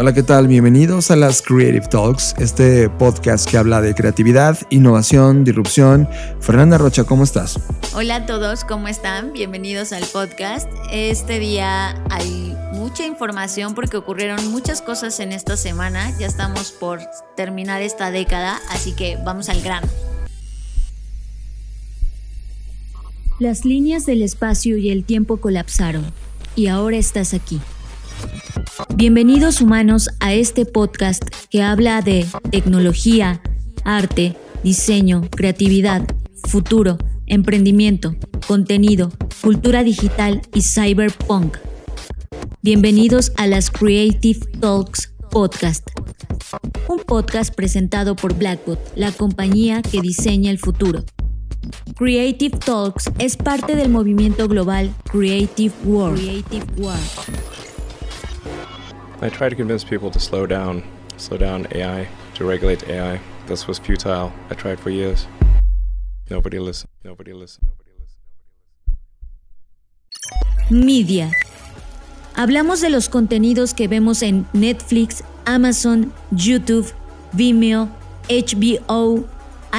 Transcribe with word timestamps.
Hola, 0.00 0.12
¿qué 0.12 0.22
tal? 0.22 0.46
Bienvenidos 0.46 1.10
a 1.10 1.16
las 1.16 1.42
Creative 1.42 1.88
Talks, 1.88 2.36
este 2.38 2.88
podcast 2.88 3.50
que 3.50 3.58
habla 3.58 3.80
de 3.80 3.96
creatividad, 3.96 4.56
innovación, 4.70 5.42
disrupción. 5.42 6.08
Fernanda 6.38 6.78
Rocha, 6.78 7.02
¿cómo 7.02 7.24
estás? 7.24 7.58
Hola 7.94 8.14
a 8.14 8.24
todos, 8.24 8.62
¿cómo 8.62 8.86
están? 8.86 9.32
Bienvenidos 9.32 9.92
al 9.92 10.04
podcast. 10.04 10.70
Este 10.92 11.40
día 11.40 12.00
hay 12.10 12.56
mucha 12.74 13.06
información 13.06 13.74
porque 13.74 13.96
ocurrieron 13.96 14.52
muchas 14.52 14.82
cosas 14.82 15.18
en 15.18 15.32
esta 15.32 15.56
semana. 15.56 16.16
Ya 16.16 16.28
estamos 16.28 16.70
por 16.70 17.00
terminar 17.36 17.82
esta 17.82 18.12
década, 18.12 18.60
así 18.70 18.92
que 18.92 19.18
vamos 19.24 19.48
al 19.48 19.60
grano. 19.62 19.88
Las 23.40 23.64
líneas 23.64 24.06
del 24.06 24.22
espacio 24.22 24.76
y 24.76 24.90
el 24.90 25.02
tiempo 25.02 25.38
colapsaron 25.38 26.04
y 26.54 26.68
ahora 26.68 26.98
estás 26.98 27.34
aquí 27.34 27.60
Bienvenidos 28.94 29.60
humanos 29.60 30.08
a 30.20 30.34
este 30.34 30.66
podcast 30.66 31.22
que 31.50 31.62
habla 31.62 32.02
de 32.02 32.26
tecnología, 32.50 33.40
arte, 33.84 34.36
diseño, 34.62 35.28
creatividad, 35.30 36.06
futuro, 36.48 36.98
emprendimiento, 37.26 38.16
contenido, 38.46 39.12
cultura 39.42 39.84
digital 39.84 40.42
y 40.54 40.62
cyberpunk. 40.62 41.56
Bienvenidos 42.62 43.32
a 43.36 43.46
las 43.46 43.70
Creative 43.70 44.40
Talks 44.60 45.12
Podcast, 45.30 45.86
un 46.88 46.98
podcast 47.00 47.54
presentado 47.54 48.16
por 48.16 48.34
Blackbot, 48.34 48.78
la 48.96 49.12
compañía 49.12 49.82
que 49.82 50.00
diseña 50.00 50.50
el 50.50 50.58
futuro. 50.58 51.04
Creative 51.96 52.56
Talks 52.58 53.10
es 53.18 53.36
parte 53.36 53.76
del 53.76 53.90
movimiento 53.90 54.48
global 54.48 54.94
Creative 55.10 55.74
World. 55.84 56.18
Creative 56.18 56.66
World 56.78 57.67
I 59.20 59.28
tried 59.28 59.48
to 59.48 59.56
convince 59.56 59.82
people 59.82 60.12
to 60.12 60.20
slow 60.20 60.46
down, 60.46 60.84
slow 61.16 61.38
down 61.38 61.66
AI, 61.72 62.06
to 62.34 62.44
regulate 62.44 62.88
AI. 62.88 63.20
This 63.46 63.66
was 63.66 63.76
futile. 63.78 64.32
I 64.48 64.54
tried 64.54 64.78
for 64.78 64.90
years. 64.90 65.26
Nobody 66.30 66.60
listened. 66.60 66.90
Nobody 67.04 67.32
listened. 67.32 67.66
Nobody 67.66 67.90
listened. 67.98 68.22
Media. 70.70 71.32
Hablamos 72.36 72.80
de 72.80 72.90
los 72.90 73.08
contenidos 73.08 73.74
que 73.74 73.88
vemos 73.88 74.22
en 74.22 74.46
Netflix, 74.52 75.24
Amazon, 75.46 76.12
YouTube, 76.30 76.92
Vimeo, 77.32 77.88
HBO, 78.28 79.26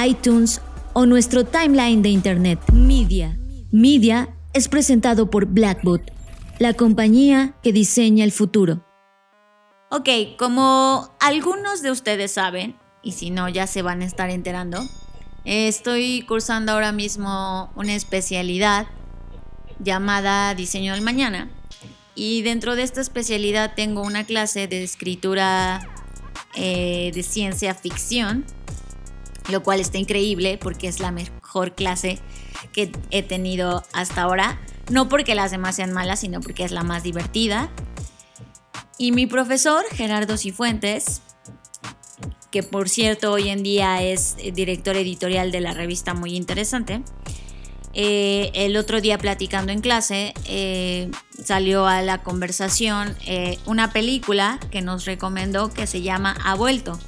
iTunes 0.06 0.60
o 0.92 1.06
nuestro 1.06 1.44
timeline 1.44 2.02
de 2.02 2.10
Internet. 2.10 2.58
Media. 2.72 3.38
Media 3.72 4.28
es 4.52 4.68
presentado 4.68 5.30
por 5.30 5.46
Blackbot, 5.46 6.02
la 6.58 6.74
compañía 6.74 7.54
que 7.62 7.72
diseña 7.72 8.24
el 8.24 8.32
futuro. 8.32 8.84
Ok, 9.92 10.08
como 10.38 11.10
algunos 11.18 11.82
de 11.82 11.90
ustedes 11.90 12.30
saben, 12.30 12.76
y 13.02 13.10
si 13.10 13.30
no 13.30 13.48
ya 13.48 13.66
se 13.66 13.82
van 13.82 14.02
a 14.02 14.04
estar 14.04 14.30
enterando, 14.30 14.80
estoy 15.44 16.24
cursando 16.28 16.70
ahora 16.70 16.92
mismo 16.92 17.72
una 17.74 17.96
especialidad 17.96 18.86
llamada 19.80 20.54
Diseño 20.54 20.92
del 20.92 21.02
Mañana. 21.02 21.50
Y 22.14 22.42
dentro 22.42 22.76
de 22.76 22.84
esta 22.84 23.00
especialidad 23.00 23.74
tengo 23.74 24.02
una 24.02 24.22
clase 24.22 24.68
de 24.68 24.84
escritura 24.84 25.80
eh, 26.54 27.10
de 27.12 27.24
ciencia 27.24 27.74
ficción, 27.74 28.44
lo 29.50 29.64
cual 29.64 29.80
está 29.80 29.98
increíble 29.98 30.56
porque 30.56 30.86
es 30.86 31.00
la 31.00 31.10
mejor 31.10 31.74
clase 31.74 32.20
que 32.72 32.92
he 33.10 33.24
tenido 33.24 33.82
hasta 33.92 34.22
ahora. 34.22 34.60
No 34.88 35.08
porque 35.08 35.34
las 35.34 35.50
demás 35.50 35.74
sean 35.74 35.92
malas, 35.92 36.20
sino 36.20 36.40
porque 36.40 36.62
es 36.62 36.70
la 36.70 36.84
más 36.84 37.02
divertida. 37.02 37.70
Y 39.00 39.12
mi 39.12 39.26
profesor, 39.26 39.82
Gerardo 39.92 40.36
Cifuentes, 40.36 41.22
que 42.50 42.62
por 42.62 42.90
cierto 42.90 43.32
hoy 43.32 43.48
en 43.48 43.62
día 43.62 44.02
es 44.02 44.36
eh, 44.36 44.52
director 44.52 44.94
editorial 44.94 45.50
de 45.52 45.62
la 45.62 45.72
revista 45.72 46.12
Muy 46.12 46.36
Interesante, 46.36 47.02
eh, 47.94 48.50
el 48.52 48.76
otro 48.76 49.00
día 49.00 49.16
platicando 49.16 49.72
en 49.72 49.80
clase 49.80 50.34
eh, 50.44 51.10
salió 51.42 51.86
a 51.86 52.02
la 52.02 52.18
conversación 52.18 53.16
una 53.64 53.90
película 53.90 54.60
que 54.70 54.82
nos 54.82 55.06
recomendó 55.06 55.72
que 55.72 55.86
se 55.86 56.02
llama 56.02 56.36
Ha 56.44 56.54
vuelto. 56.54 56.98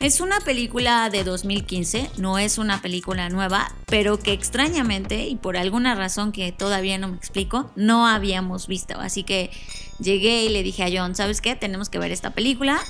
Es 0.00 0.22
una 0.22 0.40
película 0.40 1.10
de 1.10 1.24
2015, 1.24 2.12
no 2.16 2.38
es 2.38 2.56
una 2.56 2.80
película 2.80 3.28
nueva, 3.28 3.70
pero 3.84 4.18
que 4.18 4.32
extrañamente 4.32 5.26
y 5.26 5.36
por 5.36 5.58
alguna 5.58 5.94
razón 5.94 6.32
que 6.32 6.52
todavía 6.52 6.96
no 6.96 7.08
me 7.08 7.18
explico, 7.18 7.70
no 7.76 8.06
habíamos 8.06 8.66
visto. 8.66 8.98
Así 8.98 9.24
que 9.24 9.50
llegué 9.98 10.44
y 10.44 10.48
le 10.48 10.62
dije 10.62 10.84
a 10.84 10.88
John, 10.90 11.14
¿sabes 11.14 11.42
qué? 11.42 11.54
Tenemos 11.54 11.90
que 11.90 11.98
ver 11.98 12.12
esta 12.12 12.30
película. 12.30 12.80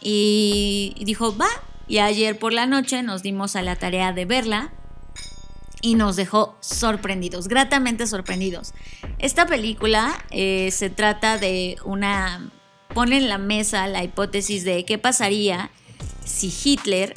Y 0.00 0.96
dijo, 1.04 1.36
va. 1.36 1.46
Y 1.86 1.98
ayer 1.98 2.36
por 2.36 2.52
la 2.52 2.66
noche 2.66 3.04
nos 3.04 3.22
dimos 3.22 3.54
a 3.54 3.62
la 3.62 3.76
tarea 3.76 4.12
de 4.12 4.24
verla 4.24 4.72
y 5.82 5.94
nos 5.94 6.16
dejó 6.16 6.56
sorprendidos, 6.58 7.46
gratamente 7.46 8.08
sorprendidos. 8.08 8.74
Esta 9.20 9.46
película 9.46 10.24
eh, 10.32 10.72
se 10.72 10.90
trata 10.90 11.38
de 11.38 11.76
una... 11.84 12.50
pone 12.92 13.18
en 13.18 13.28
la 13.28 13.38
mesa 13.38 13.86
la 13.86 14.02
hipótesis 14.02 14.64
de 14.64 14.84
qué 14.84 14.98
pasaría 14.98 15.70
si 16.28 16.52
Hitler 16.64 17.14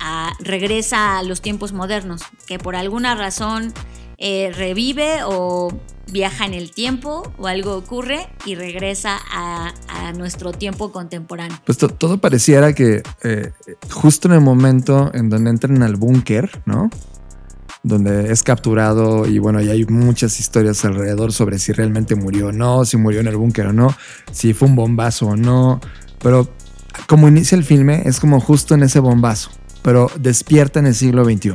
ah, 0.00 0.32
regresa 0.40 1.18
a 1.18 1.22
los 1.22 1.42
tiempos 1.42 1.72
modernos, 1.72 2.22
que 2.46 2.58
por 2.58 2.76
alguna 2.76 3.14
razón 3.14 3.74
eh, 4.18 4.52
revive 4.54 5.24
o 5.24 5.72
viaja 6.12 6.46
en 6.46 6.54
el 6.54 6.70
tiempo 6.70 7.32
o 7.38 7.46
algo 7.46 7.76
ocurre 7.76 8.28
y 8.44 8.54
regresa 8.54 9.18
a, 9.30 9.72
nuestro 10.16 10.52
tiempo 10.52 10.92
contemporáneo. 10.92 11.56
Pues 11.64 11.78
todo 11.78 12.18
pareciera 12.18 12.74
que 12.74 13.02
eh, 13.22 13.52
justo 13.90 14.28
en 14.28 14.34
el 14.34 14.40
momento 14.40 15.10
en 15.14 15.30
donde 15.30 15.48
entran 15.48 15.82
al 15.82 15.96
búnker, 15.96 16.60
¿no? 16.66 16.90
Donde 17.82 18.30
es 18.30 18.42
capturado 18.42 19.26
y 19.26 19.38
bueno, 19.38 19.62
y 19.62 19.70
hay 19.70 19.86
muchas 19.86 20.38
historias 20.38 20.84
alrededor 20.84 21.32
sobre 21.32 21.58
si 21.58 21.72
realmente 21.72 22.14
murió 22.14 22.48
o 22.48 22.52
no, 22.52 22.84
si 22.84 22.98
murió 22.98 23.20
en 23.20 23.28
el 23.28 23.36
búnker 23.36 23.68
o 23.68 23.72
no, 23.72 23.94
si 24.32 24.52
fue 24.52 24.68
un 24.68 24.76
bombazo 24.76 25.28
o 25.28 25.36
no, 25.36 25.80
pero 26.18 26.48
como 27.06 27.28
inicia 27.28 27.56
el 27.56 27.64
filme, 27.64 28.02
es 28.04 28.20
como 28.20 28.40
justo 28.40 28.74
en 28.74 28.82
ese 28.82 29.00
bombazo, 29.00 29.50
pero 29.82 30.10
despierta 30.18 30.80
en 30.80 30.86
el 30.86 30.94
siglo 30.94 31.24
XXI. 31.24 31.54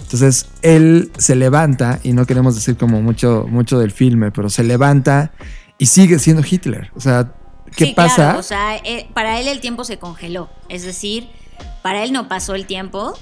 Entonces 0.00 0.46
él 0.62 1.12
se 1.18 1.36
levanta, 1.36 2.00
y 2.02 2.12
no 2.12 2.26
queremos 2.26 2.56
decir 2.56 2.76
como 2.76 3.00
mucho, 3.00 3.46
mucho 3.48 3.78
del 3.78 3.92
filme, 3.92 4.32
pero 4.32 4.50
se 4.50 4.64
levanta 4.64 5.32
y 5.78 5.86
sigue 5.86 6.18
siendo 6.18 6.42
Hitler. 6.48 6.90
O 6.96 7.00
sea, 7.00 7.32
¿qué 7.76 7.92
pasa? 7.94 8.36
o 8.36 8.42
sea, 8.42 8.76
eh, 8.78 9.08
para 9.14 9.40
él 9.40 9.46
el 9.46 9.60
tiempo 9.60 9.84
se 9.84 9.98
congeló. 9.98 10.50
Es 10.68 10.82
decir, 10.82 11.28
para 11.82 12.02
él 12.02 12.12
no 12.12 12.28
pasó 12.28 12.56
el 12.56 12.66
tiempo, 12.66 13.16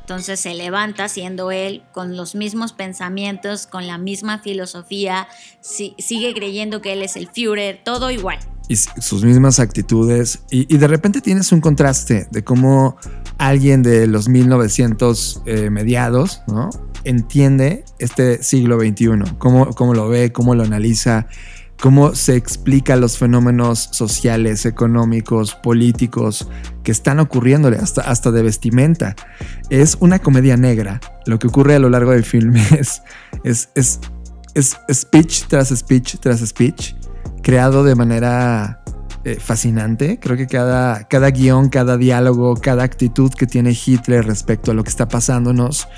entonces 0.00 0.38
se 0.38 0.52
levanta 0.54 1.08
siendo 1.08 1.50
él 1.50 1.82
con 1.92 2.16
los 2.16 2.34
mismos 2.34 2.74
pensamientos, 2.74 3.66
con 3.66 3.86
la 3.86 3.96
misma 3.96 4.38
filosofía, 4.38 5.28
sigue 5.60 6.34
creyendo 6.34 6.82
que 6.82 6.92
él 6.92 7.02
es 7.02 7.16
el 7.16 7.28
Führer, 7.28 7.80
todo 7.82 8.10
igual 8.10 8.38
y 8.68 8.76
sus 8.76 9.24
mismas 9.24 9.60
actitudes. 9.60 10.40
Y, 10.50 10.76
de 10.76 10.88
repente 10.88 11.20
tienes 11.20 11.52
un 11.52 11.60
contraste 11.60 12.26
de 12.30 12.44
cómo 12.44 12.96
alguien 13.38 13.82
de 13.82 14.06
los 14.06 14.28
1900 14.28 15.42
eh, 15.46 15.70
mediados 15.70 16.42
¿no? 16.46 16.70
entiende 17.04 17.84
este 17.98 18.42
siglo 18.42 18.78
XXI, 18.80 19.36
cómo, 19.38 19.70
cómo 19.74 19.94
lo 19.94 20.08
ve, 20.08 20.32
cómo 20.32 20.54
lo 20.54 20.64
analiza, 20.64 21.28
cómo 21.80 22.14
se 22.14 22.36
explica 22.36 22.96
los 22.96 23.18
fenómenos 23.18 23.88
sociales, 23.92 24.66
económicos, 24.66 25.54
políticos 25.54 26.48
que 26.82 26.92
están 26.92 27.20
ocurriéndole, 27.20 27.76
hasta, 27.76 28.02
hasta 28.02 28.30
de 28.32 28.42
vestimenta. 28.42 29.14
Es 29.70 29.96
una 30.00 30.18
comedia 30.18 30.56
negra. 30.56 31.00
Lo 31.26 31.38
que 31.38 31.46
ocurre 31.46 31.76
a 31.76 31.78
lo 31.78 31.90
largo 31.90 32.12
del 32.12 32.24
filme 32.24 32.64
es, 32.78 33.02
es, 33.44 33.68
es, 33.74 34.00
es 34.54 34.76
speech 34.92 35.44
tras 35.48 35.68
speech 35.68 36.16
tras 36.18 36.40
speech 36.40 36.94
creado 37.42 37.84
de 37.84 37.94
manera 37.94 38.82
eh, 39.24 39.38
fascinante. 39.40 40.18
Creo 40.20 40.36
que 40.36 40.46
cada, 40.46 41.04
cada 41.08 41.30
guion, 41.30 41.68
cada 41.68 41.96
diálogo, 41.96 42.54
cada 42.56 42.84
actitud 42.84 43.32
que 43.32 43.46
tiene 43.46 43.70
Hitler 43.70 44.24
respecto 44.24 44.70
a 44.70 44.74
lo 44.74 44.84
que 44.84 44.90
está 44.90 45.08
pasándonos 45.08 45.88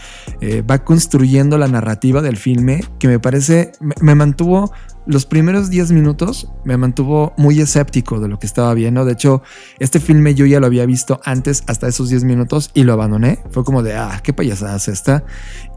eh, 0.40 0.62
va 0.62 0.84
construyendo 0.84 1.58
la 1.58 1.68
narrativa 1.68 2.22
del 2.22 2.36
filme 2.36 2.82
que 2.98 3.08
me 3.08 3.18
parece, 3.18 3.72
me, 3.80 3.94
me 4.00 4.14
mantuvo 4.14 4.72
los 5.08 5.24
primeros 5.24 5.70
10 5.70 5.92
minutos 5.92 6.48
me 6.64 6.76
mantuvo 6.76 7.32
muy 7.38 7.58
escéptico 7.60 8.20
de 8.20 8.28
lo 8.28 8.38
que 8.38 8.46
estaba 8.46 8.74
viendo. 8.74 9.06
De 9.06 9.14
hecho, 9.14 9.42
este 9.78 10.00
filme 10.00 10.34
yo 10.34 10.44
ya 10.44 10.60
lo 10.60 10.66
había 10.66 10.84
visto 10.84 11.18
antes, 11.24 11.64
hasta 11.66 11.88
esos 11.88 12.10
10 12.10 12.24
minutos, 12.24 12.70
y 12.74 12.84
lo 12.84 12.92
abandoné. 12.92 13.38
Fue 13.50 13.64
como 13.64 13.82
de, 13.82 13.96
ah, 13.96 14.20
qué 14.22 14.34
payasada 14.34 14.76
es 14.76 14.86
esta. 14.86 15.24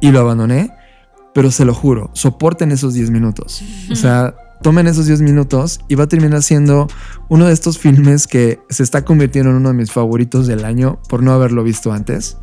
Y 0.01 0.11
lo 0.11 0.19
abandoné. 0.19 0.71
Pero 1.33 1.49
se 1.49 1.63
lo 1.63 1.73
juro, 1.73 2.11
soporten 2.13 2.73
esos 2.73 2.93
10 2.93 3.09
minutos. 3.09 3.63
O 3.89 3.95
sea, 3.95 4.35
tomen 4.61 4.87
esos 4.87 5.05
10 5.07 5.21
minutos 5.21 5.79
y 5.87 5.95
va 5.95 6.05
a 6.05 6.07
terminar 6.07 6.43
siendo 6.43 6.87
uno 7.29 7.47
de 7.47 7.53
estos 7.53 7.77
filmes 7.77 8.27
que 8.27 8.59
se 8.69 8.83
está 8.83 9.03
convirtiendo 9.03 9.49
en 9.51 9.57
uno 9.57 9.69
de 9.69 9.75
mis 9.75 9.91
favoritos 9.91 10.47
del 10.47 10.65
año 10.65 10.99
por 11.09 11.23
no 11.23 11.31
haberlo 11.33 11.63
visto 11.63 11.91
antes. 11.91 12.37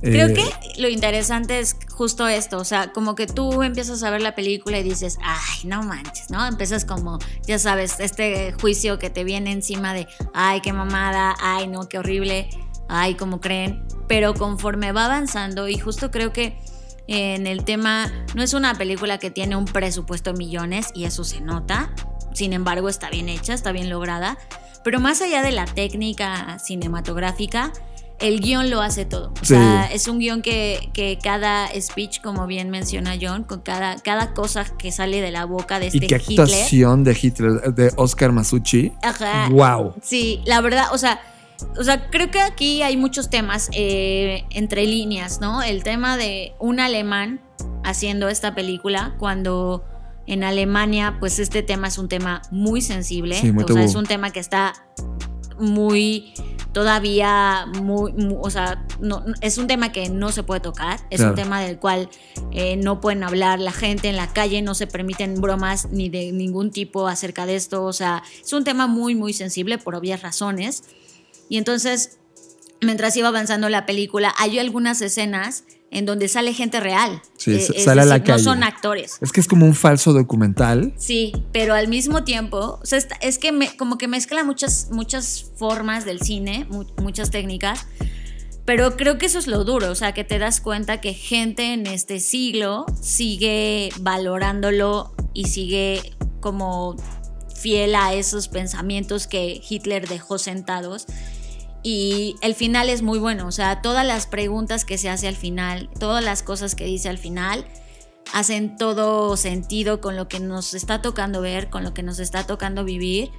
Creo 0.00 0.28
Eh, 0.28 0.34
que 0.34 0.80
lo 0.80 0.88
interesante 0.88 1.60
es 1.60 1.76
justo 1.90 2.26
esto, 2.26 2.58
o 2.58 2.64
sea, 2.64 2.92
como 2.92 3.14
que 3.14 3.26
tú 3.26 3.62
empiezas 3.62 4.02
a 4.02 4.10
ver 4.10 4.20
la 4.20 4.34
película 4.34 4.78
y 4.78 4.82
dices, 4.82 5.18
ay, 5.22 5.68
no 5.68 5.82
manches, 5.82 6.30
¿no? 6.30 6.46
Empiezas 6.46 6.84
como, 6.84 7.18
ya 7.46 7.58
sabes, 7.58 8.00
este 8.00 8.52
juicio 8.60 8.98
que 8.98 9.10
te 9.10 9.24
viene 9.24 9.52
encima 9.52 9.94
de, 9.94 10.06
ay, 10.34 10.60
qué 10.60 10.72
mamada, 10.72 11.34
ay, 11.40 11.68
no, 11.68 11.88
qué 11.88 11.98
horrible, 11.98 12.48
ay, 12.88 13.14
como 13.14 13.40
creen, 13.40 13.84
pero 14.08 14.34
conforme 14.34 14.92
va 14.92 15.06
avanzando 15.06 15.68
y 15.68 15.78
justo 15.78 16.10
creo 16.10 16.32
que 16.32 16.58
en 17.06 17.46
el 17.46 17.64
tema, 17.64 18.10
no 18.34 18.42
es 18.42 18.54
una 18.54 18.74
película 18.74 19.18
que 19.18 19.30
tiene 19.30 19.56
un 19.56 19.64
presupuesto 19.66 20.32
de 20.32 20.38
millones 20.38 20.88
y 20.94 21.04
eso 21.04 21.24
se 21.24 21.40
nota, 21.40 21.90
sin 22.32 22.52
embargo 22.52 22.88
está 22.88 23.10
bien 23.10 23.28
hecha, 23.28 23.52
está 23.54 23.72
bien 23.72 23.90
lograda, 23.90 24.38
pero 24.84 25.00
más 25.00 25.20
allá 25.22 25.42
de 25.42 25.52
la 25.52 25.64
técnica 25.66 26.58
cinematográfica, 26.58 27.72
el 28.20 28.40
guion 28.40 28.70
lo 28.70 28.80
hace 28.80 29.04
todo. 29.04 29.32
O 29.32 29.44
Sí. 29.44 29.54
sea, 29.54 29.86
es 29.92 30.06
un 30.08 30.18
guion 30.20 30.40
que, 30.40 30.88
que 30.94 31.18
cada 31.22 31.68
speech, 31.80 32.20
como 32.22 32.46
bien 32.46 32.70
menciona 32.70 33.14
John, 33.20 33.42
con 33.44 33.60
cada, 33.60 33.96
cada 33.96 34.32
cosa 34.34 34.64
que 34.64 34.92
sale 34.92 35.20
de 35.20 35.30
la 35.32 35.44
boca 35.46 35.80
de 35.80 35.86
y 35.86 35.88
este 35.88 36.06
qué 36.06 36.16
Hitler. 36.16 36.40
actuación 36.40 37.02
de 37.04 37.18
Hitler, 37.20 37.74
de 37.74 37.92
Oscar 37.96 38.30
Masucci. 38.32 38.92
Ajá. 39.02 39.48
Wow. 39.50 39.94
Sí, 40.00 40.40
la 40.46 40.60
verdad, 40.60 40.86
o 40.92 40.98
sea, 40.98 41.20
o 41.78 41.84
sea, 41.84 42.10
creo 42.10 42.30
que 42.30 42.40
aquí 42.40 42.82
hay 42.82 42.96
muchos 42.96 43.30
temas 43.30 43.68
eh, 43.72 44.44
entre 44.50 44.84
líneas, 44.86 45.40
¿no? 45.40 45.62
El 45.62 45.82
tema 45.82 46.16
de 46.16 46.54
un 46.58 46.80
alemán 46.80 47.40
haciendo 47.84 48.28
esta 48.28 48.54
película 48.54 49.14
cuando 49.18 49.84
en 50.26 50.42
Alemania, 50.44 51.16
pues 51.20 51.38
este 51.38 51.62
tema 51.62 51.88
es 51.88 51.98
un 51.98 52.08
tema 52.08 52.40
muy 52.50 52.80
sensible, 52.80 53.34
Sí, 53.40 53.52
muy 53.52 53.64
o 53.64 53.68
sea, 53.68 53.84
es 53.84 53.94
un 53.94 54.06
tema 54.06 54.30
que 54.30 54.40
está 54.40 54.72
muy 55.58 56.32
todavía 56.72 57.66
muy, 57.80 58.12
mu- 58.14 58.40
o 58.42 58.50
sea, 58.50 58.84
no, 59.00 59.22
es 59.40 59.58
un 59.58 59.68
tema 59.68 59.92
que 59.92 60.08
no 60.08 60.32
se 60.32 60.42
puede 60.42 60.60
tocar, 60.60 60.98
es 61.10 61.18
Claro. 61.18 61.30
un 61.32 61.36
tema 61.36 61.60
del 61.60 61.78
cual 61.78 62.08
eh, 62.50 62.76
no 62.76 63.00
pueden 63.00 63.22
hablar 63.22 63.60
la 63.60 63.70
gente 63.70 64.08
en 64.08 64.16
la 64.16 64.32
calle, 64.32 64.60
no 64.62 64.74
se 64.74 64.88
permiten 64.88 65.40
bromas 65.40 65.88
ni 65.92 66.08
de 66.08 66.32
ningún 66.32 66.72
tipo 66.72 67.06
acerca 67.06 67.46
de 67.46 67.54
esto, 67.54 67.84
o 67.84 67.92
sea, 67.92 68.24
es 68.44 68.52
un 68.52 68.64
tema 68.64 68.88
muy, 68.88 69.14
muy 69.14 69.32
sensible 69.32 69.78
por 69.78 69.94
obvias 69.94 70.22
razones. 70.22 70.82
Y 71.48 71.58
entonces, 71.58 72.18
mientras 72.80 73.16
iba 73.16 73.28
avanzando 73.28 73.68
la 73.68 73.86
película, 73.86 74.34
hay 74.38 74.58
algunas 74.58 75.00
escenas 75.02 75.64
en 75.90 76.06
donde 76.06 76.26
sale 76.28 76.52
gente 76.52 76.80
real. 76.80 77.22
Sí, 77.38 77.52
Eh, 77.52 77.60
sale 77.84 78.02
a 78.02 78.04
la 78.04 78.18
No 78.18 78.24
calle. 78.24 78.42
son 78.42 78.64
actores. 78.64 79.18
Es 79.20 79.30
que 79.30 79.40
es 79.40 79.46
como 79.46 79.64
un 79.64 79.74
falso 79.76 80.12
documental. 80.12 80.92
Sí, 80.96 81.32
pero 81.52 81.74
al 81.74 81.86
mismo 81.86 82.24
tiempo, 82.24 82.80
o 82.82 82.86
sea, 82.86 82.98
es 83.20 83.38
que 83.38 83.52
me- 83.52 83.76
como 83.76 83.96
que 83.96 84.08
mezcla 84.08 84.42
muchas, 84.42 84.88
muchas 84.90 85.46
formas 85.56 86.04
del 86.04 86.20
cine, 86.20 86.66
mu- 86.68 86.86
muchas 87.00 87.30
técnicas, 87.30 87.86
pero 88.64 88.96
creo 88.96 89.18
que 89.18 89.26
eso 89.26 89.38
es 89.38 89.46
lo 89.46 89.62
duro, 89.62 89.90
o 89.90 89.94
sea, 89.94 90.12
que 90.14 90.24
te 90.24 90.38
das 90.40 90.60
cuenta 90.60 91.00
que 91.00 91.14
gente 91.14 91.72
en 91.74 91.86
este 91.86 92.18
siglo 92.18 92.86
sigue 93.00 93.90
valorándolo 94.00 95.14
y 95.32 95.44
sigue 95.44 96.00
como 96.40 96.96
fiel 97.54 97.94
a 97.94 98.14
esos 98.14 98.48
pensamientos 98.48 99.26
que 99.28 99.60
Hitler 99.68 100.08
dejó 100.08 100.38
sentados. 100.38 101.06
Y 101.86 102.36
el 102.40 102.54
final 102.54 102.88
es 102.88 103.02
muy 103.02 103.18
bueno, 103.18 103.46
o 103.46 103.52
sea, 103.52 103.82
todas 103.82 104.06
las 104.06 104.26
preguntas 104.26 104.86
que 104.86 104.96
se 104.96 105.10
hace 105.10 105.28
al 105.28 105.36
final, 105.36 105.90
todas 106.00 106.24
las 106.24 106.42
cosas 106.42 106.74
que 106.74 106.86
dice 106.86 107.10
al 107.10 107.18
final, 107.18 107.66
hacen 108.32 108.78
todo 108.78 109.36
sentido 109.36 110.00
con 110.00 110.16
lo 110.16 110.26
que 110.26 110.40
nos 110.40 110.72
está 110.72 111.02
tocando 111.02 111.42
ver, 111.42 111.68
con 111.68 111.84
lo 111.84 111.92
que 111.92 112.02
nos 112.02 112.20
está 112.20 112.46
tocando 112.46 112.84
vivir. 112.84 113.32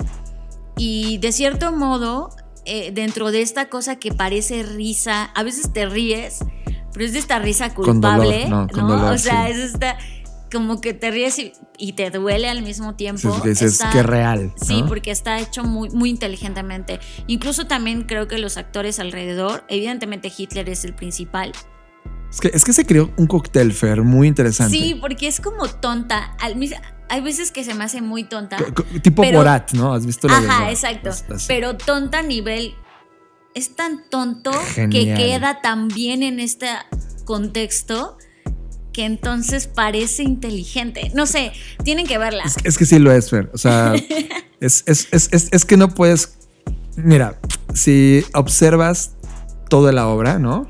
Y 0.77 1.18
de 1.18 1.31
cierto 1.31 1.71
modo, 1.71 2.30
eh, 2.65 2.92
dentro 2.92 3.31
de 3.31 3.42
esta 3.42 3.68
cosa 3.68 3.95
que 3.95 4.12
parece 4.13 4.62
risa, 4.62 5.24
a 5.24 5.42
veces 5.42 5.74
te 5.74 5.88
ríes, 5.88 6.39
pero 6.94 7.03
es 7.03 7.13
de 7.13 7.19
esta 7.19 7.39
risa 7.39 7.74
Con 7.74 8.00
dolor, 8.00 8.25
culpable, 8.25 8.47
no, 8.47 8.68
¿no? 8.68 8.88
dolor, 8.88 9.13
o 9.13 9.18
sea, 9.18 9.47
sí. 9.47 9.53
es 9.53 9.57
esta 9.57 9.97
como 10.56 10.81
que 10.81 10.94
te 10.94 11.12
ríes 11.12 11.38
y, 11.38 11.54
y 11.78 11.94
te 11.94 12.10
duele 12.10 12.50
al 12.50 12.63
mismo 12.63 12.92
Sí, 12.92 12.96
tiempo. 12.98 13.42
que 13.44 13.50
dices, 13.50 13.74
Está- 13.74 13.92
qué 13.92 14.02
real. 14.02 14.54
Sí, 14.56 14.84
porque 14.88 15.12
está 15.12 15.40
hecho 15.40 15.63
muy, 15.63 15.90
muy 15.92 16.10
inteligentemente. 16.10 17.00
Incluso 17.28 17.68
también 17.68 18.04
creo 18.04 18.28
que 18.28 18.40
los 18.40 18.57
actores 18.57 19.00
alrededor, 19.00 19.63
evidentemente 19.69 20.31
Hitler 20.36 20.68
es 20.69 20.84
el 20.86 20.96
principal. 20.96 21.52
Es 22.31 22.40
que, 22.42 22.50
es 22.54 22.63
que 22.63 22.74
se 22.74 22.86
creó 22.86 23.12
un 23.18 23.28
cóctel, 23.28 23.72
Fer, 23.74 24.02
muy 24.02 24.28
interesante. 24.28 24.75
Sí, 24.75 24.96
porque 25.00 25.28
es 25.28 25.40
como 25.40 25.68
tonta. 25.68 26.36
Hay 27.07 27.22
veces 27.22 27.52
que 27.52 27.63
se 27.63 27.74
me 27.75 27.84
hace 27.84 28.02
muy 28.02 28.24
tonta. 28.24 28.57
Tipo 29.04 29.22
pero- 29.22 29.38
Borat, 29.40 29.74
¿no? 29.74 29.94
¿Has 29.94 30.06
visto 30.06 30.28
la 30.28 30.38
Ajá, 30.38 30.72
exacto. 30.72 31.10
Es 31.10 31.24
así. 31.30 31.46
Pero 31.48 31.78
tonta 31.78 32.19
a 32.19 32.24
nivel. 32.24 32.74
Es 33.54 33.75
tan 33.75 34.10
tonto 34.10 34.52
Genial. 34.74 35.18
que 35.18 35.24
queda 35.24 35.62
tan 35.62 35.88
bien 35.88 36.24
en 36.24 36.40
este 36.40 36.68
contexto 37.25 38.18
que 38.95 39.03
entonces 39.06 39.68
parece 39.68 40.24
inteligente. 40.24 41.12
No 41.13 41.25
sé, 41.25 41.51
tienen 41.83 42.07
que 42.07 42.18
verla. 42.18 42.44
Es, 42.45 42.56
es 42.63 42.77
que 42.77 42.86
sí 42.86 42.97
lo 42.97 43.12
es, 43.12 43.30
Fer. 43.30 43.50
O 43.53 43.57
sea, 43.57 43.94
es, 44.62 44.83
es- 44.88 45.09
es- 45.12 45.65
que 45.65 45.75
no 45.75 45.89
puedes. 45.89 46.38
Mira, 46.95 47.38
si 47.74 48.24
observas 48.33 49.12
toda 49.69 49.92
la 49.92 50.07
obra, 50.07 50.39
¿no? 50.39 50.69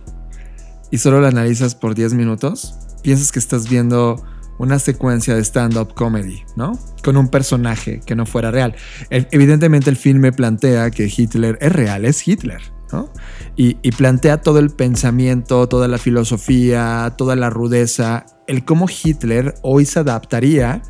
Y 0.90 0.98
solo 0.98 1.22
la 1.22 1.28
analizas 1.28 1.76
por 1.76 1.94
10 1.94 2.14
minutos, 2.16 2.74
piensas 3.04 3.32
que 3.32 3.38
estás 3.40 3.70
viendo 3.70 4.26
una 4.58 4.80
secuencia 4.80 5.36
de 5.36 5.44
stand-up 5.44 5.94
comedy, 5.94 6.42
¿no? 6.56 6.80
Con 7.04 7.18
un 7.18 7.28
personaje 7.28 8.00
que 8.06 8.16
no 8.16 8.26
fuera 8.26 8.50
real. 8.52 8.74
Evidentemente 9.10 9.90
el 9.90 9.98
filme 9.98 10.32
plantea 10.32 10.90
que 10.90 11.12
Hitler 11.16 11.58
es 11.62 11.72
real, 11.74 12.06
es 12.06 12.26
Hitler, 12.28 12.62
¿no? 12.92 13.12
Y, 13.58 13.78
y 13.82 13.92
plantea 13.92 14.42
todo 14.42 14.60
el 14.60 14.70
pensamiento, 14.70 15.68
toda 15.68 15.88
la 15.88 15.98
filosofía, 15.98 17.14
toda 17.18 17.36
la 17.36 17.50
rudeza, 17.50 18.26
el 18.48 18.66
cómo 18.66 18.88
Hitler 18.90 19.56
hoy 19.62 19.86
se 19.86 20.00
adaptaría 20.00 20.82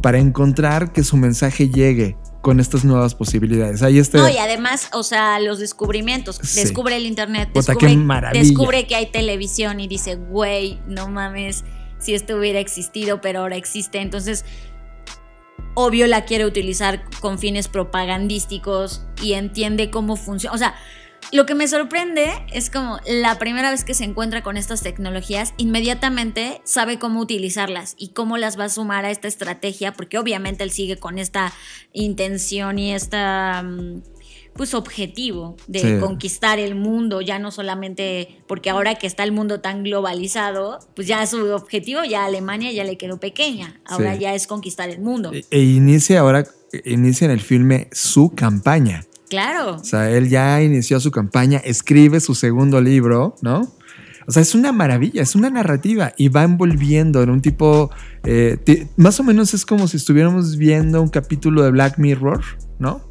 para 0.00 0.18
encontrar 0.18 0.92
que 0.92 1.02
su 1.02 1.16
mensaje 1.16 1.68
llegue 1.68 2.16
con 2.44 2.60
estas 2.60 2.84
nuevas 2.84 3.14
posibilidades. 3.14 3.82
Ahí 3.82 3.98
está. 3.98 4.18
No, 4.18 4.28
y 4.28 4.36
además, 4.36 4.90
o 4.92 5.02
sea, 5.02 5.40
los 5.40 5.58
descubrimientos. 5.58 6.38
Sí. 6.42 6.60
Descubre 6.60 6.94
el 6.94 7.06
internet, 7.06 7.48
descubre, 7.54 7.98
descubre 8.32 8.86
que 8.86 8.96
hay 8.96 9.06
televisión 9.10 9.80
y 9.80 9.88
dice, 9.88 10.16
güey, 10.16 10.78
no 10.86 11.08
mames, 11.08 11.64
si 11.98 12.14
esto 12.14 12.36
hubiera 12.36 12.60
existido, 12.60 13.22
pero 13.22 13.40
ahora 13.40 13.56
existe. 13.56 14.02
Entonces, 14.02 14.44
obvio 15.72 16.06
la 16.06 16.26
quiere 16.26 16.44
utilizar 16.44 17.04
con 17.20 17.38
fines 17.38 17.68
propagandísticos 17.68 19.06
y 19.22 19.32
entiende 19.32 19.90
cómo 19.90 20.16
funciona. 20.16 20.54
O 20.54 20.58
sea, 20.58 20.74
lo 21.32 21.46
que 21.46 21.54
me 21.54 21.66
sorprende 21.68 22.30
es 22.52 22.70
como 22.70 22.98
la 23.06 23.38
primera 23.38 23.70
vez 23.70 23.84
que 23.84 23.94
se 23.94 24.04
encuentra 24.04 24.42
con 24.42 24.56
estas 24.56 24.82
tecnologías, 24.82 25.54
inmediatamente 25.56 26.60
sabe 26.64 26.98
cómo 26.98 27.20
utilizarlas 27.20 27.94
y 27.98 28.08
cómo 28.08 28.36
las 28.36 28.58
va 28.58 28.64
a 28.64 28.68
sumar 28.68 29.04
a 29.04 29.10
esta 29.10 29.28
estrategia, 29.28 29.92
porque 29.92 30.18
obviamente 30.18 30.64
él 30.64 30.70
sigue 30.70 30.96
con 30.96 31.18
esta 31.18 31.52
intención 31.92 32.78
y 32.78 32.92
esta 32.94 33.62
mm, 33.64 34.02
pues 34.54 34.72
objetivo 34.74 35.56
de 35.66 35.80
Sí. 35.80 35.94
conquistar 36.00 36.60
el 36.60 36.76
mundo, 36.76 37.20
ya 37.20 37.38
no 37.40 37.50
solamente 37.50 38.38
porque 38.46 38.70
ahora 38.70 38.94
que 38.94 39.06
está 39.08 39.24
el 39.24 39.32
mundo 39.32 39.60
tan 39.60 39.82
globalizado, 39.82 40.78
pues 40.94 41.08
ya 41.08 41.26
su 41.26 41.52
objetivo 41.52 42.04
ya 42.04 42.24
Alemania 42.24 42.70
ya 42.70 42.84
le 42.84 42.96
quedó 42.96 43.18
pequeña, 43.18 43.80
ahora 43.84 44.14
Sí. 44.14 44.20
ya 44.20 44.34
es 44.34 44.46
conquistar 44.46 44.90
el 44.90 45.00
mundo. 45.00 45.32
E, 45.32 45.44
e 45.50 45.60
inicia 45.60 46.20
ahora, 46.20 46.44
inicia 46.84 47.24
en 47.24 47.30
el 47.32 47.40
filme 47.40 47.88
su 47.92 48.32
campaña. 48.34 49.04
Claro. 49.28 49.76
O 49.76 49.84
sea, 49.84 50.10
él 50.10 50.28
ya 50.28 50.62
inició 50.62 51.00
su 51.00 51.10
campaña, 51.10 51.58
escribe 51.58 52.20
su 52.20 52.34
segundo 52.34 52.80
libro, 52.80 53.36
¿no? 53.42 53.72
O 54.26 54.32
sea, 54.32 54.42
es 54.42 54.54
una 54.54 54.72
maravilla, 54.72 55.22
es 55.22 55.34
una 55.34 55.50
narrativa 55.50 56.14
y 56.16 56.28
va 56.28 56.44
envolviendo 56.44 57.22
en 57.22 57.30
un 57.30 57.42
tipo, 57.42 57.90
eh, 58.24 58.86
más 58.96 59.20
o 59.20 59.22
menos 59.22 59.52
es 59.52 59.66
como 59.66 59.86
si 59.86 59.98
estuviéramos 59.98 60.56
viendo 60.56 61.02
un 61.02 61.08
capítulo 61.08 61.62
de 61.62 61.70
Black 61.70 61.98
Mirror, 61.98 62.42
¿no? 62.78 63.02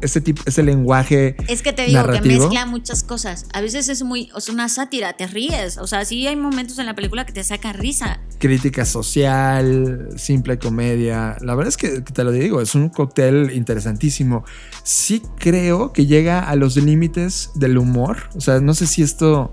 Ese 0.00 0.20
tipo, 0.20 0.42
ese 0.46 0.62
lenguaje. 0.62 1.34
Es 1.48 1.62
que 1.62 1.72
te 1.72 1.86
digo 1.86 2.06
que 2.08 2.20
mezcla 2.20 2.66
muchas 2.66 3.02
cosas. 3.02 3.46
A 3.52 3.60
veces 3.60 3.88
es 3.88 4.04
muy, 4.04 4.30
sea, 4.36 4.54
una 4.54 4.68
sátira, 4.68 5.14
te 5.14 5.26
ríes. 5.26 5.76
O 5.78 5.88
sea, 5.88 6.04
sí 6.04 6.26
hay 6.26 6.36
momentos 6.36 6.78
en 6.78 6.86
la 6.86 6.94
película 6.94 7.26
que 7.26 7.32
te 7.32 7.42
saca 7.42 7.72
risa. 7.72 8.20
crítica 8.38 8.84
social, 8.84 10.08
simple 10.16 10.58
comedia. 10.58 11.36
La 11.40 11.54
verdad 11.54 11.68
es 11.68 11.76
que 11.76 12.00
te 12.00 12.24
lo 12.24 12.30
digo, 12.30 12.60
es 12.60 12.74
un 12.76 12.90
cóctel 12.90 13.50
interesantísimo. 13.52 14.44
Sí 14.84 15.22
creo 15.38 15.92
que 15.92 16.06
llega 16.06 16.40
a 16.40 16.54
los 16.54 16.76
límites 16.76 17.50
del 17.54 17.76
humor. 17.78 18.30
O 18.36 18.40
sea, 18.40 18.60
no 18.60 18.74
sé 18.74 18.86
si 18.86 19.02
esto 19.02 19.52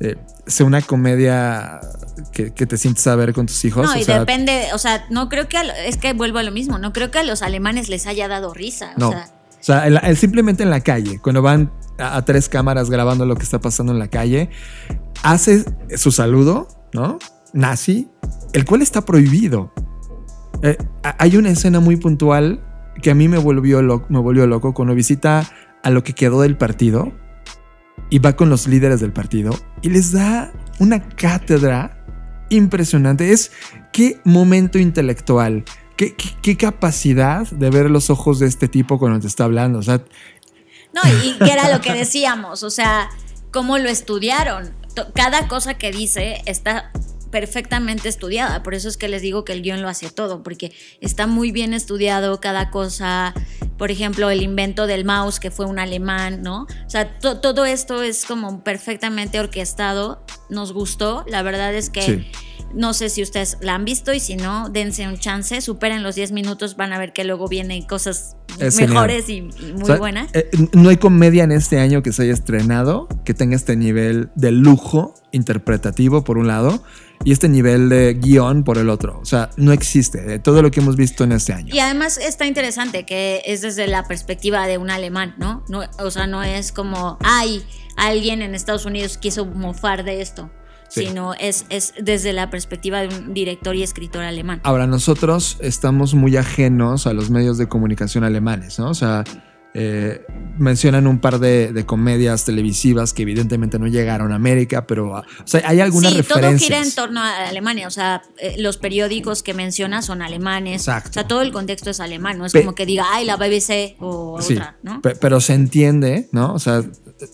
eh, 0.00 0.16
sea 0.46 0.66
una 0.66 0.82
comedia 0.82 1.80
que, 2.32 2.50
te 2.50 2.76
sientes 2.76 3.06
a 3.06 3.16
ver 3.16 3.32
con 3.32 3.46
tus 3.46 3.64
hijos. 3.64 3.86
No, 3.86 3.96
y 3.96 4.04
depende, 4.04 4.68
o 4.72 4.78
sea, 4.78 5.06
no 5.10 5.28
creo 5.28 5.48
que, 5.48 5.56
es 5.86 5.96
que 5.96 6.12
vuelvo 6.12 6.38
a 6.38 6.42
lo 6.42 6.52
mismo, 6.52 6.78
no 6.78 6.92
creo 6.92 7.10
que 7.10 7.18
a 7.18 7.22
los 7.22 7.42
alemanes 7.42 7.88
les 7.88 8.06
haya 8.06 8.28
dado 8.28 8.52
risa. 8.54 8.92
No. 8.96 9.10
O 9.10 9.14
sea, 9.66 10.14
simplemente 10.14 10.62
en 10.62 10.70
la 10.70 10.80
calle, 10.80 11.18
cuando 11.20 11.40
van 11.40 11.72
a, 11.98 12.22
tres 12.22 12.48
cámaras 12.48 12.90
grabando 12.90 13.24
lo 13.24 13.36
que 13.36 13.44
está 13.44 13.60
pasando 13.60 13.92
en 13.92 13.98
la 13.98 14.08
calle, 14.08 14.50
hace 15.22 15.64
su 15.96 16.12
saludo, 16.12 16.68
¿no? 16.92 17.18
Nazi, 17.54 18.08
el 18.52 18.64
cual 18.64 18.82
está 18.82 19.06
prohibido. 19.06 19.72
Eh, 20.62 20.76
hay 21.18 21.36
una 21.36 21.50
escena 21.50 21.80
muy 21.80 21.96
puntual 21.96 22.62
que 23.00 23.10
a 23.10 23.14
mí 23.14 23.28
me 23.28 23.38
volvió, 23.38 23.80
me 24.08 24.18
volvió 24.18 24.46
loco 24.46 24.74
cuando 24.74 24.94
visita 24.94 25.48
a 25.82 25.90
lo 25.90 26.04
que 26.04 26.14
quedó 26.14 26.42
del 26.42 26.56
partido 26.56 27.12
y 28.10 28.18
va 28.18 28.34
con 28.34 28.50
los 28.50 28.66
líderes 28.66 29.00
del 29.00 29.12
partido 29.12 29.58
y 29.82 29.90
les 29.90 30.12
da 30.12 30.52
una 30.78 31.08
cátedra 31.08 32.04
impresionante. 32.50 33.32
Es 33.32 33.52
qué 33.92 34.20
momento 34.24 34.78
intelectual, 34.78 35.64
qué, 35.96 36.14
qué, 36.14 36.56
capacidad 36.56 37.46
de 37.48 37.70
ver 37.70 37.90
los 37.90 38.10
ojos 38.10 38.38
de 38.38 38.46
este 38.46 38.68
tipo 38.68 38.98
cuando 38.98 39.20
te 39.20 39.26
está 39.26 39.44
hablando. 39.44 39.78
O 39.78 39.82
sea, 39.82 40.02
no, 40.92 41.00
y 41.24 41.38
que 41.38 41.50
era 41.50 41.70
lo 41.74 41.80
que 41.80 41.92
decíamos, 41.92 42.62
o 42.62 42.70
sea, 42.70 43.10
cómo 43.52 43.78
lo 43.78 43.88
estudiaron. 43.88 44.72
Cada 45.14 45.48
cosa 45.48 45.74
que 45.74 45.90
dice 45.90 46.42
está 46.46 46.92
perfectamente 47.34 48.08
estudiada. 48.08 48.62
Por 48.62 48.74
eso 48.74 48.88
es 48.88 48.96
que 48.96 49.08
les 49.08 49.20
digo 49.20 49.44
que 49.44 49.52
el 49.52 49.60
guion 49.60 49.82
lo 49.82 49.88
hace 49.88 50.08
todo, 50.08 50.44
porque 50.44 50.70
está 51.00 51.26
muy 51.26 51.50
bien 51.50 51.74
estudiado 51.74 52.40
cada 52.40 52.70
cosa. 52.70 53.34
Por 53.76 53.90
ejemplo, 53.90 54.30
el 54.30 54.40
invento 54.40 54.86
del 54.86 55.04
mouse, 55.04 55.40
que 55.40 55.50
fue 55.50 55.66
un 55.66 55.80
alemán, 55.80 56.44
¿no? 56.44 56.68
O 56.86 56.90
sea, 56.90 57.18
todo 57.18 57.64
esto 57.64 58.04
es 58.04 58.24
como 58.24 58.62
perfectamente 58.62 59.40
orquestado. 59.40 60.24
Nos 60.48 60.72
gustó. 60.72 61.24
La 61.26 61.42
verdad 61.42 61.74
es 61.74 61.90
que. 61.90 62.30
No 62.72 62.92
sé 62.92 63.08
si 63.08 63.22
ustedes 63.22 63.56
la 63.60 63.76
han 63.76 63.84
visto 63.84 64.12
y 64.12 64.18
si 64.18 64.34
no, 64.34 64.68
dense 64.68 65.06
un 65.06 65.16
chance, 65.16 65.60
superen 65.60 66.02
los 66.02 66.16
10 66.16 66.32
minutos, 66.32 66.74
van 66.74 66.92
a 66.92 66.98
ver 66.98 67.12
que 67.12 67.22
luego 67.22 67.46
vienen 67.46 67.82
cosas 67.82 68.36
mejores 68.58 69.28
y, 69.28 69.42
muy 69.42 69.96
buenas. 69.96 70.30
Eh, 70.34 70.50
no 70.72 70.88
hay 70.88 70.96
comedia 70.96 71.44
en 71.44 71.52
este 71.52 71.78
año 71.78 72.02
que 72.02 72.12
se 72.12 72.24
haya 72.24 72.32
estrenado 72.32 73.06
que 73.24 73.32
tenga 73.32 73.54
este 73.54 73.76
nivel 73.76 74.28
de 74.34 74.50
lujo 74.50 75.14
interpretativo 75.30 76.24
por 76.24 76.36
un 76.36 76.48
lado 76.48 76.82
y 77.24 77.32
este 77.32 77.48
nivel 77.48 77.88
de 77.88 78.14
guion 78.14 78.64
por 78.64 78.78
el 78.78 78.88
otro. 78.88 79.18
O 79.20 79.24
sea, 79.24 79.50
no 79.56 79.72
existe 79.72 80.22
de 80.22 80.38
todo 80.38 80.62
lo 80.62 80.70
que 80.70 80.80
hemos 80.80 80.96
visto 80.96 81.24
en 81.24 81.32
este 81.32 81.52
año. 81.52 81.74
Y 81.74 81.78
además 81.78 82.18
está 82.18 82.46
interesante 82.46 83.04
que 83.04 83.42
es 83.46 83.62
desde 83.62 83.86
la 83.86 84.04
perspectiva 84.04 84.66
de 84.66 84.78
un 84.78 84.90
alemán, 84.90 85.34
¿no? 85.38 85.64
no 85.68 85.82
o 85.98 86.10
sea, 86.10 86.26
no 86.26 86.42
es 86.42 86.72
como, 86.72 87.18
ay, 87.22 87.64
alguien 87.96 88.42
en 88.42 88.54
Estados 88.54 88.84
Unidos 88.84 89.18
quiso 89.18 89.46
mofar 89.46 90.04
de 90.04 90.20
esto 90.20 90.50
sino 90.88 91.34
es, 91.34 91.66
es 91.70 91.94
desde 92.00 92.32
la 92.32 92.50
perspectiva 92.50 93.00
de 93.00 93.08
un 93.08 93.34
director 93.34 93.74
y 93.74 93.82
escritor 93.82 94.22
alemán. 94.22 94.60
Ahora, 94.62 94.86
nosotros 94.86 95.58
estamos 95.60 96.14
muy 96.14 96.36
ajenos 96.36 97.06
a 97.06 97.12
los 97.12 97.30
medios 97.30 97.58
de 97.58 97.68
comunicación 97.68 98.22
alemanes, 98.22 98.78
¿no? 98.78 98.90
O 98.90 98.94
sea, 98.94 99.24
eh, 99.76 100.24
mencionan 100.56 101.08
un 101.08 101.18
par 101.18 101.40
de, 101.40 101.84
comedias 101.84 102.44
televisivas 102.44 103.12
que 103.12 103.22
evidentemente 103.22 103.78
no 103.78 103.88
llegaron 103.88 104.30
a 104.30 104.36
América, 104.36 104.86
pero 104.86 105.10
o 105.10 105.24
sea, 105.44 105.62
hay 105.66 105.80
algunas 105.80 106.12
sí, 106.12 106.18
referencias. 106.18 106.60
Todo 106.60 106.78
gira 106.78 106.88
en 106.88 106.94
torno 106.94 107.20
a 107.20 107.48
Alemania, 107.48 107.88
o 107.88 107.90
sea, 107.90 108.22
eh, 108.38 108.54
los 108.58 108.76
periódicos 108.76 109.42
que 109.42 109.52
menciona 109.52 110.00
son 110.00 110.22
alemanes. 110.22 110.82
Exacto. 110.82 111.10
O 111.10 111.12
sea, 111.12 111.26
todo 111.26 111.42
el 111.42 111.50
contexto 111.50 111.90
es 111.90 111.98
alemán, 111.98 112.38
no 112.38 112.46
es 112.46 112.52
como 112.52 112.74
que 112.74 112.86
diga, 112.86 113.04
ay, 113.10 113.24
la 113.24 113.36
BBC 113.36 113.96
o 113.98 114.38
otra, 114.38 114.76
¿no? 114.84 115.02
Pero 115.02 115.40
se 115.40 115.54
entiende, 115.54 116.28
¿no? 116.30 116.54
O 116.54 116.60
sea, 116.60 116.84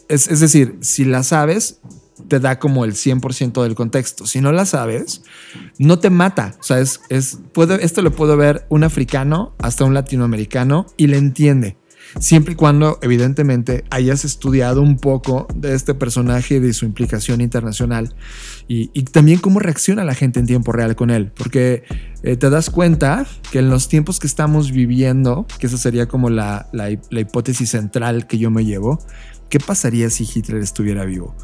es, 0.08 0.28
es 0.28 0.40
decir, 0.40 0.78
si 0.80 1.04
la 1.04 1.22
sabes, 1.22 1.80
te 2.28 2.40
da 2.40 2.58
como 2.58 2.84
el 2.84 2.92
100% 2.92 3.62
del 3.62 3.74
contexto. 3.74 4.26
Si 4.26 4.40
no 4.40 4.52
la 4.52 4.64
sabes, 4.64 5.22
no 5.78 5.98
te 5.98 6.10
mata. 6.10 6.56
O 6.60 6.62
sea, 6.62 6.78
es, 6.78 7.00
es 7.08 7.38
esto 7.80 8.02
lo 8.02 8.12
puedo 8.12 8.36
ver 8.36 8.66
un 8.68 8.84
africano 8.84 9.54
hasta 9.58 9.84
un 9.84 9.94
latinoamericano 9.94 10.86
y 10.96 11.08
le 11.08 11.18
entiende. 11.18 11.76
Siempre 12.18 12.54
y 12.54 12.56
cuando, 12.56 12.98
evidentemente, 13.02 13.84
hayas 13.90 14.24
estudiado 14.24 14.82
un 14.82 14.96
poco 14.96 15.46
de 15.54 15.74
este 15.74 15.94
personaje 15.94 16.56
y 16.56 16.58
de 16.58 16.72
su 16.72 16.84
implicación 16.84 17.40
internacional 17.40 18.14
y, 18.68 18.88
también 19.04 19.38
cómo 19.38 19.60
reacciona 19.60 20.04
la 20.04 20.14
gente 20.14 20.40
en 20.40 20.46
tiempo 20.46 20.72
real 20.72 20.96
con 20.96 21.10
él. 21.10 21.32
Porque 21.36 21.84
eh, 22.22 22.36
te 22.36 22.50
das 22.50 22.70
cuenta 22.70 23.26
que 23.50 23.58
en 23.58 23.70
los 23.70 23.88
tiempos 23.88 24.20
que 24.20 24.26
estamos 24.26 24.72
viviendo, 24.72 25.46
que 25.58 25.66
esa 25.66 25.78
sería 25.78 26.06
como 26.06 26.30
la, 26.30 26.68
la 26.72 27.20
hipótesis 27.20 27.70
central 27.70 28.26
que 28.26 28.38
yo 28.38 28.50
me 28.50 28.64
llevo, 28.64 28.98
¿qué 29.48 29.58
pasaría 29.58 30.10
si 30.10 30.28
Hitler 30.32 30.62
estuviera 30.62 31.04
vivo? 31.04 31.36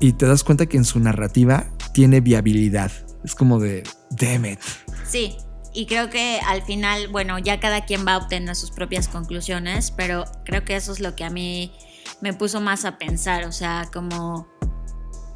y 0.00 0.14
te 0.14 0.26
das 0.26 0.42
cuenta 0.42 0.66
que 0.66 0.78
en 0.78 0.84
su 0.84 0.98
narrativa 0.98 1.66
tiene 1.92 2.20
viabilidad. 2.20 2.90
Es 3.22 3.34
como 3.34 3.60
de, 3.60 3.84
damn 4.10 4.46
it. 4.46 4.58
Sí, 5.06 5.36
y 5.72 5.86
creo 5.86 6.10
que 6.10 6.40
al 6.46 6.62
final, 6.62 7.08
bueno, 7.08 7.38
ya 7.38 7.60
cada 7.60 7.84
quien 7.84 8.06
va 8.06 8.14
a 8.14 8.18
obtener 8.18 8.56
sus 8.56 8.70
propias 8.70 9.08
conclusiones, 9.08 9.90
pero 9.90 10.24
creo 10.44 10.64
que 10.64 10.76
eso 10.76 10.92
es 10.92 11.00
lo 11.00 11.14
que 11.14 11.24
a 11.24 11.30
mí 11.30 11.72
me 12.20 12.34
puso 12.34 12.60
más 12.60 12.84
a 12.84 12.98
pensar, 12.98 13.44
o 13.44 13.52
sea, 13.52 13.88
como 13.92 14.48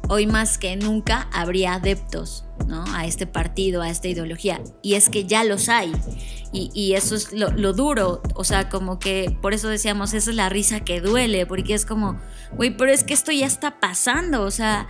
hoy 0.07 0.27
más 0.27 0.57
que 0.57 0.75
nunca 0.75 1.29
habría 1.33 1.75
adeptos 1.75 2.45
¿no? 2.67 2.83
a 2.93 3.05
este 3.05 3.27
partido, 3.27 3.81
a 3.81 3.89
esta 3.89 4.07
ideología. 4.07 4.61
Y 4.81 4.93
es 4.95 5.09
que 5.09 5.25
ya 5.25 5.43
los 5.43 5.69
hay. 5.69 5.91
Y, 6.51 6.93
eso 6.93 7.15
es 7.15 7.33
lo, 7.33 7.73
duro. 7.73 8.21
O 8.33 8.45
sea, 8.45 8.69
como 8.69 8.97
que 8.97 9.35
por 9.41 9.53
eso 9.53 9.67
decíamos, 9.67 10.13
esa 10.13 10.29
es 10.29 10.35
la 10.37 10.47
risa 10.47 10.79
que 10.79 11.01
duele, 11.01 11.45
porque 11.45 11.73
es 11.73 11.85
como, 11.85 12.17
güey, 12.53 12.75
pero 12.77 12.93
es 12.93 13.03
que 13.03 13.13
esto 13.13 13.33
ya 13.33 13.45
está 13.45 13.79
pasando. 13.81 14.43
O 14.43 14.51
sea, 14.51 14.87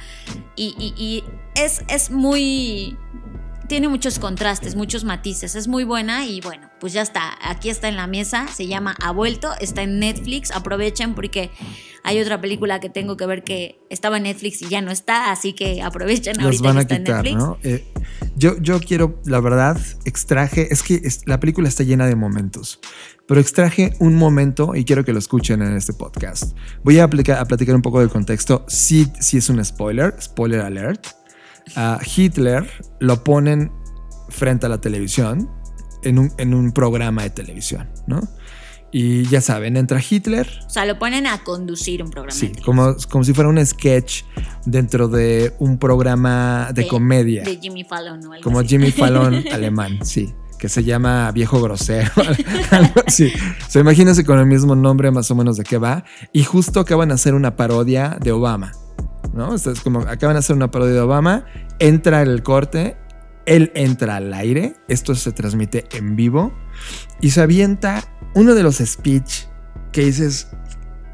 y, 0.56 0.76
y 0.78 1.24
es, 1.56 1.84
es 1.88 2.12
muy 2.12 2.98
tiene 3.68 3.88
muchos 3.88 4.20
contrastes, 4.20 4.76
muchos 4.76 5.04
matices. 5.04 5.56
Es 5.56 5.68
muy 5.68 5.84
buena 5.84 6.26
y 6.26 6.42
bueno, 6.42 6.70
pues 6.80 6.94
ya 6.94 7.02
está. 7.02 7.34
Aquí 7.42 7.70
está 7.70 7.88
en 7.88 7.96
la 7.96 8.08
mesa. 8.08 8.48
Se 8.48 8.68
llama 8.68 8.96
Ha 9.02 9.12
vuelto. 9.12 9.50
Está 9.60 9.84
en 9.84 10.00
Netflix. 10.00 10.52
Aprovechen 10.52 11.16
porque 11.16 11.52
hay 12.04 12.20
otra 12.20 12.42
película 12.42 12.80
que 12.80 12.90
tengo 12.90 13.18
que 13.18 13.26
ver 13.26 13.44
que 13.44 13.80
estaba 13.90 14.18
en 14.18 14.24
Netflix 14.24 14.62
y 14.62 14.68
ya 14.68 14.82
no 14.82 14.92
está. 14.92 15.32
Así 15.32 15.54
que 15.54 15.82
aprovechen 15.82 16.42
Los 16.42 16.62
van 16.62 16.78
a 16.78 16.86
quitar, 16.86 17.26
¿no? 17.32 17.58
Eh, 17.64 17.86
yo, 18.36 18.58
yo 18.60 18.80
quiero, 18.80 19.22
la 19.26 19.40
verdad, 19.40 19.80
extraje. 20.06 20.72
Es 20.72 20.84
que 20.84 21.02
la 21.26 21.40
película 21.40 21.68
está 21.68 21.84
llena 21.84 22.06
de 22.06 22.16
momentos. 22.16 22.80
Pero 23.28 23.40
extraje 23.40 23.94
un 24.00 24.16
momento 24.16 24.76
y 24.76 24.86
quiero 24.86 25.04
que 25.04 25.12
lo 25.12 25.20
escuchen 25.20 25.62
en 25.62 25.76
este 25.76 25.94
podcast. 25.94 26.56
Voy 26.84 27.00
a, 27.00 27.06
aplicar, 27.06 27.40
a 27.40 27.46
platicar 27.46 27.76
un 27.76 27.82
poco 27.82 28.00
del 28.00 28.10
contexto. 28.10 28.66
Sí, 28.68 29.08
sí 29.20 29.38
es 29.38 29.50
un 29.50 29.64
spoiler. 29.66 30.16
Spoiler 30.22 30.62
alert 30.62 31.08
a 31.76 32.00
Hitler 32.16 32.70
lo 33.00 33.24
ponen 33.24 33.72
frente 34.30 34.66
a 34.66 34.70
la 34.70 34.80
televisión 34.80 35.50
en 36.04 36.20
un, 36.20 36.32
en 36.38 36.54
un 36.54 36.72
programa 36.72 37.24
de 37.24 37.32
televisión, 37.32 37.90
¿no? 38.08 38.22
Y 38.98 39.26
ya 39.26 39.42
saben, 39.42 39.76
entra 39.76 40.00
Hitler. 40.00 40.48
O 40.66 40.70
sea, 40.70 40.86
lo 40.86 40.98
ponen 40.98 41.28
a 41.28 41.44
conducir 41.44 42.02
un 42.02 42.10
programa. 42.10 42.40
Sí, 42.40 42.54
como, 42.64 42.96
como 43.10 43.26
si 43.26 43.34
fuera 43.34 43.50
un 43.50 43.64
sketch 43.66 44.24
dentro 44.66 45.10
de 45.10 45.54
un 45.60 45.78
programa 45.78 46.70
de, 46.74 46.88
comedia. 46.88 47.44
De 47.44 47.58
Jimmy 47.58 47.84
Fallon 47.84 48.26
o 48.26 48.32
algo 48.32 48.44
Como 48.44 48.62
Jimmy 48.62 48.92
Fallon 48.92 49.44
alemán, 49.52 50.00
sí. 50.04 50.34
Que 50.58 50.70
se 50.70 50.86
llama 50.86 51.30
Viejo 51.34 51.62
Grosero. 51.62 52.10
algo 52.72 53.02
así. 53.06 53.34
O 53.68 53.70
sea, 53.70 53.82
imagínense 53.82 54.24
con 54.24 54.40
el 54.40 54.46
mismo 54.46 54.76
nombre 54.76 55.12
más 55.12 55.30
o 55.30 55.36
menos 55.36 55.58
de 55.58 55.66
qué 55.66 55.78
va. 55.78 56.06
Y 56.32 56.44
justo 56.46 56.80
acaban 56.80 57.10
de 57.10 57.16
hacer 57.16 57.34
una 57.34 57.58
parodia 57.58 58.18
de 58.22 58.32
Obama. 58.32 58.72
¿No? 59.36 59.54
es 59.54 59.82
como 59.82 60.00
acaban 60.00 60.36
de 60.36 60.40
hacer 60.40 60.56
una 60.56 60.72
parodia 60.72 60.94
de 60.94 61.02
Obama, 61.02 61.46
entra 61.80 62.22
el 62.22 62.42
corte, 62.42 62.98
él 63.46 63.72
entra 63.76 64.16
al 64.16 64.34
aire, 64.34 64.76
esto 64.88 65.14
se 65.14 65.32
transmite 65.32 65.86
en 65.92 66.16
vivo 66.16 66.54
y 67.22 67.32
se 67.32 67.42
avienta 67.42 68.04
uno 68.34 68.56
de 68.56 68.64
los 68.64 68.78
speech 68.78 69.44
que 69.92 70.06
dices 70.06 70.48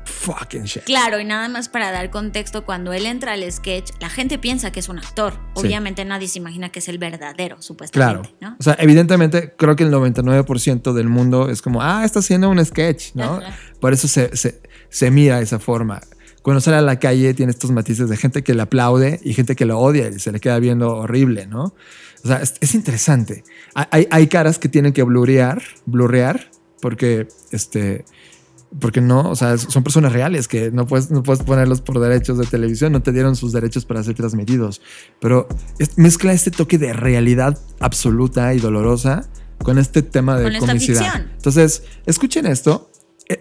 fucking 0.06 0.64
shit. 0.64 0.84
Claro, 0.84 1.20
y 1.20 1.26
nada 1.26 1.50
más 1.50 1.68
para 1.68 1.92
dar 1.92 2.10
contexto, 2.10 2.64
cuando 2.64 2.94
él 2.94 3.06
entra 3.06 3.34
al 3.34 3.52
sketch, 3.52 3.92
la 4.00 4.10
gente 4.10 4.38
piensa 4.38 4.72
que 4.72 4.80
es 4.80 4.90
un 4.90 5.00
actor. 5.00 5.34
Obviamente 5.56 6.06
nadie 6.06 6.28
se 6.28 6.40
imagina 6.40 6.70
que 6.70 6.80
es 6.80 6.88
el 6.90 6.98
verdadero, 7.00 7.62
supuestamente. 7.62 8.34
Claro. 8.38 8.56
O 8.60 8.64
sea, 8.64 8.76
evidentemente 8.80 9.56
creo 9.58 9.76
que 9.76 9.84
el 9.84 9.92
99% 9.92 10.94
del 10.94 11.10
mundo 11.10 11.50
es 11.50 11.62
como, 11.62 11.82
ah, 11.82 12.04
está 12.06 12.20
haciendo 12.20 12.50
un 12.50 12.64
sketch, 12.64 13.16
¿no? 13.16 13.40
Por 13.80 13.94
eso 13.94 14.08
se, 14.08 14.36
se, 14.36 14.62
se 14.90 15.12
mira 15.12 15.38
de 15.38 15.44
esa 15.44 15.60
forma 15.60 16.02
cuando 16.42 16.62
sale 16.62 16.78
a 16.78 16.82
la 16.82 17.00
calle 17.00 17.34
tiene 17.34 17.52
estos 17.52 17.72
matices 17.72 18.10
de 18.10 18.18
gente 18.18 18.44
que 18.44 18.54
le 18.54 18.64
aplaude 18.64 19.20
y 19.24 19.34
gente 19.34 19.56
que 19.56 19.66
lo 19.66 19.80
odia 19.80 20.08
y 20.10 20.20
se 20.20 20.32
le 20.32 20.40
queda 20.40 20.60
viendo 20.60 20.96
horrible, 20.96 21.46
¿no? 21.48 21.74
O 22.24 22.28
sea, 22.28 22.42
es, 22.42 22.76
interesante. 22.76 23.44
Hay, 23.74 24.08
hay, 24.12 24.28
caras 24.28 24.60
que 24.60 24.70
tienen 24.70 24.94
que 24.94 25.02
blurrear, 25.04 25.62
blurrear, 25.86 26.52
porque 26.80 27.28
este, 27.52 28.06
Porque 28.80 29.02
no, 29.02 29.30
o 29.30 29.36
sea, 29.36 29.58
son 29.58 29.84
personas 29.84 30.14
reales 30.14 30.48
que 30.48 30.72
no 30.72 30.86
puedes, 30.86 31.10
no 31.10 31.24
puedes 31.24 31.44
ponerlos 31.44 31.82
por 31.82 32.00
derechos 32.00 32.38
de 32.38 32.46
televisión, 32.46 32.92
no 32.92 33.02
te 33.02 33.12
dieron 33.12 33.36
sus 33.36 33.52
derechos 33.54 33.86
para 33.86 34.04
ser 34.04 34.16
transmitidos. 34.16 34.82
Pero 35.20 35.48
mezcla 35.96 36.32
este 36.32 36.52
toque 36.52 36.78
de 36.78 36.94
realidad 36.94 37.58
absoluta 37.80 38.54
y 38.54 38.60
dolorosa 38.60 39.28
con 39.64 39.78
este 39.78 40.02
tema 40.04 40.38
de 40.38 40.60
comicidad. 40.60 41.26
Entonces, 41.36 41.84
escuchen 42.06 42.46
esto. 42.46 42.91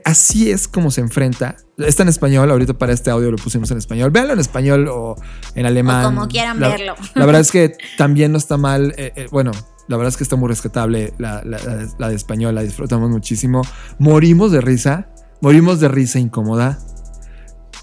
Así 0.05 0.51
es 0.51 0.69
como 0.69 0.91
se 0.91 1.01
enfrenta. 1.01 1.57
Está 1.79 2.03
en 2.03 2.09
español, 2.09 2.51
ahorita 2.51 2.75
para 2.75 2.93
este 2.93 3.11
audio 3.11 3.31
lo 3.31 3.37
pusimos 3.37 3.71
en 3.71 3.79
español. 3.79 4.11
Véanlo 4.11 4.35
en 4.35 4.39
español 4.39 4.89
o 4.89 5.17
en 5.55 5.67
alemán. 5.67 6.05
como 6.05 6.29
quieran 6.29 6.59
verlo. 6.61 6.95
La 7.15 7.27
verdad 7.27 7.41
es 7.41 7.51
que 7.51 7.73
también 7.99 8.33
no 8.33 8.39
está 8.39 8.57
mal. 8.57 8.95
Eh, 8.97 9.13
eh, 9.17 9.29
bueno, 9.31 9.53
la 9.91 9.97
verdad 9.97 10.11
es 10.11 10.17
que 10.17 10.23
está 10.23 10.37
muy 10.37 10.49
rescatable 10.49 11.15
la, 11.19 11.43
la, 11.45 12.09
de 12.09 12.15
español, 12.15 12.55
la 12.55 12.63
disfrutamos 12.63 13.11
muchísimo. 13.11 13.63
Morimos 13.99 14.53
de 14.53 14.61
risa, 14.61 15.09
morimos 15.41 15.81
de 15.81 15.89
risa 15.89 16.21
incómoda, 16.21 16.79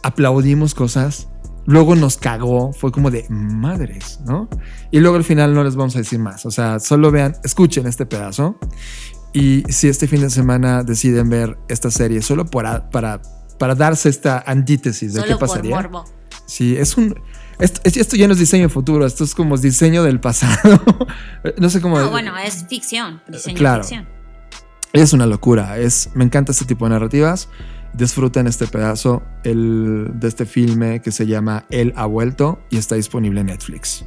aplaudimos 0.04 0.74
cosas, 0.74 1.28
luego 1.66 1.98
nos 1.98 2.16
cagó, 2.16 2.72
fue 2.72 2.94
como 2.94 3.12
de 3.12 3.26
madres, 3.30 4.22
¿no? 4.26 4.48
Y 4.90 5.02
luego 5.02 5.18
al 5.18 5.26
final 5.26 5.54
no 5.54 5.66
les 5.66 5.76
vamos 5.76 5.98
a 5.98 6.00
decir 6.00 6.18
más, 6.18 6.46
o 6.46 6.52
sea, 6.52 6.80
solo 6.80 7.12
vean, 7.12 7.36
escuchen 7.44 7.86
este 7.88 8.06
pedazo. 8.06 8.58
Y 9.38 9.64
si 9.72 9.88
este 9.88 10.08
fin 10.08 10.22
de 10.22 10.30
semana 10.32 10.84
deciden 10.84 11.30
ver 11.30 11.58
esta 11.68 11.92
serie 11.92 12.22
solo 12.22 12.46
para, 12.48 12.90
para, 12.90 13.22
para 13.60 13.76
darse 13.76 14.10
esta 14.10 14.44
antítesis 14.46 15.14
de 15.14 15.24
qué 15.24 15.36
pasaría. 15.36 15.90
Sí, 16.48 16.76
es 16.76 16.98
un 16.98 17.14
esto, 17.60 18.16
ya 18.16 18.28
no 18.28 18.34
es 18.34 18.40
diseño 18.40 18.70
futuro, 18.70 19.06
esto 19.06 19.24
es 19.24 19.34
como 19.34 19.58
diseño 19.58 20.04
del 20.04 20.20
pasado. 20.20 20.80
no 21.58 21.70
sé 21.70 21.82
cómo. 21.82 22.00
No, 22.00 22.12
bueno, 22.12 22.38
es 22.38 22.66
ficción, 22.68 23.22
diseño 23.28 23.58
claro. 23.58 23.84
ficción. 23.84 24.08
Es 24.94 25.14
una 25.14 25.26
locura. 25.26 25.78
Es, 25.78 26.10
me 26.14 26.24
encanta 26.24 26.52
este 26.52 26.66
tipo 26.66 26.86
de 26.86 26.92
narrativas. 26.92 27.50
Disfruten 27.94 28.48
este 28.48 28.68
pedazo 28.68 29.24
el, 29.44 30.12
de 30.14 30.28
este 30.28 30.46
filme 30.46 31.02
que 31.02 31.12
se 31.12 31.26
llama 31.26 31.66
Él 31.70 31.94
ha 31.96 32.06
vuelto 32.06 32.60
y 32.70 32.78
está 32.78 32.96
disponible 32.96 33.42
en 33.42 33.48
Netflix. 33.48 34.06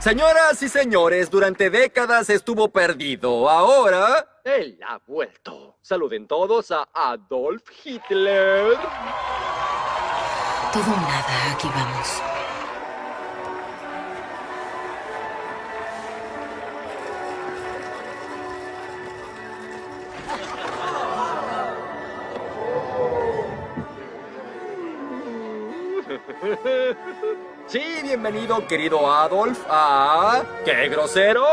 Señoras 0.00 0.62
y 0.62 0.68
señores, 0.68 1.28
durante 1.28 1.70
décadas 1.70 2.30
estuvo 2.30 2.68
perdido. 2.68 3.50
Ahora, 3.50 4.40
Él 4.44 4.78
ha 4.86 5.00
vuelto. 5.04 5.76
Saluden 5.82 6.28
todos 6.28 6.70
a 6.70 6.88
Adolf 6.94 7.62
Hitler. 7.84 8.78
Todo 10.72 10.86
nada, 10.86 11.52
aquí 11.52 11.68
vamos. 11.74 12.22
Sí, 27.68 27.82
bienvenido, 28.02 28.66
querido 28.66 29.12
Adolf, 29.12 29.58
a... 29.68 30.42
¡Qué 30.64 30.88
grosero! 30.88 31.44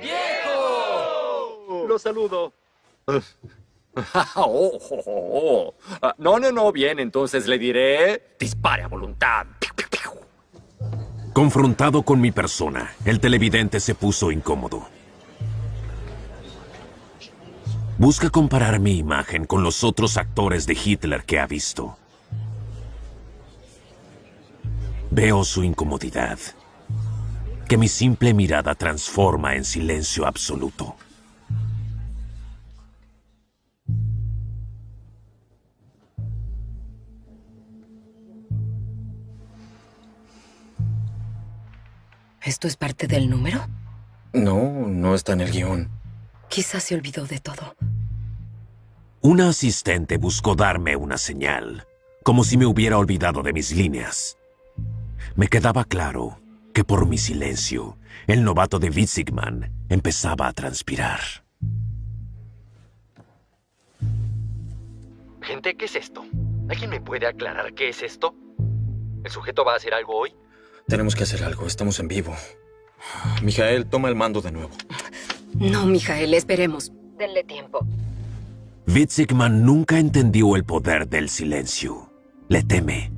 ¡Viejo! 0.00 1.86
Lo 1.86 1.98
saludo. 1.98 2.52
Oh, 4.34 4.76
oh, 4.90 5.02
oh, 5.06 5.74
ah, 6.02 6.16
no, 6.18 6.40
no, 6.40 6.50
no, 6.50 6.72
bien, 6.72 6.98
entonces 6.98 7.46
le 7.46 7.58
diré, 7.58 8.34
dispare 8.40 8.82
a 8.82 8.88
voluntad. 8.88 9.46
Confrontado 11.32 12.02
con 12.02 12.20
mi 12.20 12.32
persona, 12.32 12.92
el 13.04 13.20
televidente 13.20 13.78
se 13.78 13.94
puso 13.94 14.32
incómodo. 14.32 14.88
Busca 17.96 18.30
comparar 18.30 18.80
mi 18.80 18.98
imagen 18.98 19.44
con 19.44 19.62
los 19.62 19.84
otros 19.84 20.16
actores 20.16 20.66
de 20.66 20.74
Hitler 20.74 21.22
que 21.22 21.38
ha 21.38 21.46
visto. 21.46 21.96
Veo 25.14 25.44
su 25.44 25.62
incomodidad, 25.62 26.40
que 27.68 27.78
mi 27.78 27.86
simple 27.86 28.34
mirada 28.34 28.74
transforma 28.74 29.54
en 29.54 29.64
silencio 29.64 30.26
absoluto. 30.26 30.96
¿Esto 42.42 42.66
es 42.66 42.76
parte 42.76 43.06
del 43.06 43.30
número? 43.30 43.64
No, 44.32 44.88
no 44.88 45.14
está 45.14 45.34
en 45.34 45.42
el 45.42 45.52
guion. 45.52 45.90
Quizás 46.48 46.82
se 46.82 46.96
olvidó 46.96 47.24
de 47.24 47.38
todo. 47.38 47.76
Una 49.20 49.50
asistente 49.50 50.16
buscó 50.16 50.56
darme 50.56 50.96
una 50.96 51.18
señal, 51.18 51.86
como 52.24 52.42
si 52.42 52.56
me 52.56 52.66
hubiera 52.66 52.98
olvidado 52.98 53.44
de 53.44 53.52
mis 53.52 53.70
líneas. 53.70 54.38
Me 55.36 55.48
quedaba 55.48 55.84
claro 55.84 56.40
que 56.72 56.84
por 56.84 57.06
mi 57.06 57.18
silencio, 57.18 57.98
el 58.26 58.44
novato 58.44 58.78
de 58.78 58.90
Witzigman 58.90 59.72
empezaba 59.88 60.48
a 60.48 60.52
transpirar. 60.52 61.20
Gente, 65.40 65.74
¿qué 65.76 65.84
es 65.84 65.94
esto? 65.94 66.24
¿Alguien 66.68 66.90
me 66.90 67.00
puede 67.00 67.26
aclarar 67.26 67.74
qué 67.74 67.90
es 67.90 68.02
esto? 68.02 68.34
¿El 69.22 69.30
sujeto 69.30 69.64
va 69.64 69.74
a 69.74 69.76
hacer 69.76 69.94
algo 69.94 70.16
hoy? 70.16 70.34
Tenemos 70.88 71.14
que 71.14 71.24
hacer 71.24 71.44
algo, 71.44 71.66
estamos 71.66 71.98
en 72.00 72.08
vivo. 72.08 72.34
Mijael, 73.42 73.86
toma 73.86 74.08
el 74.08 74.16
mando 74.16 74.40
de 74.40 74.52
nuevo. 74.52 74.70
No, 75.54 75.86
Mijael, 75.86 76.34
esperemos. 76.34 76.92
Denle 77.18 77.44
tiempo. 77.44 77.86
Witzigman 78.86 79.64
nunca 79.64 79.98
entendió 79.98 80.56
el 80.56 80.64
poder 80.64 81.08
del 81.08 81.28
silencio. 81.28 82.10
Le 82.48 82.62
teme. 82.62 83.13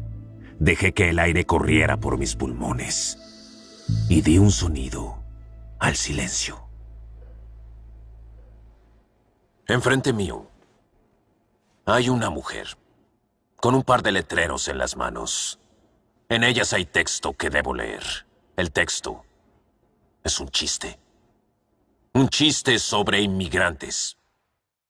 Dejé 0.58 0.94
que 0.94 1.10
el 1.10 1.18
aire 1.18 1.44
corriera 1.44 1.98
por 1.98 2.16
mis 2.18 2.34
pulmones 2.34 3.18
y 4.08 4.22
di 4.22 4.38
un 4.38 4.50
sonido 4.50 5.22
al 5.78 5.96
silencio. 5.96 6.66
Enfrente 9.68 10.12
mío 10.12 10.48
hay 11.84 12.08
una 12.08 12.30
mujer 12.30 12.76
con 13.56 13.74
un 13.74 13.82
par 13.82 14.02
de 14.02 14.12
letreros 14.12 14.68
en 14.68 14.78
las 14.78 14.96
manos. 14.96 15.60
En 16.28 16.42
ellas 16.42 16.72
hay 16.72 16.86
texto 16.86 17.34
que 17.34 17.50
debo 17.50 17.74
leer. 17.74 18.26
El 18.56 18.72
texto 18.72 19.24
es 20.24 20.40
un 20.40 20.48
chiste. 20.48 20.98
Un 22.14 22.28
chiste 22.28 22.78
sobre 22.78 23.20
inmigrantes. 23.20 24.16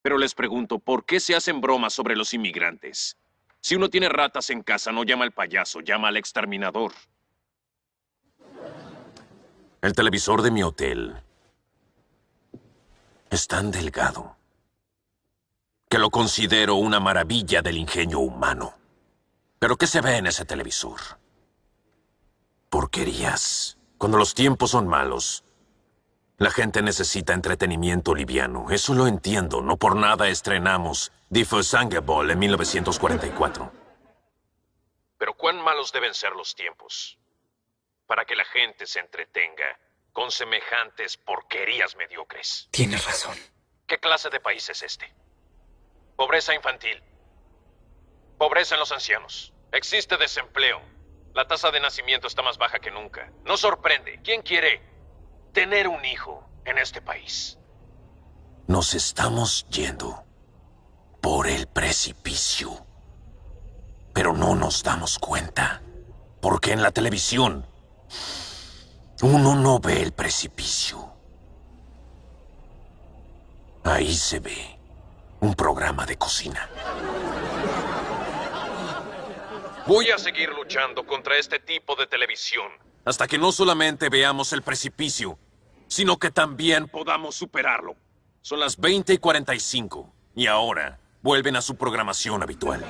Pero 0.02 0.16
les 0.16 0.34
pregunto, 0.34 0.78
¿por 0.78 1.04
qué 1.04 1.18
se 1.18 1.34
hacen 1.34 1.60
bromas 1.60 1.92
sobre 1.92 2.14
los 2.14 2.32
inmigrantes? 2.32 3.16
Si 3.66 3.74
uno 3.74 3.88
tiene 3.88 4.08
ratas 4.08 4.50
en 4.50 4.62
casa, 4.62 4.92
no 4.92 5.02
llama 5.02 5.24
al 5.24 5.32
payaso, 5.32 5.80
llama 5.80 6.06
al 6.06 6.16
exterminador. 6.16 6.92
El 9.82 9.92
televisor 9.92 10.42
de 10.42 10.52
mi 10.52 10.62
hotel 10.62 11.16
es 13.28 13.48
tan 13.48 13.72
delgado 13.72 14.36
que 15.88 15.98
lo 15.98 16.10
considero 16.10 16.76
una 16.76 17.00
maravilla 17.00 17.60
del 17.60 17.78
ingenio 17.78 18.20
humano. 18.20 18.76
¿Pero 19.58 19.76
qué 19.76 19.88
se 19.88 20.00
ve 20.00 20.18
en 20.18 20.28
ese 20.28 20.44
televisor? 20.44 21.00
porquerías. 22.70 23.78
Cuando 23.98 24.16
los 24.16 24.32
tiempos 24.34 24.70
son 24.70 24.86
malos, 24.86 25.42
la 26.38 26.50
gente 26.50 26.82
necesita 26.82 27.32
entretenimiento 27.32 28.14
liviano. 28.14 28.70
Eso 28.70 28.94
lo 28.94 29.06
entiendo. 29.06 29.62
No 29.62 29.76
por 29.78 29.96
nada 29.96 30.28
estrenamos 30.28 31.12
Die 31.30 31.46
Ball 32.02 32.30
en 32.30 32.38
1944. 32.38 33.72
Pero 35.18 35.34
cuán 35.34 35.62
malos 35.62 35.92
deben 35.92 36.12
ser 36.12 36.32
los 36.32 36.54
tiempos 36.54 37.18
para 38.06 38.24
que 38.24 38.36
la 38.36 38.44
gente 38.44 38.86
se 38.86 39.00
entretenga 39.00 39.78
con 40.12 40.30
semejantes 40.30 41.16
porquerías 41.16 41.96
mediocres. 41.96 42.68
Tienes 42.70 43.04
razón. 43.04 43.36
¿Qué 43.86 43.98
clase 43.98 44.28
de 44.28 44.40
país 44.40 44.68
es 44.68 44.82
este? 44.82 45.10
Pobreza 46.16 46.54
infantil. 46.54 47.02
Pobreza 48.38 48.74
en 48.74 48.80
los 48.80 48.92
ancianos. 48.92 49.54
Existe 49.72 50.16
desempleo. 50.18 50.82
La 51.34 51.46
tasa 51.46 51.70
de 51.70 51.80
nacimiento 51.80 52.26
está 52.26 52.42
más 52.42 52.58
baja 52.58 52.78
que 52.78 52.90
nunca. 52.90 53.30
No 53.44 53.56
sorprende. 53.56 54.20
¿Quién 54.22 54.42
quiere 54.42 54.95
tener 55.56 55.88
un 55.88 56.04
hijo 56.04 56.46
en 56.66 56.76
este 56.76 57.00
país? 57.00 57.58
Nos 58.66 58.92
estamos 58.92 59.66
yendo 59.70 60.22
por 61.22 61.46
el 61.46 61.66
precipicio. 61.66 62.84
Pero 64.12 64.34
no 64.34 64.54
nos 64.54 64.82
damos 64.82 65.18
cuenta. 65.18 65.80
Porque 66.42 66.72
en 66.72 66.82
la 66.82 66.90
televisión 66.90 67.64
uno 69.22 69.54
no 69.54 69.80
ve 69.80 70.02
el 70.02 70.12
precipicio. 70.12 71.10
Ahí 73.82 74.14
se 74.14 74.40
ve 74.40 74.78
un 75.40 75.54
programa 75.54 76.04
de 76.04 76.18
cocina. 76.18 76.68
Voy 79.86 80.10
a 80.10 80.18
seguir 80.18 80.50
luchando 80.50 81.06
contra 81.06 81.38
este 81.38 81.60
tipo 81.60 81.96
de 81.96 82.06
televisión 82.06 82.70
hasta 83.06 83.28
que 83.28 83.38
no 83.38 83.52
solamente 83.52 84.08
veamos 84.08 84.52
el 84.52 84.62
precipicio, 84.62 85.38
sino 85.88 86.18
que 86.18 86.30
también 86.30 86.88
podamos 86.88 87.34
superarlo. 87.34 87.96
Son 88.42 88.60
las 88.60 88.76
20 88.76 89.14
y 89.14 89.18
45 89.18 90.12
y 90.34 90.46
ahora 90.46 90.98
vuelven 91.22 91.56
a 91.56 91.62
su 91.62 91.76
programación 91.76 92.42
habitual. 92.42 92.84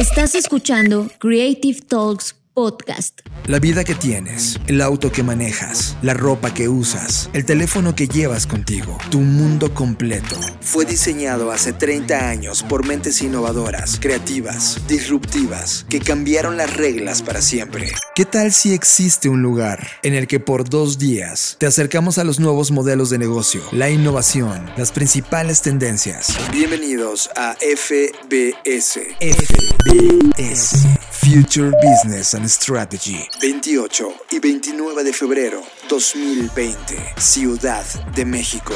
Estás 0.00 0.34
escuchando 0.34 1.10
Creative 1.18 1.78
Talks 1.82 2.34
Podcast. 2.52 3.20
La 3.46 3.60
vida 3.60 3.84
que 3.84 3.94
tienes, 3.94 4.58
el 4.66 4.80
auto 4.80 5.12
que 5.12 5.22
manejas, 5.22 5.96
la 6.02 6.14
ropa 6.14 6.52
que 6.52 6.68
usas, 6.68 7.30
el 7.32 7.44
teléfono 7.44 7.94
que 7.94 8.08
llevas 8.08 8.46
contigo, 8.46 8.98
tu 9.10 9.20
mundo 9.20 9.72
completo, 9.72 10.36
fue 10.60 10.84
diseñado 10.84 11.52
hace 11.52 11.72
30 11.72 12.28
años 12.28 12.62
por 12.64 12.84
mentes 12.86 13.22
innovadoras, 13.22 13.98
creativas, 14.00 14.80
disruptivas, 14.88 15.86
que 15.88 16.00
cambiaron 16.00 16.56
las 16.56 16.76
reglas 16.76 17.22
para 17.22 17.40
siempre. 17.40 17.92
¿Qué 18.16 18.24
tal 18.24 18.52
si 18.52 18.74
existe 18.74 19.28
un 19.28 19.42
lugar 19.42 19.86
en 20.02 20.14
el 20.14 20.26
que 20.26 20.40
por 20.40 20.68
dos 20.68 20.98
días 20.98 21.56
te 21.58 21.66
acercamos 21.66 22.18
a 22.18 22.24
los 22.24 22.40
nuevos 22.40 22.72
modelos 22.72 23.10
de 23.10 23.18
negocio, 23.18 23.62
la 23.70 23.90
innovación, 23.90 24.68
las 24.76 24.90
principales 24.90 25.62
tendencias? 25.62 26.36
Bienvenidos 26.52 27.30
a 27.36 27.54
FBS. 27.60 29.00
FBS. 29.20 30.86
Future 31.22 31.70
Business 31.82 32.34
and 32.34 32.48
Strategy. 32.48 33.28
28 33.40 34.14
y 34.30 34.38
29 34.40 35.04
de 35.04 35.12
febrero 35.12 35.62
2020. 35.90 37.14
Ciudad 37.18 37.84
de 38.14 38.24
México. 38.24 38.74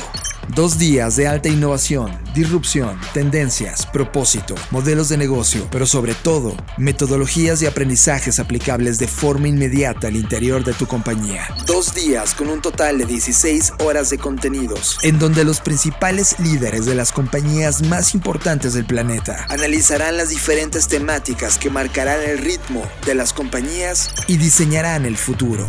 Dos 0.48 0.78
días 0.78 1.16
de 1.16 1.26
alta 1.26 1.48
innovación, 1.48 2.12
disrupción, 2.34 3.00
tendencias, 3.14 3.86
propósito, 3.86 4.54
modelos 4.70 5.08
de 5.08 5.16
negocio, 5.16 5.66
pero 5.70 5.86
sobre 5.86 6.14
todo, 6.14 6.54
metodologías 6.76 7.62
y 7.62 7.66
aprendizajes 7.66 8.38
aplicables 8.38 8.98
de 8.98 9.08
forma 9.08 9.48
inmediata 9.48 10.08
al 10.08 10.16
interior 10.16 10.62
de 10.62 10.74
tu 10.74 10.86
compañía. 10.86 11.48
Dos 11.66 11.94
días 11.94 12.34
con 12.34 12.50
un 12.50 12.60
total 12.60 12.98
de 12.98 13.06
16 13.06 13.72
horas 13.80 14.10
de 14.10 14.18
contenidos, 14.18 14.98
en 15.02 15.18
donde 15.18 15.44
los 15.44 15.60
principales 15.60 16.38
líderes 16.38 16.84
de 16.84 16.94
las 16.94 17.10
compañías 17.10 17.82
más 17.82 18.14
importantes 18.14 18.74
del 18.74 18.84
planeta 18.84 19.46
analizarán 19.48 20.16
las 20.18 20.28
diferentes 20.28 20.88
temáticas 20.88 21.58
que 21.58 21.70
marcarán 21.70 22.20
el 22.22 22.38
ritmo 22.38 22.82
de 23.06 23.14
las 23.14 23.32
compañías 23.32 24.10
y 24.26 24.36
diseñarán 24.36 25.06
el 25.06 25.16
futuro. 25.16 25.66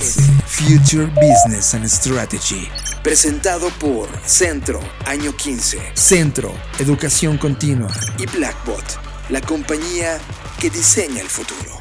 Future 0.00 1.06
Business 1.14 1.74
and 1.74 1.86
Strategy. 1.86 2.68
Presentado 3.02 3.68
por 3.80 4.08
Centro, 4.24 4.80
año 5.06 5.34
15. 5.36 5.78
Centro, 5.94 6.52
Educación 6.78 7.38
Continua 7.38 7.90
y 8.18 8.26
Blackbot, 8.36 8.84
la 9.30 9.40
compañía 9.40 10.18
que 10.60 10.70
diseña 10.70 11.20
el 11.20 11.28
futuro. 11.28 11.78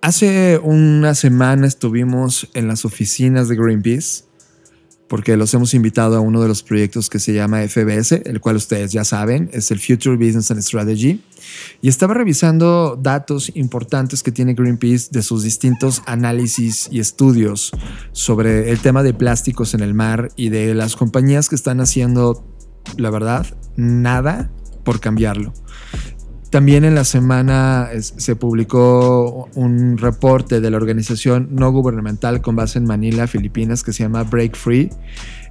Hace 0.00 0.58
una 0.58 1.14
semana 1.14 1.66
estuvimos 1.66 2.48
en 2.54 2.66
las 2.66 2.84
oficinas 2.84 3.48
de 3.48 3.56
Greenpeace 3.56 4.24
porque 5.12 5.36
los 5.36 5.52
hemos 5.52 5.74
invitado 5.74 6.16
a 6.16 6.20
uno 6.20 6.40
de 6.40 6.48
los 6.48 6.62
proyectos 6.62 7.10
que 7.10 7.18
se 7.18 7.34
llama 7.34 7.60
FBS, 7.68 8.22
el 8.24 8.40
cual 8.40 8.56
ustedes 8.56 8.92
ya 8.92 9.04
saben, 9.04 9.50
es 9.52 9.70
el 9.70 9.78
Future 9.78 10.16
Business 10.16 10.50
and 10.50 10.62
Strategy. 10.62 11.20
Y 11.82 11.90
estaba 11.90 12.14
revisando 12.14 12.98
datos 12.98 13.52
importantes 13.54 14.22
que 14.22 14.32
tiene 14.32 14.54
Greenpeace 14.54 15.08
de 15.10 15.22
sus 15.22 15.42
distintos 15.42 16.00
análisis 16.06 16.88
y 16.90 16.98
estudios 16.98 17.72
sobre 18.12 18.70
el 18.70 18.78
tema 18.78 19.02
de 19.02 19.12
plásticos 19.12 19.74
en 19.74 19.80
el 19.80 19.92
mar 19.92 20.30
y 20.34 20.48
de 20.48 20.74
las 20.74 20.96
compañías 20.96 21.50
que 21.50 21.56
están 21.56 21.82
haciendo, 21.82 22.46
la 22.96 23.10
verdad, 23.10 23.44
nada 23.76 24.50
por 24.82 24.98
cambiarlo. 24.98 25.52
También 26.52 26.84
en 26.84 26.94
la 26.94 27.04
semana 27.04 27.88
se 27.98 28.36
publicó 28.36 29.48
un 29.54 29.96
reporte 29.96 30.60
de 30.60 30.70
la 30.70 30.76
organización 30.76 31.48
no 31.50 31.72
gubernamental 31.72 32.42
con 32.42 32.56
base 32.56 32.78
en 32.78 32.84
Manila, 32.84 33.26
Filipinas, 33.26 33.82
que 33.82 33.94
se 33.94 34.02
llama 34.02 34.24
Break 34.24 34.54
Free, 34.54 34.90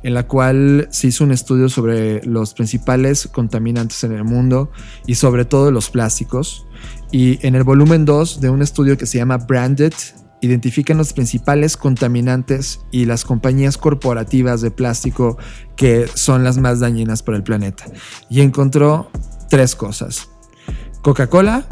en 0.03 0.13
la 0.13 0.27
cual 0.27 0.87
se 0.91 1.07
hizo 1.07 1.23
un 1.23 1.31
estudio 1.31 1.69
sobre 1.69 2.23
los 2.23 2.53
principales 2.53 3.27
contaminantes 3.27 4.03
en 4.03 4.11
el 4.11 4.23
mundo 4.25 4.69
y 5.07 5.15
sobre 5.15 5.43
todo 5.43 5.71
los 5.71 5.89
plásticos. 5.89 6.67
Y 7.11 7.43
en 7.47 7.55
el 7.55 7.63
volumen 7.63 8.05
2 8.05 8.39
de 8.39 8.51
un 8.51 8.61
estudio 8.61 8.95
que 8.95 9.07
se 9.07 9.17
llama 9.17 9.37
Branded, 9.37 9.93
identifican 10.41 10.99
los 10.99 11.13
principales 11.13 11.77
contaminantes 11.77 12.79
y 12.91 13.05
las 13.05 13.25
compañías 13.25 13.75
corporativas 13.79 14.61
de 14.61 14.69
plástico 14.69 15.39
que 15.75 16.05
son 16.13 16.43
las 16.43 16.59
más 16.59 16.79
dañinas 16.79 17.23
para 17.23 17.37
el 17.37 17.43
planeta. 17.43 17.85
Y 18.29 18.41
encontró 18.41 19.09
tres 19.49 19.75
cosas. 19.75 20.30
Coca-Cola, 21.01 21.65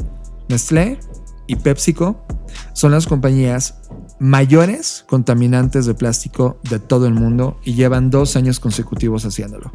Nestlé 0.48 1.00
y 1.48 1.56
PepsiCo 1.56 2.26
son 2.74 2.92
las 2.92 3.06
compañías 3.06 3.76
mayores 4.20 5.06
contaminantes 5.08 5.86
de 5.86 5.94
plástico 5.94 6.60
de 6.70 6.80
todo 6.80 7.08
el 7.08 7.14
mundo 7.14 7.60
y 7.64 7.74
llevan 7.74 8.10
dos 8.10 8.36
años 8.36 8.60
consecutivos 8.60 9.26
haciéndolo. 9.26 9.72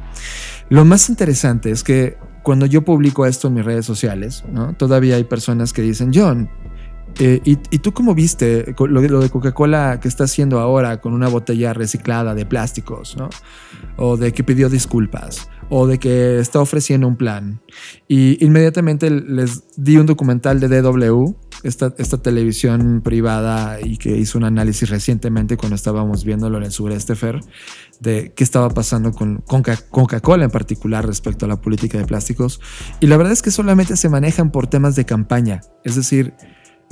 Lo 0.68 0.84
más 0.84 1.08
interesante 1.08 1.70
es 1.70 1.82
que 1.82 2.18
cuando 2.42 2.66
yo 2.66 2.82
publico 2.84 3.26
esto 3.26 3.48
en 3.48 3.54
mis 3.54 3.64
redes 3.64 3.86
sociales, 3.86 4.44
todavía 4.76 5.16
hay 5.16 5.24
personas 5.24 5.72
que 5.72 5.82
dicen, 5.82 6.10
John, 6.14 6.50
eh, 7.20 7.40
y, 7.44 7.56
tú 7.78 7.92
cómo 7.92 8.14
viste 8.14 8.74
lo, 8.76 9.20
de 9.20 9.30
Coca-Cola 9.30 10.00
que 10.00 10.08
está 10.08 10.24
haciendo 10.24 10.58
ahora 10.58 11.00
con 11.00 11.12
una 11.12 11.28
botella 11.28 11.72
reciclada 11.72 12.34
de 12.34 12.44
plásticos. 12.44 13.16
O 13.96 14.16
de 14.16 14.32
que 14.32 14.42
pidió 14.42 14.68
disculpas 14.68 15.48
o 15.76 15.88
de 15.88 15.98
que 15.98 16.38
está 16.38 16.60
ofreciendo 16.60 17.08
un 17.08 17.16
plan. 17.16 17.60
Y 18.06 18.44
inmediatamente 18.44 19.10
les 19.10 19.64
di 19.76 19.96
un 19.96 20.06
documental 20.06 20.60
de 20.60 20.68
DW, 20.68 21.34
esta, 21.64 21.92
esta 21.98 22.22
televisión 22.22 23.00
privada 23.02 23.80
y 23.80 23.96
que 23.96 24.16
hizo 24.16 24.38
un 24.38 24.44
análisis 24.44 24.88
recientemente 24.88 25.56
cuando 25.56 25.74
estábamos 25.74 26.24
viéndolo 26.24 26.58
en 26.58 26.62
el 26.62 26.70
sureste 26.70 27.16
Fer, 27.16 27.40
de 27.98 28.32
qué 28.36 28.44
estaba 28.44 28.70
pasando 28.70 29.10
con, 29.10 29.38
con 29.38 29.64
Coca-Cola 29.90 30.44
en 30.44 30.52
particular 30.52 31.04
respecto 31.04 31.46
a 31.46 31.48
la 31.48 31.60
política 31.60 31.98
de 31.98 32.04
plásticos. 32.04 32.60
Y 33.00 33.08
la 33.08 33.16
verdad 33.16 33.32
es 33.32 33.42
que 33.42 33.50
solamente 33.50 33.96
se 33.96 34.08
manejan 34.08 34.52
por 34.52 34.68
temas 34.68 34.94
de 34.94 35.04
campaña, 35.06 35.62
es 35.82 35.96
decir, 35.96 36.34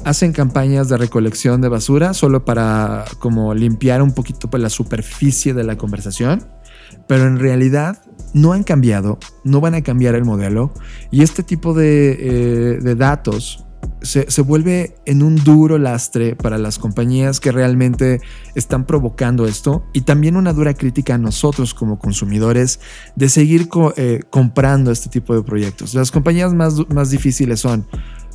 hacen 0.05 0.33
campañas 0.33 0.89
de 0.89 0.97
recolección 0.97 1.61
de 1.61 1.69
basura 1.69 2.15
solo 2.15 2.45
para 2.45 3.05
como 3.21 3.55
limpiar 3.55 4.03
un 4.03 4.13
poquito 4.13 4.51
la 4.59 4.71
superficie 4.71 5.55
de 5.55 5.63
la 5.63 5.79
conversación 5.79 6.49
pero 7.07 7.27
en 7.27 7.39
realidad 7.39 8.03
no 8.33 8.53
han 8.53 8.65
cambiado, 8.65 9.19
no 9.45 9.61
van 9.61 9.75
a 9.75 9.83
cambiar 9.83 10.15
el 10.15 10.25
modelo 10.25 10.73
y 11.11 11.23
este 11.23 11.43
tipo 11.43 11.75
de, 11.75 12.79
eh, 12.81 12.95
datos 12.95 13.67
se, 14.01 14.31
se, 14.31 14.43
vuelve 14.43 14.97
en 15.07 15.23
un 15.23 15.37
duro 15.37 15.79
lastre 15.79 16.35
para 16.37 16.59
las 16.59 16.79
compañías 16.79 17.41
que 17.41 17.53
realmente 17.53 18.21
están 18.55 18.85
provocando 18.85 19.47
esto 19.47 19.85
y 19.93 20.03
también 20.03 20.37
una 20.37 20.53
dura 20.53 20.75
crítica 20.75 21.15
a 21.15 21.19
nosotros 21.19 21.75
como 21.75 21.99
consumidores 21.99 22.81
de 23.17 23.29
seguir 23.29 23.69
eh, 23.97 24.21
comprando 24.31 24.91
este 24.91 25.09
tipo 25.09 25.35
de 25.35 25.43
proyectos. 25.43 25.95
Las 25.95 26.11
compañías 26.11 26.53
más, 26.55 26.75
más 26.91 27.11
difíciles 27.11 27.61
son 27.61 27.87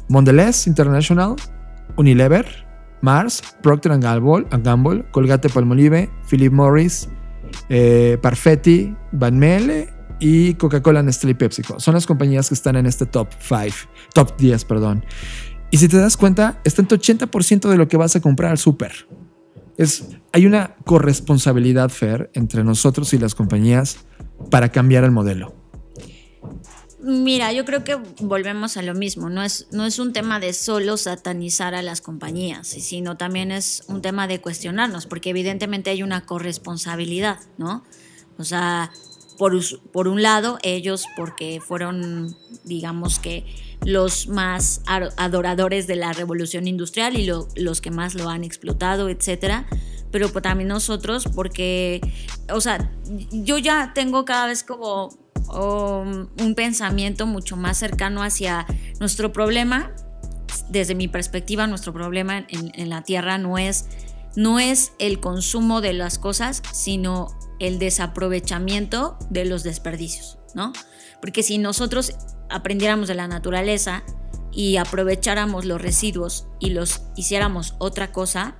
Mondelez 0.10 0.68
International, 0.68 1.36
Unilever, 1.98 2.46
Mars, 3.02 3.44
Procter 3.62 3.98
Gamble 4.00 5.06
Colgate 5.12 5.50
Palmolive, 5.50 6.10
Philip 6.30 6.52
Morris, 6.52 7.10
eh, 7.70 8.18
Parfetti, 8.22 8.96
Van 9.12 9.38
Mele 9.38 9.90
y 10.20 10.56
Coca-Cola, 10.56 11.04
Nestlé 11.04 11.32
y 11.32 11.34
PepsiCo. 11.36 11.80
Son 11.80 11.94
las 11.94 12.06
compañías 12.06 12.50
que 12.50 12.56
están 12.56 12.76
en 12.76 12.86
este 12.86 13.06
top 13.06 13.30
5, 13.40 13.76
top 14.14 14.38
10, 14.38 14.66
perdón. 14.66 15.04
Y 15.70 15.78
si 15.78 15.88
te 15.88 15.98
das 15.98 16.18
cuenta, 16.18 16.62
está 16.64 16.82
en 16.82 16.88
80% 16.88 17.70
de 17.70 17.78
lo 17.78 17.88
que 17.88 17.98
vas 17.98 18.16
a 18.16 18.22
comprar 18.22 18.52
al 18.52 18.58
súper. 18.58 19.08
Es, 19.78 20.08
hay 20.32 20.46
una 20.46 20.76
corresponsabilidad, 20.86 21.90
Fer, 21.90 22.32
entre 22.34 22.64
nosotros 22.64 23.14
y 23.14 23.20
las 23.20 23.36
compañías 23.36 23.98
para 24.50 24.70
cambiar 24.70 25.04
el 25.04 25.12
modelo. 25.12 25.57
Mira, 27.10 27.54
yo 27.54 27.64
creo 27.64 27.86
que 27.86 27.96
volvemos 28.20 28.76
a 28.76 28.82
lo 28.82 28.94
mismo. 28.94 29.30
No 29.30 29.42
es, 29.42 29.68
no 29.72 29.86
es 29.86 29.98
un 29.98 30.12
tema 30.12 30.42
de 30.42 30.52
solo 30.52 30.98
satanizar 30.98 31.74
a 31.74 31.82
las 31.82 32.02
compañías, 32.02 32.68
sino 32.68 33.16
también 33.16 33.50
es 33.50 33.86
un 33.88 34.02
tema 34.02 34.28
de 34.28 34.42
cuestionarnos, 34.42 35.06
porque 35.06 35.30
evidentemente 35.30 35.90
hay 35.90 36.04
una 36.04 36.26
corresponsabilidad, 36.26 37.40
¿no? 37.58 37.86
O 38.38 38.44
sea, 38.44 38.92
por, 39.38 39.54
por 39.94 40.10
un 40.10 40.22
lado, 40.22 40.60
ellos 40.64 41.06
porque 41.16 41.62
fueron, 41.66 42.36
digamos 42.66 43.20
que, 43.20 43.46
los 43.86 44.28
más 44.28 44.82
adoradores 44.86 45.88
de 45.88 45.96
la 45.96 46.12
revolución 46.12 46.68
industrial 46.68 47.16
y 47.16 47.26
los 47.26 47.80
que 47.80 47.92
más 47.92 48.16
lo 48.16 48.28
han 48.28 48.44
explotado, 48.44 49.08
etcétera 49.08 49.66
pero 50.12 50.32
también 50.32 50.70
nosotros 50.70 51.26
porque, 51.36 52.02
o 52.52 52.62
sea, 52.62 52.92
yo 53.32 53.58
ya 53.58 53.92
tengo 53.94 54.26
cada 54.26 54.48
vez 54.48 54.64
como 54.64 55.10
o 55.48 56.02
un 56.02 56.56
pensamiento 56.56 57.26
mucho 57.26 57.56
más 57.58 57.78
cercano 57.78 58.24
hacia 58.24 58.66
nuestro 59.00 59.32
problema 59.32 59.92
desde 60.70 60.96
mi 60.96 61.08
perspectiva, 61.08 61.68
nuestro 61.68 61.94
problema 61.94 62.40
en, 62.50 62.72
en 62.74 62.90
la 62.90 63.04
Tierra 63.04 63.38
no 63.38 63.58
es, 63.58 63.86
no 64.36 64.60
es 64.60 64.92
el 65.00 65.20
consumo 65.20 65.82
de 65.82 65.94
las 65.94 66.20
cosas, 66.20 66.62
sino 66.72 67.30
el 67.60 67.80
desaprovechamiento 67.80 69.18
de 69.30 69.46
los 69.46 69.64
desperdicios, 69.64 70.38
¿no? 70.54 70.74
Porque 71.22 71.44
si 71.44 71.58
nosotros 71.58 72.14
aprendiéramos 72.50 73.08
de 73.08 73.16
la 73.16 73.28
naturaleza 73.28 74.04
y 74.52 74.78
aprovecháramos 74.78 75.66
los 75.66 75.82
residuos 75.82 76.48
y 76.60 76.72
los 76.72 77.02
hiciéramos 77.16 77.76
otra 77.80 78.12
cosa, 78.12 78.56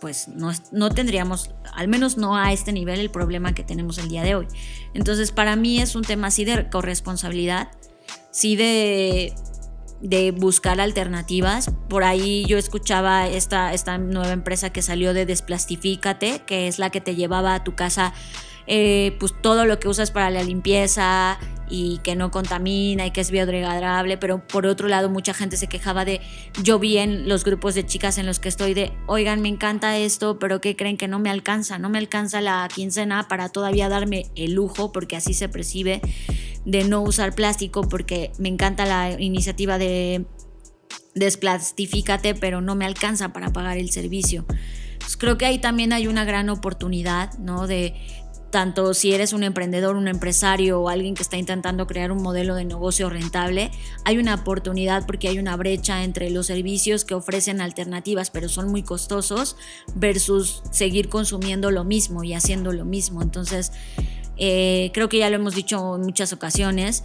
pues 0.00 0.28
no, 0.28 0.52
no, 0.72 0.90
tendríamos, 0.90 1.50
al 1.72 1.88
menos 1.88 2.16
no 2.16 2.36
a 2.36 2.52
este 2.52 2.72
nivel, 2.72 3.00
el 3.00 3.10
problema 3.10 3.54
que 3.54 3.64
tenemos 3.64 3.98
el 3.98 4.08
día 4.08 4.22
de 4.22 4.34
hoy. 4.34 4.46
Entonces, 4.94 5.32
para 5.32 5.56
mí 5.56 5.80
es 5.80 5.94
un 5.94 6.02
tema 6.02 6.28
así 6.28 6.44
de 6.44 6.68
corresponsabilidad, 6.68 7.68
sí 8.30 8.56
de, 8.56 9.34
de 10.00 10.32
buscar 10.32 10.80
alternativas. 10.80 11.70
Por 11.88 12.04
ahí 12.04 12.44
yo 12.46 12.58
escuchaba 12.58 13.26
esta, 13.28 13.72
esta 13.72 13.98
nueva 13.98 14.32
empresa 14.32 14.70
que 14.70 14.82
salió 14.82 15.14
de 15.14 15.26
Desplastifícate, 15.26 16.42
que 16.46 16.68
es 16.68 16.78
la 16.78 16.90
que 16.90 17.00
te 17.00 17.14
llevaba 17.14 17.54
a 17.54 17.64
tu 17.64 17.74
casa 17.74 18.12
eh, 18.66 19.16
pues 19.18 19.34
todo 19.40 19.64
lo 19.64 19.78
que 19.78 19.88
usas 19.88 20.10
para 20.10 20.30
la 20.30 20.42
limpieza 20.42 21.38
y 21.70 21.98
que 21.98 22.16
no 22.16 22.30
contamina 22.30 23.06
y 23.06 23.12
que 23.12 23.20
es 23.20 23.30
biodegradable, 23.30 24.18
pero 24.18 24.46
por 24.46 24.66
otro 24.66 24.88
lado 24.88 25.08
mucha 25.08 25.32
gente 25.32 25.56
se 25.56 25.68
quejaba 25.68 26.04
de, 26.04 26.20
yo 26.62 26.78
vi 26.78 26.98
en 26.98 27.28
los 27.28 27.44
grupos 27.44 27.74
de 27.74 27.86
chicas 27.86 28.18
en 28.18 28.26
los 28.26 28.40
que 28.40 28.48
estoy 28.48 28.74
de, 28.74 28.92
oigan, 29.06 29.40
me 29.40 29.48
encanta 29.48 29.96
esto, 29.96 30.38
pero 30.38 30.60
que 30.60 30.74
creen 30.74 30.96
que 30.96 31.06
no 31.06 31.20
me 31.20 31.30
alcanza, 31.30 31.78
no 31.78 31.88
me 31.88 31.98
alcanza 31.98 32.40
la 32.40 32.68
quincena 32.74 33.28
para 33.28 33.48
todavía 33.48 33.88
darme 33.88 34.26
el 34.34 34.52
lujo, 34.52 34.90
porque 34.90 35.16
así 35.16 35.32
se 35.32 35.48
percibe, 35.48 36.00
de 36.64 36.84
no 36.84 37.00
usar 37.02 37.34
plástico, 37.34 37.88
porque 37.88 38.32
me 38.38 38.48
encanta 38.48 38.84
la 38.84 39.18
iniciativa 39.20 39.78
de 39.78 40.26
desplastifícate, 41.14 42.34
pero 42.34 42.60
no 42.60 42.74
me 42.74 42.84
alcanza 42.84 43.32
para 43.32 43.52
pagar 43.52 43.78
el 43.78 43.90
servicio. 43.90 44.44
Pues 44.98 45.16
creo 45.16 45.38
que 45.38 45.46
ahí 45.46 45.58
también 45.58 45.92
hay 45.92 46.06
una 46.06 46.24
gran 46.24 46.50
oportunidad, 46.50 47.36
¿no? 47.38 47.66
De 47.66 47.94
tanto 48.50 48.94
si 48.94 49.12
eres 49.12 49.32
un 49.32 49.42
emprendedor, 49.42 49.96
un 49.96 50.08
empresario 50.08 50.80
o 50.80 50.88
alguien 50.88 51.14
que 51.14 51.22
está 51.22 51.36
intentando 51.36 51.86
crear 51.86 52.12
un 52.12 52.22
modelo 52.22 52.54
de 52.54 52.64
negocio 52.64 53.08
rentable, 53.08 53.70
hay 54.04 54.18
una 54.18 54.34
oportunidad 54.34 55.06
porque 55.06 55.28
hay 55.28 55.38
una 55.38 55.56
brecha 55.56 56.02
entre 56.02 56.30
los 56.30 56.46
servicios 56.46 57.04
que 57.04 57.14
ofrecen 57.14 57.60
alternativas 57.60 58.30
pero 58.30 58.48
son 58.48 58.68
muy 58.68 58.82
costosos 58.82 59.56
versus 59.94 60.62
seguir 60.70 61.08
consumiendo 61.08 61.70
lo 61.70 61.84
mismo 61.84 62.24
y 62.24 62.34
haciendo 62.34 62.72
lo 62.72 62.84
mismo. 62.84 63.22
Entonces, 63.22 63.72
eh, 64.36 64.90
creo 64.92 65.08
que 65.08 65.18
ya 65.18 65.30
lo 65.30 65.36
hemos 65.36 65.54
dicho 65.54 65.96
en 65.96 66.02
muchas 66.02 66.32
ocasiones. 66.32 67.04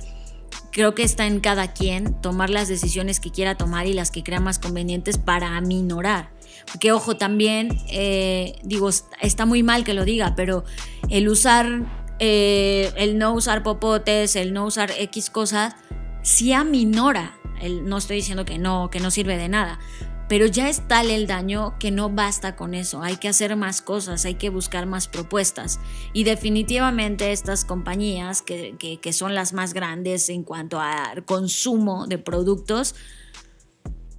Creo 0.71 0.95
que 0.95 1.03
está 1.03 1.25
en 1.25 1.39
cada 1.39 1.73
quien 1.73 2.19
tomar 2.21 2.49
las 2.49 2.67
decisiones 2.67 3.19
que 3.19 3.31
quiera 3.31 3.55
tomar 3.55 3.87
y 3.87 3.93
las 3.93 4.11
que 4.11 4.23
crea 4.23 4.39
más 4.39 4.59
convenientes 4.59 5.17
para 5.17 5.57
aminorar 5.57 6.34
porque 6.65 6.91
ojo, 6.91 7.17
también, 7.17 7.77
eh, 7.89 8.59
digo, 8.63 8.89
está 9.21 9.45
muy 9.45 9.63
mal 9.63 9.83
que 9.83 9.93
lo 9.93 10.05
diga, 10.05 10.35
pero 10.35 10.63
el 11.09 11.29
usar, 11.29 11.85
eh, 12.19 12.91
el 12.97 13.17
no 13.17 13.33
usar 13.33 13.63
popotes, 13.63 14.35
el 14.35 14.53
no 14.53 14.65
usar 14.65 14.91
X 14.91 15.29
cosas, 15.29 15.75
sí 16.21 16.53
aminora. 16.53 17.37
El, 17.61 17.85
no 17.85 17.97
estoy 17.97 18.17
diciendo 18.17 18.43
que 18.43 18.57
no, 18.57 18.89
que 18.89 18.99
no 18.99 19.11
sirve 19.11 19.37
de 19.37 19.47
nada, 19.47 19.79
pero 20.27 20.45
ya 20.45 20.69
es 20.69 20.87
tal 20.87 21.09
el 21.09 21.27
daño 21.27 21.75
que 21.79 21.91
no 21.91 22.09
basta 22.09 22.55
con 22.55 22.73
eso, 22.73 23.01
hay 23.01 23.17
que 23.17 23.27
hacer 23.29 23.55
más 23.55 23.81
cosas, 23.81 24.25
hay 24.25 24.35
que 24.35 24.49
buscar 24.49 24.87
más 24.87 25.07
propuestas. 25.07 25.79
Y 26.13 26.23
definitivamente 26.23 27.31
estas 27.31 27.63
compañías, 27.63 28.41
que, 28.41 28.75
que 28.77 29.13
son 29.13 29.35
las 29.35 29.53
más 29.53 29.73
grandes 29.73 30.29
en 30.29 30.43
cuanto 30.43 30.79
a 30.79 31.13
consumo 31.25 32.07
de 32.07 32.17
productos, 32.17 32.95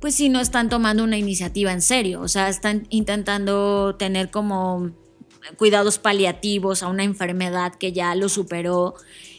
pues 0.01 0.15
sí 0.15 0.29
no 0.29 0.41
están 0.41 0.69
tomando 0.69 1.05
una 1.05 1.17
iniciativa 1.17 1.73
en 1.73 1.83
serio, 1.83 2.21
o 2.21 2.29
sea, 2.29 2.49
están 2.49 2.87
intentando 2.91 3.97
tener 3.97 4.31
como 4.31 4.91
cuidados 5.57 5.99
paliativos 5.99 6.83
a 6.83 6.89
una 6.89 7.05
enfermedad 7.05 7.75
que 7.75 7.93
ya 7.93 8.15
lo 8.15 8.29
superó 8.29 8.95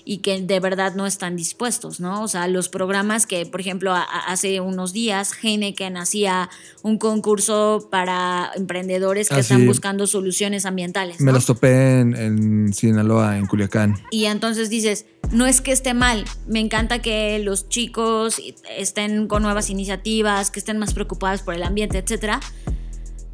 y 0.08 0.20
que 0.20 0.41
de 0.41 0.62
verdad 0.62 0.96
no 0.96 1.06
están 1.06 1.36
dispuestos, 1.36 2.00
¿no? 2.00 2.24
O 2.24 2.30
sea, 2.30 2.48
los 2.48 2.70
programas 2.70 3.28
que, 3.28 3.46
por 3.46 3.60
ejemplo, 3.60 3.93
hace 3.93 4.62
unos 4.62 4.93
días 4.93 5.34
Heineken 5.43 5.98
hacía 5.98 6.50
un 6.82 6.98
concurso 6.98 7.89
para 7.91 8.50
emprendedores 8.56 9.28
que 9.28 9.36
ah, 9.36 9.39
están 9.39 9.65
buscando 9.65 10.08
soluciones 10.08 10.65
ambientales. 10.65 11.20
Me 11.20 11.34
los 11.34 11.46
topé 11.46 12.00
en, 12.00 12.15
en, 12.15 12.74
Sinaloa, 12.74 13.38
en 13.38 13.48
Culiacán. 13.48 13.96
Y 14.10 14.26
entonces 14.26 14.70
dices, 14.70 15.06
no 15.32 15.46
es 15.46 15.60
que 15.60 15.74
esté 15.74 15.93
mal, 15.93 16.24
me 16.48 16.62
encanta 16.62 17.00
que 17.00 17.39
los 17.39 17.67
chicos 17.67 18.41
estén 18.78 19.28
con 19.28 19.43
nuevas 19.43 19.70
iniciativas, 19.70 20.52
que 20.52 20.60
estén 20.60 20.78
más 20.78 20.93
preocupados 20.93 21.41
por 21.41 21.54
el 21.54 21.63
ambiente, 21.63 21.98
etcétera 21.98 22.39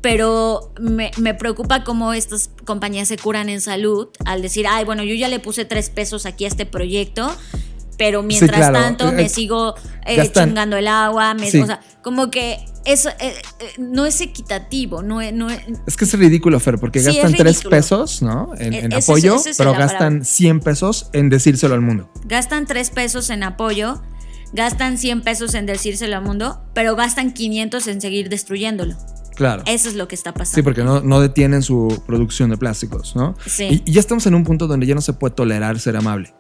pero 0.04 0.74
me, 0.82 1.34
preocupa 1.34 1.86
cómo 1.86 2.14
estas 2.14 2.50
compañías 2.66 3.08
se 3.08 3.18
curan 3.18 3.48
en 3.48 3.62
salud 3.62 4.10
al 4.26 4.42
decir, 4.42 4.68
ay, 4.70 4.84
bueno, 4.84 5.02
yo 5.02 5.16
ya 5.16 5.30
le 5.30 5.40
puse 5.40 5.64
tres 5.64 5.90
pesos 5.90 6.26
aquí 6.26 6.44
a 6.44 6.50
este 6.50 6.66
proyecto, 6.66 7.34
pero 7.98 8.22
mientras 8.22 8.74
tanto 8.74 9.08
eh, 9.08 9.12
me 9.14 9.30
sigo 9.30 9.76
eh, 10.06 10.30
chingando 10.30 10.76
el 10.76 10.90
agua, 10.90 11.34
o 11.40 11.66
sea, 11.66 11.80
como 12.04 12.30
que 12.30 12.60
eso 12.84 13.12
eh, 13.18 13.34
no 13.78 14.06
es 14.06 14.20
equitativo, 14.20 15.04
no 15.04 15.22
es, 15.22 15.32
no 15.32 15.50
es... 15.50 15.96
que 15.96 16.04
es 16.04 16.14
ridículo, 16.20 16.60
Fer, 16.60 16.80
porque 16.80 17.02
gastan 17.02 17.32
tres 17.32 17.64
pesos, 17.64 18.22
¿no? 18.22 18.52
En, 18.60 18.94
apoyo, 18.94 19.42
pero 19.58 19.72
gastan 19.72 20.26
100 20.26 20.60
pesos 20.60 21.10
en 21.14 21.30
decírselo 21.30 21.76
al 21.76 21.82
mundo. 21.82 22.12
Gastan 22.26 22.66
tres 22.66 22.90
pesos 22.90 23.30
en 23.30 23.44
apoyo, 23.44 24.02
gastan 24.52 24.98
100 24.98 25.22
pesos 25.22 25.54
en 25.54 25.66
decírselo 25.66 26.18
al 26.18 26.24
mundo, 26.24 26.62
pero 26.74 26.98
gastan 26.98 27.32
500 27.32 27.88
en 27.88 28.02
seguir 28.02 28.28
destruyéndolo. 28.28 28.98
Claro. 29.44 29.64
Eso 29.66 29.90
es 29.90 29.96
lo 29.96 30.08
que 30.08 30.16
está 30.16 30.34
pasando. 30.34 30.56
Sí, 30.56 30.62
porque 30.62 30.86
no, 30.86 31.02
no 31.02 31.20
detienen 31.20 31.64
su 31.64 32.02
producción 32.08 32.50
de 32.50 32.56
plásticos, 32.56 33.14
¿no? 33.14 33.36
Sí. 33.46 33.84
Y, 33.86 33.92
ya 33.92 34.00
estamos 34.00 34.26
en 34.26 34.36
un 34.36 34.46
punto 34.46 34.68
donde 34.68 34.86
ya 34.86 34.96
no 34.96 35.02
se 35.02 35.12
puede 35.12 35.36
tolerar 35.36 35.78
ser 35.80 35.98
amable. 35.98 36.34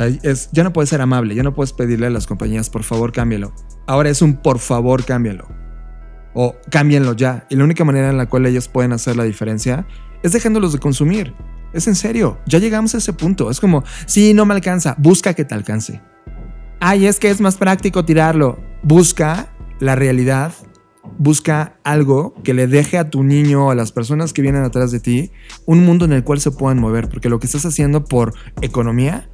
es, 0.00 0.48
ya 0.50 0.64
no 0.64 0.72
puedes 0.72 0.90
ser 0.90 1.00
amable, 1.00 1.36
ya 1.36 1.44
no 1.44 1.54
puedes 1.54 1.72
pedirle 1.72 2.08
a 2.08 2.10
las 2.10 2.26
compañías, 2.26 2.68
por 2.68 2.82
favor, 2.82 3.12
cámbialo. 3.12 3.54
Ahora 3.86 4.10
es 4.10 4.22
un 4.22 4.38
por 4.38 4.58
favor, 4.58 5.04
cámbialo. 5.04 5.46
O 6.34 6.56
cámbienlo 6.68 7.12
ya. 7.12 7.46
Y 7.48 7.54
la 7.54 7.62
única 7.62 7.84
manera 7.84 8.10
en 8.10 8.16
la 8.16 8.28
cual 8.28 8.44
ellos 8.46 8.66
pueden 8.66 8.92
hacer 8.92 9.14
la 9.14 9.22
diferencia 9.22 9.86
es 10.24 10.32
dejándolos 10.32 10.72
de 10.72 10.80
consumir. 10.80 11.32
Es 11.72 11.86
en 11.86 11.94
serio, 11.94 12.40
ya 12.44 12.58
llegamos 12.58 12.92
a 12.96 12.98
ese 12.98 13.12
punto. 13.12 13.52
Es 13.52 13.60
como, 13.60 13.84
sí, 14.06 14.34
no 14.34 14.46
me 14.46 14.54
alcanza, 14.54 14.96
busca 14.98 15.32
que 15.32 15.44
te 15.44 15.54
alcance. 15.54 16.02
Ay, 16.80 17.06
es 17.06 17.20
que 17.20 17.30
es 17.30 17.40
más 17.40 17.54
práctico 17.54 18.04
tirarlo. 18.04 18.58
Busca 18.82 19.46
la 19.78 19.94
realidad 19.94 20.52
busca 21.18 21.78
algo 21.84 22.34
que 22.42 22.54
le 22.54 22.66
deje 22.66 22.98
a 22.98 23.10
tu 23.10 23.22
niño 23.22 23.66
o 23.66 23.70
a 23.70 23.74
las 23.74 23.92
personas 23.92 24.32
que 24.32 24.42
vienen 24.42 24.62
atrás 24.62 24.90
de 24.90 25.00
ti 25.00 25.30
un 25.64 25.84
mundo 25.84 26.04
en 26.04 26.12
el 26.12 26.24
cual 26.24 26.40
se 26.40 26.50
puedan 26.50 26.78
mover, 26.78 27.08
porque 27.08 27.28
lo 27.28 27.38
que 27.38 27.46
estás 27.46 27.64
haciendo 27.66 28.04
por 28.04 28.34
economía 28.60 29.28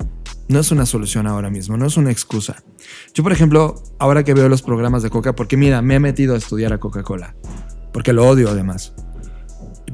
no 0.48 0.61
es 0.61 0.70
una 0.70 0.87
solución 0.87 1.26
ahora 1.26 1.50
mismo, 1.50 1.76
no 1.76 1.87
es 1.87 1.96
una 1.96 2.11
excusa. 2.11 2.62
Yo, 3.14 3.22
por 3.22 3.32
ejemplo, 3.32 3.82
ahora 3.98 4.24
que 4.24 4.35
veo 4.35 4.48
los 4.48 4.62
programas 4.62 5.02
de 5.02 5.11
Coca, 5.11 5.35
porque 5.35 5.56
mira, 5.56 5.82
me 5.82 5.94
he 5.94 6.00
metido 6.00 6.35
a 6.35 6.38
estudiar 6.38 6.72
a 6.72 6.78
Coca-Cola, 6.78 7.35
porque 7.92 8.12
lo 8.12 8.26
odio 8.26 8.50
además, 8.50 8.94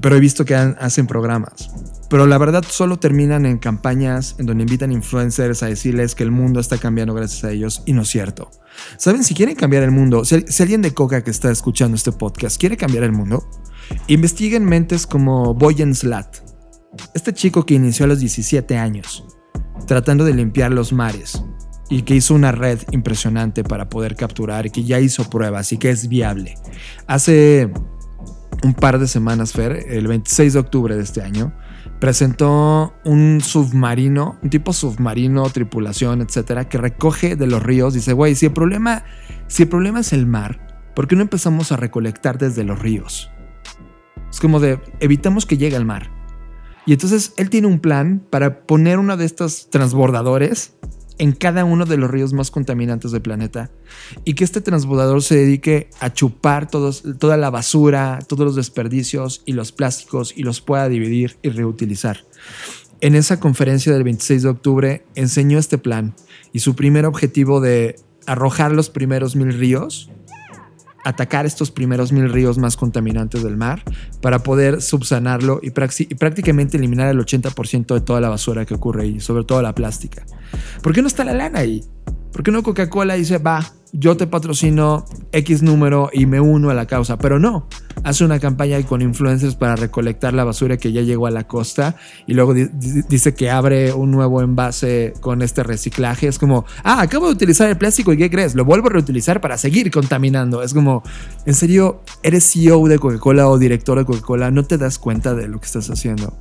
pero 0.00 0.16
he 0.16 0.20
visto 0.20 0.44
que 0.44 0.54
hacen 0.54 1.06
programas. 1.06 1.70
Pero 2.08 2.26
la 2.26 2.38
verdad 2.38 2.64
solo 2.66 2.98
terminan 2.98 3.44
en 3.44 3.58
campañas 3.58 4.36
en 4.38 4.46
donde 4.46 4.62
invitan 4.62 4.92
influencers 4.92 5.62
a 5.62 5.66
decirles 5.66 6.14
que 6.14 6.24
el 6.24 6.30
mundo 6.30 6.58
está 6.58 6.78
cambiando 6.78 7.14
gracias 7.14 7.44
a 7.44 7.50
ellos 7.50 7.82
y 7.84 7.92
no 7.92 8.02
es 8.02 8.08
cierto. 8.08 8.50
¿Saben? 8.96 9.24
Si 9.24 9.34
quieren 9.34 9.56
cambiar 9.56 9.82
el 9.82 9.90
mundo, 9.90 10.24
si, 10.24 10.36
alguien 10.62 10.82
de 10.82 10.94
Coca 10.94 11.22
que 11.22 11.30
está 11.30 11.50
escuchando 11.50 11.96
este 11.96 12.12
podcast 12.12 12.58
quiere 12.58 12.76
cambiar 12.76 13.04
el 13.04 13.12
mundo, 13.12 13.46
investiguen 14.06 14.64
mentes 14.64 15.06
como 15.06 15.54
Boyan 15.54 15.94
Slat, 15.94 16.36
este 17.14 17.34
chico 17.34 17.66
que 17.66 17.74
inició 17.74 18.04
a 18.04 18.08
los 18.08 18.20
17 18.20 18.76
años, 18.78 19.24
tratando 19.86 20.24
de 20.24 20.32
limpiar 20.32 20.72
los 20.72 20.92
mares 20.92 21.42
y 21.90 22.02
que 22.02 22.14
hizo 22.14 22.34
una 22.34 22.52
red 22.52 22.78
impresionante 22.90 23.64
para 23.64 23.88
poder 23.88 24.14
capturar 24.14 24.66
y 24.66 24.70
que 24.70 24.84
ya 24.84 25.00
hizo 25.00 25.28
pruebas 25.28 25.72
y 25.72 25.78
que 25.78 25.90
es 25.90 26.08
viable. 26.08 26.54
Hace 27.06 27.70
un 28.62 28.74
par 28.74 28.98
de 28.98 29.06
semanas, 29.06 29.52
Fer, 29.52 29.84
el 29.88 30.06
26 30.06 30.54
de 30.54 30.58
octubre 30.58 30.96
de 30.96 31.02
este 31.02 31.22
año, 31.22 31.54
presentó 32.00 32.94
un 33.04 33.40
submarino, 33.40 34.38
un 34.42 34.50
tipo 34.50 34.72
submarino, 34.72 35.48
tripulación, 35.50 36.20
etcétera, 36.22 36.68
que 36.68 36.78
recoge 36.78 37.36
de 37.36 37.46
los 37.46 37.62
ríos. 37.62 37.94
Dice, 37.94 38.12
güey, 38.12 38.34
si 38.34 38.46
el 38.46 38.52
problema, 38.52 39.04
si 39.46 39.64
el 39.64 39.68
problema 39.68 40.00
es 40.00 40.12
el 40.12 40.26
mar, 40.26 40.92
¿por 40.94 41.08
qué 41.08 41.16
no 41.16 41.22
empezamos 41.22 41.72
a 41.72 41.76
recolectar 41.76 42.38
desde 42.38 42.64
los 42.64 42.78
ríos? 42.78 43.30
Es 44.30 44.40
como 44.40 44.60
de 44.60 44.78
evitamos 45.00 45.46
que 45.46 45.56
llegue 45.56 45.76
al 45.76 45.84
mar. 45.84 46.10
Y 46.86 46.92
entonces 46.92 47.34
él 47.36 47.50
tiene 47.50 47.66
un 47.66 47.80
plan 47.80 48.22
para 48.30 48.62
poner 48.62 48.98
uno 48.98 49.16
de 49.16 49.24
estos 49.24 49.68
transbordadores 49.70 50.74
en 51.18 51.32
cada 51.32 51.64
uno 51.64 51.84
de 51.84 51.96
los 51.96 52.10
ríos 52.10 52.32
más 52.32 52.50
contaminantes 52.50 53.10
del 53.10 53.22
planeta 53.22 53.70
y 54.24 54.34
que 54.34 54.44
este 54.44 54.60
transbordador 54.60 55.22
se 55.22 55.36
dedique 55.36 55.90
a 56.00 56.12
chupar 56.12 56.68
toda 56.70 57.36
la 57.36 57.50
basura, 57.50 58.20
todos 58.26 58.46
los 58.46 58.56
desperdicios 58.56 59.42
y 59.44 59.52
los 59.52 59.72
plásticos 59.72 60.32
y 60.36 60.42
los 60.42 60.60
pueda 60.60 60.88
dividir 60.88 61.36
y 61.42 61.50
reutilizar. 61.50 62.24
En 63.00 63.14
esa 63.14 63.38
conferencia 63.38 63.92
del 63.92 64.04
26 64.04 64.42
de 64.42 64.48
octubre 64.48 65.04
enseñó 65.14 65.58
este 65.58 65.78
plan 65.78 66.14
y 66.52 66.60
su 66.60 66.74
primer 66.74 67.04
objetivo 67.04 67.60
de 67.60 67.96
arrojar 68.26 68.72
los 68.72 68.90
primeros 68.90 69.36
mil 69.36 69.52
ríos 69.52 70.10
atacar 71.04 71.46
estos 71.46 71.70
primeros 71.70 72.12
mil 72.12 72.30
ríos 72.30 72.58
más 72.58 72.76
contaminantes 72.76 73.42
del 73.42 73.56
mar 73.56 73.82
para 74.20 74.40
poder 74.40 74.82
subsanarlo 74.82 75.60
y, 75.62 75.68
y 75.68 76.14
prácticamente 76.14 76.76
eliminar 76.76 77.08
el 77.08 77.18
80% 77.18 77.94
de 77.94 78.00
toda 78.00 78.20
la 78.20 78.28
basura 78.28 78.66
que 78.66 78.74
ocurre 78.74 79.04
ahí, 79.04 79.20
sobre 79.20 79.44
todo 79.44 79.62
la 79.62 79.74
plástica. 79.74 80.26
¿Por 80.82 80.92
qué 80.92 81.02
no 81.02 81.08
está 81.08 81.24
la 81.24 81.34
lana 81.34 81.60
ahí? 81.60 81.84
¿Por 82.32 82.42
qué 82.42 82.50
no 82.50 82.62
Coca-Cola 82.62 83.14
dice, 83.14 83.38
va, 83.38 83.72
yo 83.92 84.16
te 84.16 84.26
patrocino 84.26 85.06
X 85.32 85.62
número 85.62 86.10
y 86.12 86.26
me 86.26 86.40
uno 86.40 86.70
a 86.70 86.74
la 86.74 86.86
causa? 86.86 87.18
Pero 87.18 87.38
no, 87.38 87.66
hace 88.04 88.24
una 88.24 88.38
campaña 88.38 88.80
con 88.82 89.02
influencers 89.02 89.54
para 89.56 89.76
recolectar 89.76 90.34
la 90.34 90.44
basura 90.44 90.76
que 90.76 90.92
ya 90.92 91.00
llegó 91.00 91.26
a 91.26 91.30
la 91.30 91.48
costa 91.48 91.96
y 92.26 92.34
luego 92.34 92.54
dice 92.54 93.34
que 93.34 93.50
abre 93.50 93.92
un 93.92 94.10
nuevo 94.10 94.42
envase 94.42 95.14
con 95.20 95.42
este 95.42 95.62
reciclaje. 95.62 96.28
Es 96.28 96.38
como, 96.38 96.64
ah, 96.84 97.00
acabo 97.00 97.26
de 97.26 97.32
utilizar 97.32 97.68
el 97.68 97.76
plástico 97.76 98.12
y 98.12 98.18
¿qué 98.18 98.30
crees? 98.30 98.54
Lo 98.54 98.64
vuelvo 98.64 98.88
a 98.88 98.90
reutilizar 98.90 99.40
para 99.40 99.58
seguir 99.58 99.90
contaminando. 99.90 100.62
Es 100.62 100.74
como, 100.74 101.02
en 101.46 101.54
serio, 101.54 102.02
eres 102.22 102.52
CEO 102.52 102.86
de 102.88 102.98
Coca-Cola 102.98 103.48
o 103.48 103.58
director 103.58 103.98
de 103.98 104.04
Coca-Cola, 104.04 104.50
no 104.50 104.64
te 104.64 104.78
das 104.78 104.98
cuenta 104.98 105.34
de 105.34 105.48
lo 105.48 105.58
que 105.60 105.66
estás 105.66 105.90
haciendo. 105.90 106.36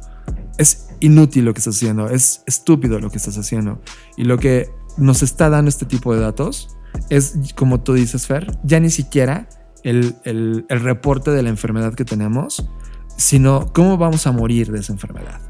Es 0.58 0.89
inútil 1.00 1.46
lo 1.46 1.54
que 1.54 1.60
estás 1.60 1.76
haciendo, 1.76 2.10
es 2.10 2.43
estúpido 2.46 3.00
lo 3.00 3.10
que 3.10 3.17
estás 3.17 3.38
haciendo. 3.38 3.82
Y 4.15 4.24
lo 4.24 4.38
que 4.38 4.70
nos 4.98 5.24
está 5.24 5.50
dando 5.50 5.70
este 5.70 5.86
tipo 5.86 6.13
de 6.13 6.22
datos 6.22 6.76
es, 7.10 7.38
como 7.56 7.82
tú 7.82 7.93
dices, 7.93 8.28
Fer, 8.28 8.58
ya 8.63 8.80
ni 8.80 8.89
siquiera 8.89 9.48
el, 9.84 10.15
el, 10.24 10.65
reporte 10.70 11.32
de 11.32 11.43
la 11.43 11.50
enfermedad 11.50 11.93
que 11.93 12.06
tenemos, 12.06 12.67
sino 13.15 13.72
cómo 13.74 13.98
vamos 13.98 14.28
a 14.28 14.32
morir 14.32 14.72
de 14.72 14.80
esa 14.80 14.93
enfermedad. 14.93 15.41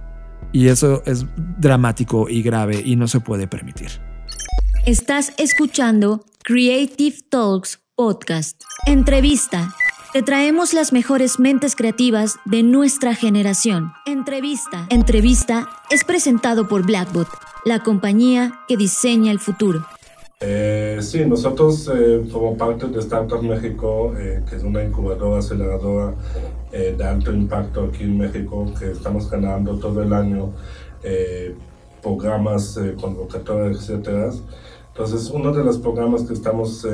Y 0.52 0.67
eso 0.67 1.04
es 1.06 1.26
dramático 1.58 2.30
y 2.30 2.41
grave 2.41 2.82
y 2.84 2.96
no 2.96 3.08
se 3.08 3.20
puede 3.20 3.48
permitir. 3.48 3.89
Estás 4.86 5.34
escuchando 5.38 6.26
Creative 6.43 7.17
Talks 7.30 7.80
Podcast. 7.96 8.62
Entrevista. 8.86 9.74
Te 10.17 10.23
traemos 10.23 10.73
las 10.73 10.93
mejores 10.93 11.39
mentes 11.39 11.75
creativas 11.75 12.39
de 12.43 12.63
nuestra 12.63 13.13
generación. 13.13 13.93
Entrevista. 14.08 14.88
Entrevista 14.89 15.69
es 15.91 16.03
presentado 16.03 16.67
por 16.67 16.84
Blackbot 16.84 17.27
la 17.65 17.84
compañía 17.84 18.62
que 18.67 18.77
diseña 18.77 19.32
el 19.32 19.38
futuro. 19.38 19.86
Eh, 20.39 20.97
sí, 21.01 21.23
nosotros 21.23 21.88
eh, 21.93 22.27
como 22.34 22.58
parte 22.58 22.88
de 22.88 22.97
Startup 22.97 23.43
México, 23.43 24.15
eh, 24.17 24.41
que 24.49 24.56
es 24.56 24.63
una 24.63 24.84
incubadora 24.84 25.38
aceleradora 25.38 26.15
eh, 26.71 26.95
de 26.97 27.03
alto 27.03 27.32
impacto 27.32 27.84
aquí 27.84 28.01
en 28.01 28.17
México, 28.17 28.73
que 28.80 28.93
estamos 28.93 29.30
ganando 29.30 29.77
todo 29.77 30.01
el 30.01 30.12
año 30.13 30.51
programas, 32.01 32.80
convocatorias, 32.99 33.88
etc. 33.88 34.34
Entonces, 34.93 35.30
uno 35.30 35.53
de 35.53 35.63
los 35.63 35.77
programas 35.77 36.23
que 36.23 36.34
estamos 36.34 36.88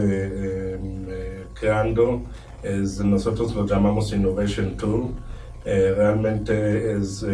creando 1.53 2.23
es, 2.63 2.99
nosotros 2.99 3.53
lo 3.55 3.65
llamamos 3.65 4.11
Innovation 4.13 4.75
Tool. 4.77 5.11
realmente 5.63 6.93
es 6.93 7.25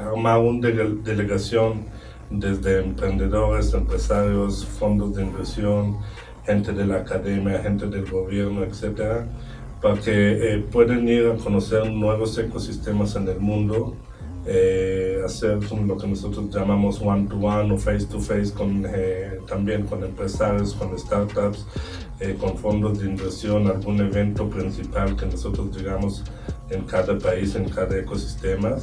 armar 0.00 0.40
una 0.40 0.68
delegación 0.68 1.84
desde 2.30 2.80
emprendedores, 2.80 3.74
empresarios, 3.74 4.64
fondos 4.64 5.14
de 5.14 5.22
inversión, 5.22 5.98
gente 6.44 6.72
de 6.72 6.86
la 6.86 6.96
academia, 6.98 7.60
gente 7.60 7.86
del 7.86 8.10
gobierno, 8.10 8.64
etcétera, 8.64 9.26
para 9.80 10.00
que 10.00 10.54
eh, 10.54 10.58
puedan 10.58 11.06
ir 11.08 11.26
a 11.26 11.36
conocer 11.36 11.90
nuevos 11.90 12.36
ecosistemas 12.38 13.16
en 13.16 13.28
el 13.28 13.40
mundo, 13.40 13.96
eh, 14.46 15.20
hacer 15.24 15.58
lo 15.72 15.96
que 15.96 16.06
nosotros 16.06 16.50
llamamos 16.50 17.00
one-to-one 17.00 17.72
o 17.72 17.78
face-to-face 17.78 18.52
con, 18.52 18.84
eh, 18.88 19.38
también 19.46 19.86
con 19.86 20.02
empresarios, 20.02 20.74
con 20.74 20.98
startups, 20.98 21.64
con 22.38 22.56
fondos 22.56 23.00
de 23.00 23.06
inversión, 23.06 23.66
algún 23.66 24.00
evento 24.00 24.48
principal 24.48 25.16
que 25.16 25.26
nosotros 25.26 25.76
digamos 25.76 26.22
en 26.70 26.84
cada 26.84 27.18
país, 27.18 27.54
en 27.54 27.68
cada 27.68 27.98
ecosistema. 27.98 28.76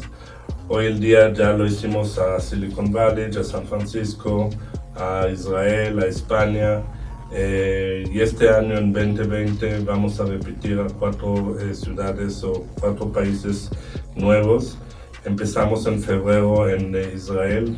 Hoy 0.68 0.88
en 0.88 1.00
día 1.00 1.34
ya 1.34 1.54
lo 1.54 1.66
hicimos 1.66 2.20
a 2.20 2.40
Silicon 2.40 2.92
Valley, 2.92 3.36
a 3.36 3.44
San 3.44 3.66
Francisco, 3.66 4.50
a 4.96 5.28
Israel, 5.30 6.00
a 6.00 6.06
España. 6.06 6.84
Eh, 7.32 8.04
y 8.12 8.20
este 8.22 8.50
año, 8.50 8.78
en 8.78 8.92
2020, 8.92 9.80
vamos 9.80 10.20
a 10.20 10.26
repetir 10.26 10.80
a 10.80 10.88
cuatro 10.88 11.60
eh, 11.60 11.74
ciudades 11.74 12.44
o 12.44 12.66
cuatro 12.80 13.12
países 13.12 13.70
nuevos. 14.16 14.78
Empezamos 15.26 15.86
en 15.86 16.02
febrero 16.02 16.70
en 16.70 16.96
eh, 16.96 17.14
Israel 17.16 17.76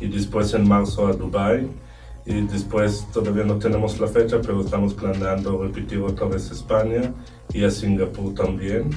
y 0.00 0.08
después 0.08 0.52
en 0.54 0.68
marzo 0.68 1.06
a 1.06 1.12
Dubai. 1.12 1.68
Y 2.26 2.40
después 2.42 3.06
todavía 3.12 3.44
no 3.44 3.58
tenemos 3.58 4.00
la 4.00 4.06
fecha, 4.06 4.40
pero 4.40 4.62
estamos 4.62 4.94
planeando 4.94 5.62
repetir 5.62 6.00
otra 6.00 6.26
vez 6.26 6.50
España 6.50 7.12
y 7.52 7.64
a 7.64 7.70
Singapur 7.70 8.34
también. 8.34 8.90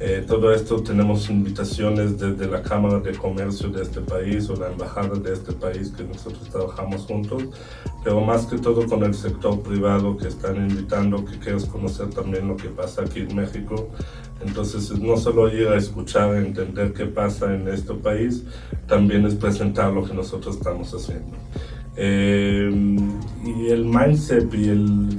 Eh, 0.00 0.24
todo 0.26 0.52
esto 0.52 0.80
tenemos 0.82 1.28
invitaciones 1.28 2.18
desde 2.18 2.46
la 2.46 2.62
Cámara 2.62 3.00
de 3.00 3.12
Comercio 3.12 3.68
de 3.70 3.82
este 3.82 4.00
país 4.00 4.48
o 4.48 4.54
la 4.54 4.68
Embajada 4.68 5.18
de 5.18 5.32
este 5.32 5.52
país 5.52 5.90
que 5.96 6.04
nosotros 6.04 6.48
trabajamos 6.50 7.02
juntos, 7.02 7.44
pero 8.04 8.20
más 8.20 8.46
que 8.46 8.58
todo 8.58 8.86
con 8.86 9.02
el 9.02 9.14
sector 9.14 9.60
privado 9.60 10.16
que 10.16 10.28
están 10.28 10.56
invitando, 10.56 11.24
que 11.24 11.38
quieres 11.38 11.64
conocer 11.64 12.10
también 12.10 12.46
lo 12.46 12.56
que 12.56 12.68
pasa 12.68 13.02
aquí 13.02 13.20
en 13.20 13.34
México. 13.34 13.88
Entonces, 14.40 14.96
no 15.00 15.16
solo 15.16 15.52
ir 15.52 15.66
a 15.66 15.76
escuchar, 15.76 16.34
a 16.34 16.38
entender 16.38 16.92
qué 16.92 17.06
pasa 17.06 17.52
en 17.52 17.66
este 17.66 17.94
país, 17.94 18.44
también 18.86 19.26
es 19.26 19.34
presentar 19.34 19.92
lo 19.92 20.04
que 20.04 20.14
nosotros 20.14 20.56
estamos 20.56 20.94
haciendo. 20.94 21.36
Eh, 22.00 22.70
y 23.44 23.66
el 23.70 23.84
mindset 23.84 24.54
y 24.54 24.68
el 24.68 25.18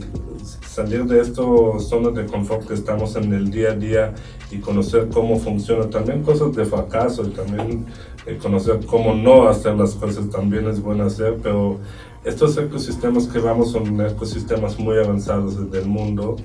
salir 0.65 1.03
de 1.03 1.19
esto 1.19 1.77
zona 1.77 2.09
de 2.11 2.25
confort 2.25 2.65
que 2.65 2.73
estamos 2.73 3.17
en 3.17 3.33
el 3.33 3.51
día 3.51 3.71
a 3.71 3.75
día 3.75 4.15
y 4.49 4.59
conocer 4.59 5.09
cómo 5.09 5.37
funciona 5.37 5.89
también 5.89 6.23
cosas 6.23 6.55
de 6.55 6.63
fracaso 6.63 7.25
y 7.25 7.31
también 7.31 7.85
eh, 8.25 8.37
conocer 8.41 8.79
cómo 8.85 9.13
no 9.13 9.49
hacer 9.49 9.75
las 9.75 9.95
cosas 9.95 10.29
también 10.29 10.69
es 10.69 10.81
bueno 10.81 11.03
hacer 11.03 11.37
pero 11.43 11.79
estos 12.23 12.57
ecosistemas 12.57 13.27
que 13.27 13.39
vamos 13.39 13.73
son 13.73 13.99
ecosistemas 13.99 14.79
muy 14.79 14.97
avanzados 14.97 15.69
del 15.69 15.85
mundo 15.85 16.37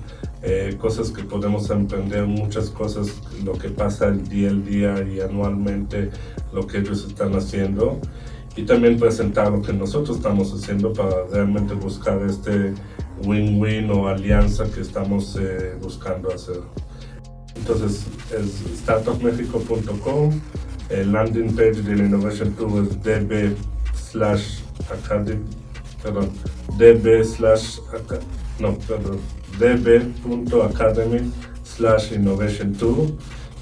eh, 0.42 0.76
cosas 0.80 1.12
que 1.12 1.22
podemos 1.22 1.70
emprender 1.70 2.26
muchas 2.26 2.70
cosas 2.70 3.14
lo 3.44 3.52
que 3.52 3.68
pasa 3.68 4.08
el 4.08 4.26
día 4.28 4.50
al 4.50 4.64
día 4.64 5.06
y 5.08 5.20
anualmente 5.20 6.10
lo 6.52 6.66
que 6.66 6.78
ellos 6.78 7.06
están 7.06 7.36
haciendo 7.36 8.00
y 8.56 8.62
también 8.62 8.98
presentar 8.98 9.50
lo 9.50 9.62
que 9.62 9.72
nosotros 9.72 10.18
estamos 10.18 10.52
haciendo 10.52 10.92
para 10.92 11.26
realmente 11.30 11.74
buscar 11.74 12.22
este 12.22 12.74
win-win 13.24 13.90
o 13.90 14.08
alianza 14.08 14.64
que 14.70 14.80
estamos 14.80 15.36
eh, 15.40 15.76
buscando 15.80 16.32
hacer. 16.32 16.60
Entonces 17.56 18.06
es 18.30 18.78
startupmexico.com, 18.78 20.40
el 20.90 21.12
landing 21.12 21.54
page 21.54 21.82
de 21.82 21.96
la 21.96 22.04
Innovation 22.04 22.52
Tool 22.52 22.86
es 22.86 23.02
db 23.02 23.56
slash 23.94 24.60
perdón, 26.02 26.30
db 26.76 27.24
slash, 27.24 27.78
no, 28.60 28.76
perdón, 28.86 29.18
db.academy 29.58 31.32
slash 31.62 32.12
innovation 32.12 32.72
tool 32.74 33.16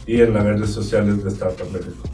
y 0.06 0.20
en 0.20 0.34
las 0.34 0.44
redes 0.44 0.70
sociales 0.70 1.22
de 1.22 1.30
Startup 1.30 1.70
México. 1.70 2.11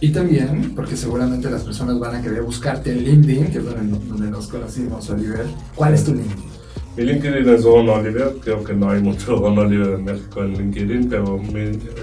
Y 0.00 0.10
también, 0.10 0.74
porque 0.76 0.96
seguramente 0.96 1.50
las 1.50 1.62
personas 1.62 1.98
van 1.98 2.14
a 2.14 2.22
querer 2.22 2.42
buscarte 2.42 2.92
en 2.92 3.02
LinkedIn, 3.04 3.50
que 3.50 3.58
es 3.58 3.64
donde, 3.64 3.98
donde 4.06 4.30
nos 4.30 4.46
conocimos, 4.46 5.10
Oliver. 5.10 5.46
¿Cuál 5.74 5.94
es 5.94 6.04
tu 6.04 6.14
LinkedIn? 6.14 6.44
Mi 6.96 7.02
LinkedIn 7.04 7.48
es 7.48 7.64
Ron 7.64 7.88
Oliver, 7.88 8.36
creo 8.42 8.62
que 8.64 8.74
no 8.74 8.90
hay 8.90 9.00
mucho 9.00 9.36
Ron 9.36 9.58
Oliver 9.58 9.94
en 9.94 10.04
México 10.04 10.42
en 10.42 10.54
LinkedIn, 10.54 11.08
pero 11.08 11.40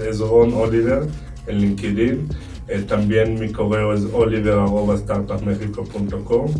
es 0.08 0.18
Ron 0.20 0.54
Oliver 0.54 1.06
en 1.46 1.58
LinkedIn. 1.58 2.28
Eh, 2.68 2.82
también 2.88 3.38
mi 3.38 3.52
correo 3.52 3.92
es 3.92 4.04
oliver.startupmexico.com. 4.12 6.50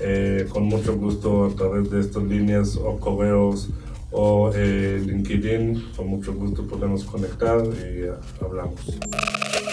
Eh, 0.00 0.46
con 0.48 0.64
mucho 0.64 0.96
gusto 0.96 1.44
a 1.44 1.54
través 1.54 1.88
de 1.90 2.00
estas 2.00 2.24
líneas 2.24 2.76
o 2.76 2.98
correos 2.98 3.68
o 4.10 4.50
eh, 4.54 5.00
LinkedIn, 5.04 5.92
con 5.96 6.08
mucho 6.08 6.32
gusto 6.32 6.66
podemos 6.66 7.04
conectar 7.04 7.62
y 7.64 8.06
hablamos. 8.42 8.98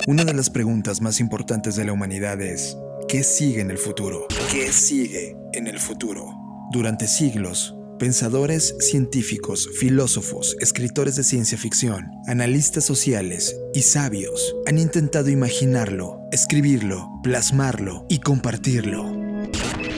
Una 0.07 0.25
de 0.25 0.33
las 0.33 0.49
preguntas 0.49 1.01
más 1.01 1.19
importantes 1.19 1.75
de 1.75 1.85
la 1.85 1.93
humanidad 1.93 2.41
es, 2.41 2.75
¿qué 3.07 3.23
sigue 3.23 3.61
en 3.61 3.69
el 3.69 3.77
futuro? 3.77 4.25
¿Qué 4.51 4.71
sigue 4.71 5.37
en 5.53 5.67
el 5.67 5.79
futuro? 5.79 6.25
Durante 6.71 7.07
siglos, 7.07 7.75
Pensadores, 7.99 8.73
científicos, 8.79 9.69
filósofos, 9.79 10.57
escritores 10.59 11.15
de 11.17 11.23
ciencia 11.23 11.55
ficción, 11.55 12.09
analistas 12.25 12.83
sociales 12.83 13.55
y 13.75 13.83
sabios 13.83 14.55
han 14.65 14.79
intentado 14.79 15.29
imaginarlo, 15.29 16.19
escribirlo, 16.31 17.07
plasmarlo 17.21 18.07
y 18.09 18.19
compartirlo. 18.19 19.05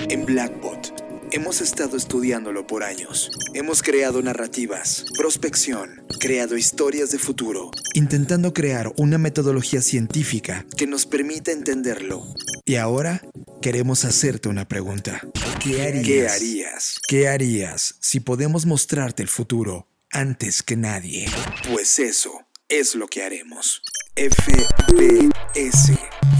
En 0.09 0.25
Blackbot 0.25 0.92
hemos 1.33 1.61
estado 1.61 1.97
estudiándolo 1.97 2.67
por 2.67 2.83
años. 2.83 3.31
Hemos 3.55 3.81
creado 3.81 4.21
narrativas, 4.21 5.03
prospección, 5.17 6.05
creado 6.19 6.55
historias 6.55 7.09
de 7.09 7.17
futuro, 7.17 7.71
intentando 7.95 8.53
crear 8.53 8.93
una 8.97 9.17
metodología 9.17 9.81
científica 9.81 10.63
que 10.77 10.85
nos 10.85 11.07
permita 11.07 11.51
entenderlo. 11.51 12.23
Y 12.65 12.75
ahora 12.75 13.23
queremos 13.63 14.05
hacerte 14.05 14.47
una 14.47 14.67
pregunta. 14.67 15.21
¿Qué 15.59 15.81
harías? 15.81 16.05
¿Qué 16.05 16.27
harías? 16.27 16.99
¿Qué 17.07 17.27
harías 17.27 17.95
si 17.99 18.19
podemos 18.19 18.67
mostrarte 18.67 19.23
el 19.23 19.29
futuro 19.29 19.87
antes 20.11 20.61
que 20.61 20.77
nadie? 20.77 21.25
Pues 21.71 21.97
eso 21.97 22.45
es 22.69 22.93
lo 22.93 23.07
que 23.07 23.23
haremos. 23.23 23.81
FBS 24.15 25.93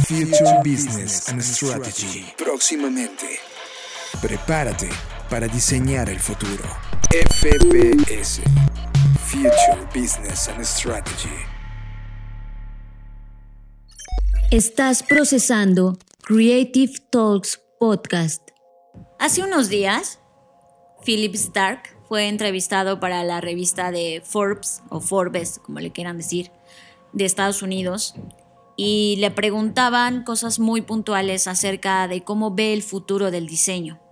Future 0.08 0.60
Business 0.64 1.30
and 1.30 1.42
Strategy. 1.42 2.26
Próximamente. 2.38 3.53
Prepárate 4.22 4.90
para 5.30 5.48
diseñar 5.48 6.10
el 6.10 6.20
futuro. 6.20 6.64
FBS 7.10 8.42
Future 9.26 9.86
Business 9.94 10.48
and 10.48 10.64
Strategy. 10.64 11.30
Estás 14.52 15.04
procesando 15.04 15.98
Creative 16.22 16.94
Talks 17.10 17.60
Podcast. 17.80 18.50
Hace 19.20 19.44
unos 19.44 19.68
días, 19.68 20.20
Philip 21.04 21.36
Stark 21.36 21.98
fue 22.08 22.30
entrevistado 22.30 23.00
para 23.00 23.24
la 23.24 23.42
revista 23.42 23.92
de 23.92 24.22
Forbes 24.24 24.84
o 24.90 25.02
Forbes, 25.02 25.60
como 25.60 25.80
le 25.80 25.92
quieran 25.92 26.18
decir, 26.18 26.52
de 27.12 27.26
Estados 27.26 27.62
Unidos 27.62 28.16
y 28.76 29.18
le 29.20 29.32
preguntaban 29.32 30.24
cosas 30.24 30.60
muy 30.60 30.82
puntuales 30.82 31.48
acerca 31.48 32.08
de 32.08 32.24
cómo 32.24 32.56
ve 32.56 32.74
el 32.74 32.84
futuro 32.84 33.30
del 33.30 33.48
diseño. 33.48 34.03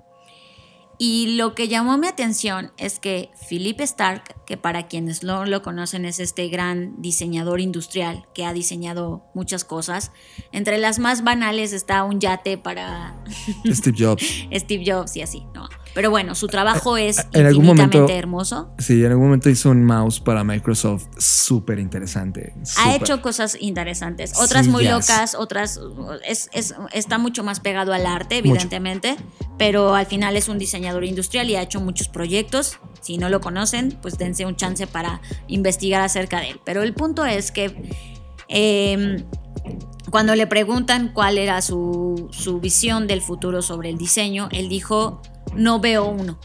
Y 1.04 1.36
lo 1.36 1.56
que 1.56 1.68
llamó 1.68 1.98
mi 1.98 2.06
atención 2.06 2.74
es 2.78 3.00
que 3.00 3.32
Philip 3.50 3.82
Stark, 3.82 4.46
que 4.46 4.56
para 4.56 4.88
quienes 4.88 5.24
no 5.24 5.46
lo 5.46 5.64
conocen 5.64 6.06
es 6.06 6.20
este 6.20 6.48
gran 6.48 7.02
diseñador 7.02 7.60
industrial 7.60 8.28
que 8.36 8.46
ha 8.46 8.54
diseñado 8.54 9.24
muchas 9.34 9.66
cosas, 9.66 10.12
entre 10.52 10.78
las 10.78 11.00
más 11.00 11.24
banales 11.24 11.74
está 11.74 12.04
un 12.04 12.20
yate 12.20 12.60
para 12.60 13.16
Steve 13.66 13.98
Jobs. 13.98 14.24
Steve 14.54 14.84
Jobs 14.86 15.18
y 15.18 15.24
así, 15.24 15.44
¿no? 15.56 15.68
Pero 15.94 16.10
bueno, 16.10 16.36
su 16.36 16.48
trabajo 16.48 16.98
es 16.98 17.26
en 17.34 17.46
algún 17.46 17.66
momento, 17.66 18.08
hermoso. 18.10 18.74
Sí, 18.78 19.04
en 19.04 19.12
algún 19.12 19.26
momento 19.26 19.50
hizo 19.50 19.70
un 19.70 19.84
mouse 19.84 20.20
para 20.20 20.44
Microsoft 20.44 21.08
súper 21.18 21.80
interesante. 21.80 22.54
Ha 22.78 22.96
hecho 22.96 23.22
cosas 23.22 23.58
interesantes, 23.60 24.38
otras 24.40 24.68
muy 24.68 24.86
locas, 24.86 25.36
otras 25.36 25.80
es, 26.26 26.50
está 26.94 27.18
mucho 27.18 27.44
más 27.44 27.60
pegado 27.60 27.94
al 27.94 28.06
arte, 28.06 28.38
evidentemente, 28.38 29.18
pero 29.58 29.96
al 29.96 30.06
final 30.06 30.38
es 30.38 30.48
un 30.48 30.58
diseñador 30.58 31.04
industrial 31.04 31.50
y 31.50 31.56
ha 31.56 31.62
hecho 31.62 31.82
muchos 31.82 32.08
proyectos. 32.08 32.80
Si 33.02 33.18
no 33.18 33.30
lo 33.30 33.42
conocen, 33.42 33.98
pues 34.02 34.18
dense 34.18 34.46
un 34.46 34.56
chance 34.56 34.88
para 34.88 35.22
investigar 35.48 36.02
acerca 36.02 36.40
de 36.40 36.52
él. 36.52 36.62
Pero 36.64 36.84
el 36.84 36.94
punto 36.94 37.26
es 37.26 37.52
que 37.52 37.92
em, 38.48 39.26
cuando 40.10 40.36
le 40.36 40.48
preguntan 40.48 41.12
cuál 41.14 41.38
era 41.38 41.62
su, 41.62 42.30
su 42.32 42.60
visión 42.60 43.08
del 43.08 43.22
futuro 43.22 43.62
sobre 43.62 43.90
el 43.90 43.98
diseño, 43.98 44.50
él 44.52 44.70
dijo 44.70 45.22
no 45.56 45.80
veo 45.80 46.06
uno. 46.06 46.40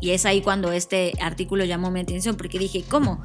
Y 0.00 0.10
es 0.10 0.26
ahí 0.26 0.42
cuando 0.42 0.72
este 0.72 1.12
artículo 1.20 1.64
llamó 1.64 1.90
mi 1.90 2.00
atención, 2.00 2.36
porque 2.36 2.58
dije, 2.58 2.84
¿cómo? 2.88 3.22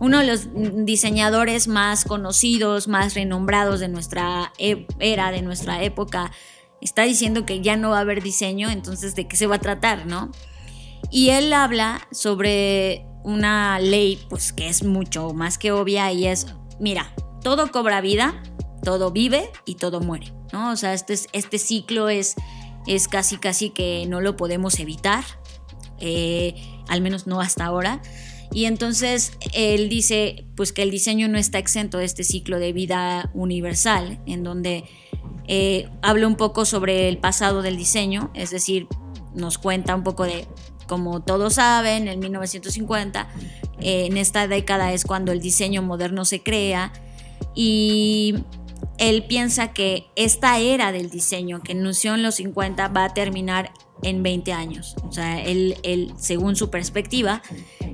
Uno 0.00 0.20
de 0.20 0.26
los 0.26 0.48
diseñadores 0.84 1.68
más 1.68 2.04
conocidos, 2.04 2.88
más 2.88 3.14
renombrados 3.14 3.80
de 3.80 3.88
nuestra 3.88 4.52
e-, 4.58 4.86
era, 5.00 5.30
de 5.30 5.42
nuestra 5.42 5.82
época, 5.82 6.32
está 6.80 7.02
diciendo 7.02 7.44
que 7.44 7.60
ya 7.60 7.76
no 7.76 7.90
va 7.90 7.98
a 7.98 8.00
haber 8.00 8.22
diseño, 8.22 8.70
entonces 8.70 9.14
¿de 9.14 9.26
qué 9.26 9.36
se 9.36 9.46
va 9.46 9.56
a 9.56 9.60
tratar, 9.60 10.06
no? 10.06 10.30
Y 11.10 11.30
él 11.30 11.52
habla 11.52 12.06
sobre 12.10 13.06
una 13.22 13.78
ley, 13.78 14.18
pues 14.28 14.52
que 14.52 14.68
es 14.68 14.82
mucho 14.82 15.32
más 15.32 15.58
que 15.58 15.72
obvia 15.72 16.10
y 16.12 16.26
es, 16.26 16.46
mira, 16.80 17.14
todo 17.42 17.70
cobra 17.70 18.00
vida, 18.00 18.42
todo 18.84 19.10
vive 19.10 19.50
y 19.64 19.74
todo 19.76 20.00
muere, 20.00 20.32
¿no? 20.52 20.70
O 20.70 20.76
sea, 20.76 20.94
este, 20.94 21.18
este 21.32 21.58
ciclo 21.58 22.08
es 22.08 22.36
es 22.86 23.08
casi 23.08 23.38
casi 23.38 23.70
que 23.70 24.06
no 24.08 24.20
lo 24.20 24.36
podemos 24.36 24.78
evitar, 24.78 25.24
eh, 25.98 26.54
al 26.88 27.00
menos 27.00 27.26
no 27.26 27.40
hasta 27.40 27.64
ahora. 27.64 28.02
Y 28.52 28.66
entonces 28.66 29.32
él 29.52 29.88
dice 29.88 30.46
pues 30.54 30.72
que 30.72 30.82
el 30.82 30.90
diseño 30.90 31.28
no 31.28 31.38
está 31.38 31.58
exento 31.58 31.98
de 31.98 32.04
este 32.04 32.24
ciclo 32.24 32.58
de 32.58 32.72
vida 32.72 33.30
universal, 33.34 34.20
en 34.26 34.44
donde 34.44 34.84
eh, 35.48 35.88
habla 36.02 36.26
un 36.26 36.36
poco 36.36 36.64
sobre 36.64 37.08
el 37.08 37.18
pasado 37.18 37.62
del 37.62 37.76
diseño, 37.76 38.30
es 38.34 38.50
decir, 38.50 38.86
nos 39.34 39.58
cuenta 39.58 39.94
un 39.94 40.04
poco 40.04 40.24
de, 40.24 40.46
como 40.86 41.20
todos 41.20 41.54
saben, 41.54 42.06
en 42.06 42.20
1950, 42.20 43.28
eh, 43.80 44.06
en 44.06 44.16
esta 44.16 44.46
década 44.46 44.92
es 44.92 45.04
cuando 45.04 45.32
el 45.32 45.40
diseño 45.40 45.82
moderno 45.82 46.24
se 46.24 46.42
crea 46.42 46.92
y 47.56 48.36
él 49.08 49.24
piensa 49.24 49.72
que 49.72 50.06
esta 50.16 50.58
era 50.58 50.92
del 50.92 51.10
diseño 51.10 51.62
que 51.62 51.72
inició 51.72 52.14
en 52.14 52.22
los 52.22 52.36
50 52.36 52.88
va 52.88 53.04
a 53.04 53.14
terminar 53.14 53.72
en 54.02 54.22
20 54.22 54.52
años. 54.52 54.96
O 55.06 55.12
sea, 55.12 55.42
él, 55.42 56.14
según 56.16 56.56
su 56.56 56.70
perspectiva, 56.70 57.42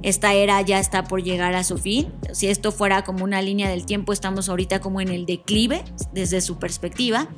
esta 0.03 0.35
era 0.35 0.61
ya 0.63 0.79
está 0.79 1.05
por 1.05 1.23
llegar 1.23 1.55
a 1.55 1.65
su 1.65 1.79
fin. 1.79 2.13
Si 2.33 2.47
esto 2.49 2.73
fuera 2.73 3.05
como 3.05 3.25
una 3.25 3.43
línea 3.43 3.69
del 3.69 3.87
tiempo, 3.87 4.13
estamos 4.13 4.49
ahorita 4.49 4.81
como 4.81 5.01
en 5.01 5.09
el 5.09 5.27
declive 5.27 5.85
desde 6.13 6.41
su 6.41 6.59
perspectiva. 6.59 7.29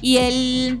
Y 0.00 0.18
él, 0.18 0.80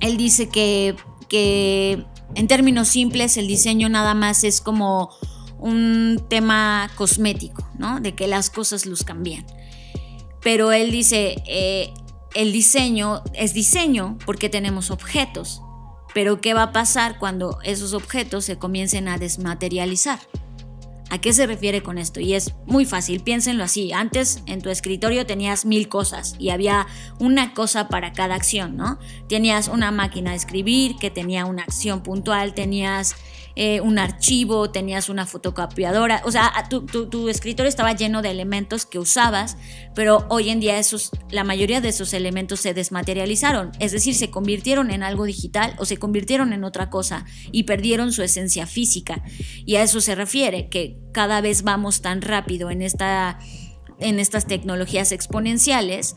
él 0.00 0.16
dice 0.16 0.48
que, 0.48 0.94
que 1.28 2.04
en 2.34 2.48
términos 2.48 2.88
simples 2.88 3.36
el 3.36 3.46
diseño 3.46 3.88
nada 3.88 4.14
más 4.14 4.44
es 4.44 4.60
como 4.60 5.10
un 5.58 6.22
tema 6.28 6.90
cosmético, 6.96 7.66
¿no? 7.78 8.00
De 8.00 8.14
que 8.14 8.26
las 8.28 8.50
cosas 8.50 8.86
luzcan 8.86 9.22
bien 9.22 9.46
pero 10.44 10.70
él 10.70 10.92
dice, 10.92 11.42
eh, 11.46 11.92
el 12.34 12.52
diseño 12.52 13.22
es 13.32 13.54
diseño 13.54 14.18
porque 14.26 14.48
tenemos 14.48 14.90
objetos, 14.90 15.62
pero 16.12 16.40
¿qué 16.40 16.54
va 16.54 16.64
a 16.64 16.72
pasar 16.72 17.18
cuando 17.18 17.58
esos 17.64 17.94
objetos 17.94 18.44
se 18.44 18.58
comiencen 18.58 19.08
a 19.08 19.18
desmaterializar? 19.18 20.20
¿A 21.10 21.18
qué 21.18 21.32
se 21.32 21.46
refiere 21.46 21.82
con 21.82 21.96
esto? 21.96 22.20
Y 22.20 22.34
es 22.34 22.54
muy 22.66 22.84
fácil, 22.84 23.20
piénsenlo 23.20 23.62
así. 23.64 23.92
Antes 23.92 24.42
en 24.46 24.60
tu 24.60 24.68
escritorio 24.68 25.26
tenías 25.26 25.64
mil 25.64 25.88
cosas 25.88 26.34
y 26.38 26.50
había 26.50 26.86
una 27.18 27.54
cosa 27.54 27.88
para 27.88 28.12
cada 28.12 28.34
acción, 28.34 28.76
¿no? 28.76 28.98
Tenías 29.28 29.68
una 29.68 29.92
máquina 29.92 30.30
de 30.30 30.36
escribir 30.36 30.96
que 30.96 31.10
tenía 31.10 31.46
una 31.46 31.62
acción 31.62 32.02
puntual, 32.02 32.52
tenías 32.54 33.14
eh, 33.56 33.80
un 33.80 33.98
archivo, 33.98 34.70
tenías 34.70 35.08
una 35.08 35.26
fotocopiadora, 35.26 36.22
o 36.24 36.32
sea, 36.32 36.52
tu, 36.68 37.28
escritorio 37.28 37.68
estaba 37.68 37.92
lleno 37.92 38.20
de 38.20 38.30
elementos 38.30 38.84
que 38.84 38.98
usabas, 38.98 39.56
pero 39.94 40.26
hoy 40.28 40.50
en 40.50 40.58
día 40.58 40.78
esos, 40.78 41.10
la 41.30 41.44
mayoría 41.44 41.80
de 41.80 41.90
esos 41.90 42.14
elementos 42.14 42.60
se 42.60 42.74
desmaterializaron, 42.74 43.70
es 43.78 43.92
decir, 43.92 44.16
se 44.16 44.30
convirtieron 44.30 44.90
en 44.90 45.04
algo 45.04 45.24
digital 45.24 45.76
o 45.78 45.84
se 45.84 45.98
convirtieron 45.98 46.52
en 46.52 46.64
otra 46.64 46.90
cosa 46.90 47.26
y 47.52 47.62
perdieron 47.62 48.12
su 48.12 48.22
esencia 48.22 48.66
física. 48.66 49.22
Y 49.64 49.76
a 49.76 49.82
eso 49.82 50.00
se 50.00 50.16
refiere, 50.16 50.68
que 50.68 50.98
cada 51.12 51.40
vez 51.40 51.62
vamos 51.62 52.02
tan 52.02 52.22
rápido 52.22 52.70
en 52.70 52.82
esta 52.82 53.38
en 54.00 54.18
estas 54.18 54.46
tecnologías 54.46 55.12
exponenciales 55.12 56.16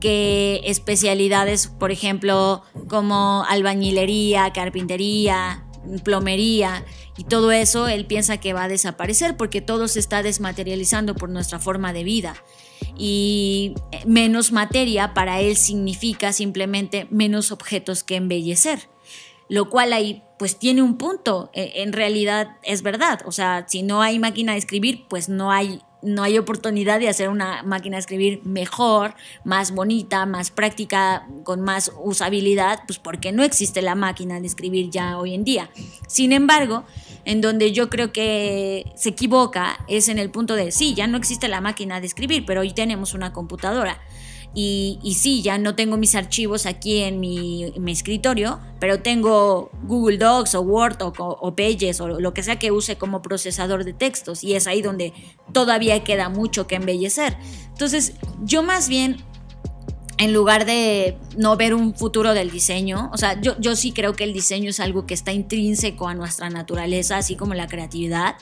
que 0.00 0.62
especialidades, 0.64 1.66
por 1.66 1.92
ejemplo, 1.92 2.62
como 2.88 3.44
albañilería, 3.48 4.50
carpintería, 4.52 5.67
plomería 6.02 6.84
y 7.16 7.24
todo 7.24 7.52
eso, 7.52 7.88
él 7.88 8.06
piensa 8.06 8.38
que 8.38 8.52
va 8.52 8.64
a 8.64 8.68
desaparecer 8.68 9.36
porque 9.36 9.60
todo 9.60 9.88
se 9.88 10.00
está 10.00 10.22
desmaterializando 10.22 11.14
por 11.14 11.28
nuestra 11.28 11.58
forma 11.58 11.92
de 11.92 12.04
vida. 12.04 12.36
Y 12.96 13.74
menos 14.06 14.52
materia 14.52 15.14
para 15.14 15.40
él 15.40 15.56
significa 15.56 16.32
simplemente 16.32 17.06
menos 17.10 17.52
objetos 17.52 18.04
que 18.04 18.16
embellecer. 18.16 18.88
Lo 19.48 19.70
cual 19.70 19.92
ahí 19.92 20.22
pues 20.38 20.58
tiene 20.58 20.82
un 20.82 20.98
punto, 20.98 21.50
e, 21.52 21.82
en 21.82 21.92
realidad 21.92 22.58
es 22.62 22.82
verdad, 22.82 23.20
o 23.26 23.32
sea, 23.32 23.64
si 23.66 23.82
no 23.82 24.02
hay 24.02 24.18
máquina 24.18 24.52
de 24.52 24.58
escribir, 24.58 25.06
pues 25.08 25.28
no 25.28 25.50
hay 25.50 25.80
no 26.02 26.22
hay 26.22 26.38
oportunidad 26.38 27.00
de 27.00 27.08
hacer 27.08 27.28
una 27.28 27.62
máquina 27.62 27.96
de 27.96 28.00
escribir 28.00 28.40
mejor, 28.44 29.14
más 29.44 29.72
bonita, 29.72 30.26
más 30.26 30.50
práctica, 30.50 31.26
con 31.44 31.60
más 31.60 31.92
usabilidad, 32.02 32.80
pues 32.86 32.98
porque 32.98 33.32
no 33.32 33.42
existe 33.42 33.82
la 33.82 33.94
máquina 33.94 34.40
de 34.40 34.46
escribir 34.46 34.90
ya 34.90 35.18
hoy 35.18 35.34
en 35.34 35.44
día. 35.44 35.70
Sin 36.06 36.32
embargo, 36.32 36.84
en 37.24 37.40
donde 37.40 37.72
yo 37.72 37.90
creo 37.90 38.12
que 38.12 38.92
se 38.96 39.10
equivoca 39.10 39.84
es 39.88 40.08
en 40.08 40.18
el 40.18 40.30
punto 40.30 40.54
de, 40.54 40.72
sí, 40.72 40.94
ya 40.94 41.06
no 41.06 41.18
existe 41.18 41.48
la 41.48 41.60
máquina 41.60 42.00
de 42.00 42.06
escribir, 42.06 42.44
pero 42.46 42.60
hoy 42.60 42.72
tenemos 42.72 43.14
una 43.14 43.32
computadora. 43.32 44.00
Y, 44.54 44.98
y, 45.02 45.14
sí, 45.14 45.42
ya 45.42 45.58
no 45.58 45.74
tengo 45.74 45.96
mis 45.96 46.14
archivos 46.14 46.66
aquí 46.66 47.02
en 47.02 47.20
mi, 47.20 47.72
escritorio, 47.86 48.58
pero 48.80 49.00
tengo 49.00 49.70
Google 49.84 50.18
Docs 50.18 50.54
o 50.54 50.62
Word 50.62 50.96
o, 51.00 51.54
Pages 51.54 52.00
o 52.00 52.08
lo 52.08 52.34
que 52.34 52.42
sea 52.42 52.58
que 52.58 52.72
use 52.72 52.96
como 52.96 53.22
procesador 53.22 53.84
de 53.84 53.92
textos. 53.92 54.42
Y 54.42 54.54
es 54.54 54.66
ahí 54.66 54.82
donde 54.82 55.12
todavía 55.52 56.02
queda 56.02 56.28
mucho 56.28 56.66
que 56.66 56.76
embellecer. 56.76 57.36
Entonces, 57.68 58.14
yo 58.42 58.62
más 58.62 58.88
bien, 58.88 59.18
en 60.16 60.32
lugar 60.32 60.64
de 60.64 61.16
no 61.36 61.56
ver 61.56 61.74
un 61.74 61.94
futuro 61.94 62.34
del 62.34 62.50
diseño, 62.50 63.10
o 63.12 63.18
sea, 63.18 63.40
yo, 63.40 63.54
yo 63.60 63.76
sí 63.76 63.92
creo 63.92 64.14
que 64.14 64.24
el 64.24 64.32
diseño 64.32 64.70
es 64.70 64.80
algo 64.80 65.06
que 65.06 65.14
está 65.14 65.32
intrínseco 65.32 66.08
a 66.08 66.14
nuestra 66.14 66.50
naturaleza, 66.50 67.18
así 67.18 67.36
como 67.36 67.54
la 67.54 67.68
creatividad, 67.68 68.36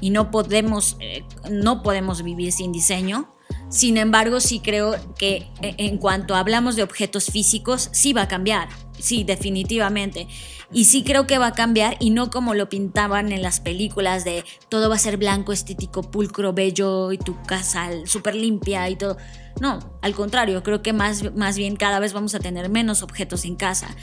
y 0.00 0.10
no 0.10 0.30
podemos, 0.30 0.96
eh, 1.00 1.24
no 1.50 1.82
podemos 1.82 2.22
vivir 2.22 2.52
sin 2.52 2.72
diseño 2.72 3.28
Sin 3.70 3.98
embargo, 3.98 4.40
sí 4.40 4.60
creo 4.60 4.96
que 5.18 5.46
eh, 5.60 5.74
en 5.76 5.98
cuanto 5.98 6.34
hablamos 6.34 6.74
de 6.74 6.82
objetos 6.82 7.26
físicos, 7.26 7.90
sí 7.92 8.12
va 8.12 8.22
a 8.22 8.28
cambiar. 8.28 8.68
Sí, 8.98 9.24
definitivamente. 9.24 10.26
Y 10.72 10.86
sí 10.86 11.02
creo 11.02 11.26
que 11.26 11.38
va 11.38 11.48
a 11.48 11.52
cambiar 11.52 11.96
y 12.00 12.10
no 12.10 12.30
como 12.30 12.54
lo 12.54 12.68
pintaban 12.68 13.30
en 13.30 13.42
las 13.42 13.60
películas 13.60 14.24
de 14.24 14.44
todo 14.68 14.88
va 14.88 14.96
a 14.96 14.98
ser 14.98 15.16
blanco, 15.16 15.52
estético, 15.52 16.02
pulcro, 16.02 16.52
bello 16.52 17.12
y 17.12 17.18
tu 17.18 17.40
casa 17.42 17.90
súper 18.04 18.34
limpia 18.34 18.88
y 18.88 18.96
todo. 18.96 19.16
No, 19.60 19.78
al 20.02 20.14
contrario, 20.14 20.62
creo 20.62 20.82
que 20.82 20.92
más, 20.92 21.34
más 21.34 21.56
bien 21.56 21.76
cada 21.76 22.00
vez 22.00 22.12
vamos 22.12 22.34
a 22.34 22.40
tener 22.40 22.68
menos 22.70 23.02
objetos 23.02 23.44
en 23.44 23.56
casa. 23.56 23.94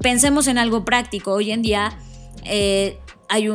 pensemos 0.00 0.46
en 0.46 0.58
algo 0.58 0.84
práctico. 0.84 1.32
Hoy 1.32 1.52
en 1.52 1.62
día 1.62 1.98
eh, 2.44 2.98
hay 3.28 3.48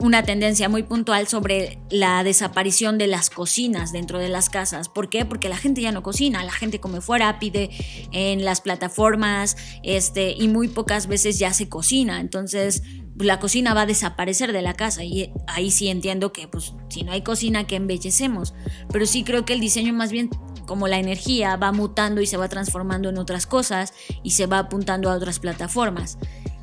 una 0.00 0.22
tendencia 0.22 0.68
muy 0.68 0.82
puntual 0.82 1.26
sobre 1.28 1.78
la 1.90 2.22
desaparición 2.24 2.98
de 2.98 3.06
las 3.06 3.30
cocinas 3.30 3.92
dentro 3.92 4.18
de 4.18 4.28
las 4.28 4.50
casas. 4.50 4.88
¿Por 4.88 5.08
qué? 5.08 5.24
Porque 5.24 5.48
la 5.48 5.56
gente 5.56 5.80
ya 5.80 5.92
no 5.92 6.02
cocina, 6.02 6.44
la 6.44 6.52
gente 6.52 6.80
come 6.80 7.00
fuera, 7.00 7.38
pide 7.38 7.70
en 8.12 8.44
las 8.44 8.60
plataformas 8.60 9.56
este, 9.82 10.34
y 10.36 10.48
muy 10.48 10.68
pocas 10.68 11.06
veces 11.06 11.38
ya 11.38 11.52
se 11.52 11.68
cocina. 11.68 12.20
Entonces 12.20 12.82
la 13.16 13.38
cocina 13.38 13.74
va 13.74 13.82
a 13.82 13.86
desaparecer 13.86 14.52
de 14.52 14.62
la 14.62 14.74
casa 14.74 15.04
y 15.04 15.32
ahí 15.46 15.70
sí 15.70 15.88
entiendo 15.88 16.32
que 16.32 16.48
pues 16.48 16.74
si 16.88 17.02
no 17.02 17.12
hay 17.12 17.22
cocina 17.22 17.66
que 17.66 17.76
embellecemos. 17.76 18.54
Pero 18.90 19.06
sí 19.06 19.24
creo 19.24 19.44
que 19.44 19.54
el 19.54 19.60
diseño 19.60 19.92
más 19.92 20.10
bien 20.10 20.30
como 20.66 20.88
la 20.88 20.98
energía 20.98 21.56
va 21.56 21.72
mutando 21.72 22.20
y 22.20 22.26
se 22.26 22.36
va 22.36 22.48
transformando 22.48 23.08
en 23.10 23.18
otras 23.18 23.46
cosas 23.46 23.92
y 24.22 24.30
se 24.30 24.46
va 24.46 24.58
apuntando 24.58 25.10
a 25.10 25.14
otras 25.14 25.38
plataformas. 25.38 26.18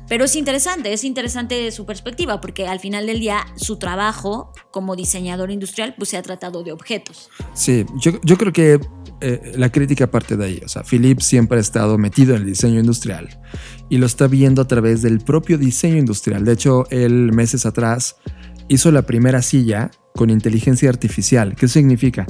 Pero 0.08 0.24
es 0.24 0.36
interesante, 0.36 0.92
es 0.92 1.04
interesante 1.04 1.70
su 1.70 1.86
perspectiva, 1.86 2.40
porque 2.40 2.66
al 2.66 2.80
final 2.80 3.06
del 3.06 3.20
día 3.20 3.46
su 3.56 3.78
trabajo 3.78 4.52
como 4.70 4.96
diseñador 4.96 5.50
industrial 5.50 5.94
pues 5.96 6.10
se 6.10 6.16
ha 6.16 6.22
tratado 6.22 6.62
de 6.62 6.72
objetos. 6.72 7.30
Sí, 7.54 7.86
yo, 8.00 8.36
creo 8.36 8.52
que 8.52 8.80
eh, 9.20 9.52
la 9.56 9.70
crítica 9.70 10.10
parte 10.10 10.36
de 10.36 10.44
ahí. 10.44 10.60
O 10.64 10.68
sea, 10.68 10.82
Philip 10.82 11.20
siempre 11.20 11.58
ha 11.58 11.60
estado 11.60 11.98
metido 11.98 12.34
en 12.34 12.42
el 12.42 12.46
diseño 12.46 12.80
industrial 12.80 13.40
y 13.88 13.98
lo 13.98 14.06
está 14.06 14.26
viendo 14.26 14.62
a 14.62 14.66
través 14.66 15.02
del 15.02 15.20
propio 15.20 15.58
diseño 15.58 15.96
industrial. 15.96 16.44
De 16.44 16.52
hecho, 16.52 16.84
él 16.90 17.32
meses 17.32 17.66
atrás 17.66 18.16
hizo 18.68 18.90
la 18.90 19.02
primera 19.02 19.42
silla 19.42 19.90
con 20.14 20.30
inteligencia 20.30 20.88
artificial. 20.88 21.54
¿Qué 21.56 21.68
significa? 21.68 22.26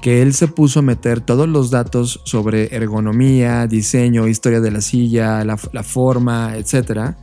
Que 0.00 0.22
él 0.22 0.32
se 0.32 0.48
puso 0.48 0.80
a 0.80 0.82
meter 0.82 1.20
todos 1.20 1.48
los 1.48 1.70
datos 1.70 2.20
sobre 2.24 2.74
ergonomía, 2.74 3.66
diseño, 3.66 4.28
historia 4.28 4.60
de 4.60 4.70
la 4.70 4.80
silla, 4.80 5.44
la, 5.44 5.56
forma, 5.56 6.56
etc. 6.56 7.14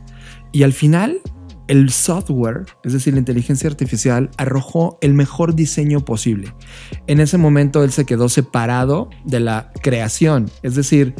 Y 0.52 0.62
al 0.62 0.72
final, 0.72 1.20
el 1.66 1.90
software, 1.90 2.66
es 2.84 2.92
decir, 2.92 3.14
la 3.14 3.18
inteligencia 3.18 3.68
artificial, 3.68 4.30
arrojó 4.36 4.98
el 5.00 5.14
mejor 5.14 5.54
diseño 5.54 6.04
posible. 6.04 6.54
En 7.06 7.20
ese 7.20 7.36
momento 7.36 7.82
él 7.82 7.90
se 7.90 8.06
quedó 8.06 8.28
separado 8.28 9.10
de 9.24 9.40
la 9.40 9.72
creación, 9.82 10.50
es 10.62 10.74
decir, 10.74 11.14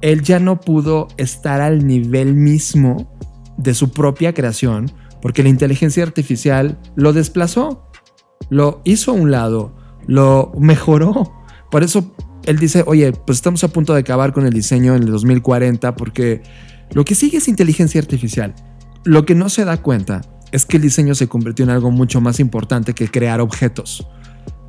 él 0.00 0.22
ya 0.22 0.38
no 0.38 0.60
pudo 0.60 1.08
estar 1.16 1.60
al 1.60 1.86
nivel 1.86 2.34
mismo 2.34 3.10
de 3.56 3.74
su 3.74 3.90
propia 3.90 4.34
creación 4.34 4.90
porque 5.22 5.42
la 5.42 5.48
inteligencia 5.48 6.02
artificial 6.02 6.78
lo 6.96 7.14
desplazó, 7.14 7.88
lo 8.50 8.82
hizo 8.84 9.12
a 9.12 9.14
un 9.14 9.30
lado 9.30 9.74
lo 10.06 10.52
mejoró. 10.58 11.32
Por 11.70 11.82
eso 11.82 12.14
él 12.44 12.58
dice, 12.58 12.84
oye, 12.86 13.12
pues 13.12 13.38
estamos 13.38 13.64
a 13.64 13.68
punto 13.68 13.94
de 13.94 14.00
acabar 14.00 14.32
con 14.32 14.46
el 14.46 14.52
diseño 14.52 14.94
en 14.94 15.04
el 15.04 15.10
2040 15.10 15.96
porque 15.96 16.42
lo 16.92 17.04
que 17.04 17.14
sigue 17.14 17.38
es 17.38 17.48
inteligencia 17.48 18.00
artificial. 18.00 18.54
Lo 19.04 19.24
que 19.24 19.34
no 19.34 19.48
se 19.48 19.64
da 19.64 19.78
cuenta 19.78 20.22
es 20.52 20.66
que 20.66 20.76
el 20.76 20.82
diseño 20.82 21.14
se 21.14 21.28
convirtió 21.28 21.64
en 21.64 21.70
algo 21.70 21.90
mucho 21.90 22.20
más 22.20 22.38
importante 22.40 22.94
que 22.94 23.08
crear 23.08 23.40
objetos. 23.40 24.06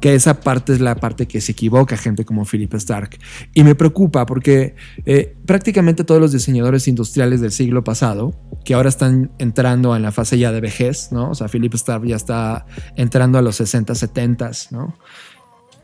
Que 0.02 0.14
esa 0.14 0.40
parte 0.42 0.74
es 0.74 0.82
la 0.82 0.96
parte 0.96 1.28
que 1.28 1.42
se 1.42 1.54
equivoca 1.54 1.98
gente 1.98 2.26
como 2.26 2.46
Philip 2.46 2.74
Stark. 2.76 3.18
Y 3.54 3.64
me 3.64 3.76
preocupa 3.76 4.26
porque 4.26 4.76
eh, 5.06 5.36
prácticamente 5.46 6.04
todos 6.04 6.22
los 6.22 6.32
diseñadores 6.32 6.88
industriales 6.88 7.42
del 7.42 7.52
siglo 7.52 7.84
pasado, 7.84 8.34
que 8.64 8.74
ahora 8.74 8.90
están 8.90 9.32
entrando 9.40 9.96
en 9.96 10.02
la 10.02 10.12
fase 10.12 10.38
ya 10.38 10.52
de 10.52 10.62
vejez, 10.62 11.12
¿no? 11.12 11.32
O 11.32 11.36
sea, 11.36 11.48
Philip 11.48 11.74
Stark 11.76 12.06
ya 12.06 12.16
está 12.16 12.66
entrando 12.96 13.38
a 13.38 13.42
los 13.42 13.56
60, 13.56 13.96
70, 13.96 14.52
¿no? 14.72 14.96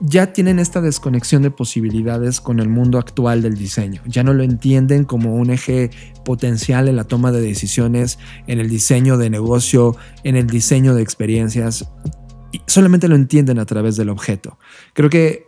ya 0.01 0.34
tienen 0.34 0.57
esta 0.57 0.82
desconexión 0.82 1.43
de 1.43 1.51
posibilidades 1.51 2.41
con 2.41 2.59
el 2.59 2.70
mundo 2.70 2.97
actual 2.97 3.43
del 3.43 3.55
diseño. 3.55 4.01
Ya 4.07 4.24
no 4.24 4.34
lo 4.34 4.43
entienden 4.43 5.03
como 5.03 5.36
un 5.36 5.51
eje 5.51 5.91
potencial 6.26 6.88
en 6.88 6.95
la 6.95 7.03
toma 7.03 7.32
de 7.32 7.39
decisiones, 7.39 8.18
en 8.47 8.59
el 8.59 8.68
diseño 8.68 9.18
de 9.18 9.30
negocio, 9.30 9.95
en 10.24 10.36
el 10.38 10.47
diseño 10.47 10.95
de 10.95 11.03
experiencias. 11.03 11.88
Solamente 12.67 13.07
lo 13.07 13.15
entienden 13.15 13.59
a 13.59 13.65
través 13.65 13.95
del 13.95 14.09
objeto. 14.09 14.57
Creo 14.93 15.09
que 15.09 15.45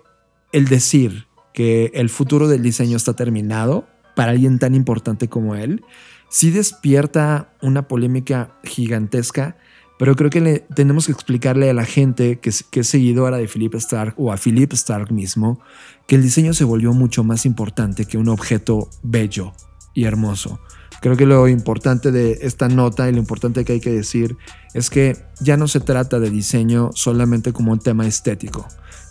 el 0.51 0.67
decir 0.67 1.27
que 1.53 1.91
el 1.93 2.09
futuro 2.09 2.47
del 2.47 2.63
diseño 2.63 2.97
está 2.97 3.13
terminado 3.13 3.87
para 4.15 4.31
alguien 4.31 4.59
tan 4.59 4.75
importante 4.75 5.27
como 5.27 5.55
él, 5.55 5.83
sí 6.29 6.51
despierta 6.51 7.53
una 7.61 7.87
polémica 7.87 8.57
gigantesca 8.63 9.57
pero 9.97 10.15
creo 10.15 10.29
que 10.29 10.65
tenemos 10.75 11.05
que 11.05 11.11
explicarle 11.11 11.69
a 11.69 11.73
la 11.73 11.85
gente 11.85 12.39
que, 12.39 12.51
que 12.71 12.79
es 12.79 12.87
seguidora 12.87 13.37
de 13.37 13.47
Philip 13.47 13.75
Stark 13.75 14.15
o 14.17 14.31
a 14.31 14.37
Philip 14.37 14.73
Stark 14.73 15.11
mismo 15.11 15.61
que 16.07 16.15
el 16.15 16.23
diseño 16.23 16.53
se 16.53 16.63
volvió 16.63 16.93
mucho 16.93 17.23
más 17.23 17.45
importante 17.45 18.05
que 18.05 18.17
un 18.17 18.27
objeto 18.27 18.89
bello 19.01 19.53
y 19.93 20.05
hermoso. 20.05 20.59
Creo 21.03 21.17
que 21.17 21.25
lo 21.25 21.49
importante 21.49 22.13
de 22.13 22.39
esta 22.43 22.69
nota 22.69 23.09
y 23.09 23.11
lo 23.11 23.17
importante 23.17 23.65
que 23.65 23.73
hay 23.73 23.81
que 23.81 23.91
decir 23.91 24.37
es 24.73 24.89
que 24.89 25.17
ya 25.41 25.57
no 25.57 25.67
se 25.67 25.81
trata 25.81 26.17
de 26.21 26.29
diseño 26.29 26.91
solamente 26.93 27.51
como 27.51 27.73
un 27.73 27.79
tema 27.79 28.07
estético. 28.07 28.65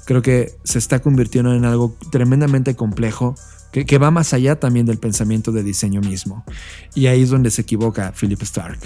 Creo 0.07 0.23
que 0.23 0.55
se 0.65 0.79
está 0.79 1.03
convirtiendo 1.03 1.55
en 1.55 1.67
algo 1.67 1.95
tremendamente 2.11 2.75
complejo 2.77 3.35
que, 3.73 3.99
va 3.99 4.11
más 4.11 4.33
allá 4.33 4.59
también 4.59 4.87
del 4.87 4.97
pensamiento 4.97 5.53
de 5.53 5.63
diseño 5.63 6.01
mismo. 6.01 6.47
Y 6.95 7.09
ahí 7.09 7.25
es 7.25 7.29
donde 7.29 7.51
se 7.51 7.61
equivoca 7.61 8.15
Philip 8.19 8.41
Stark. 8.41 8.79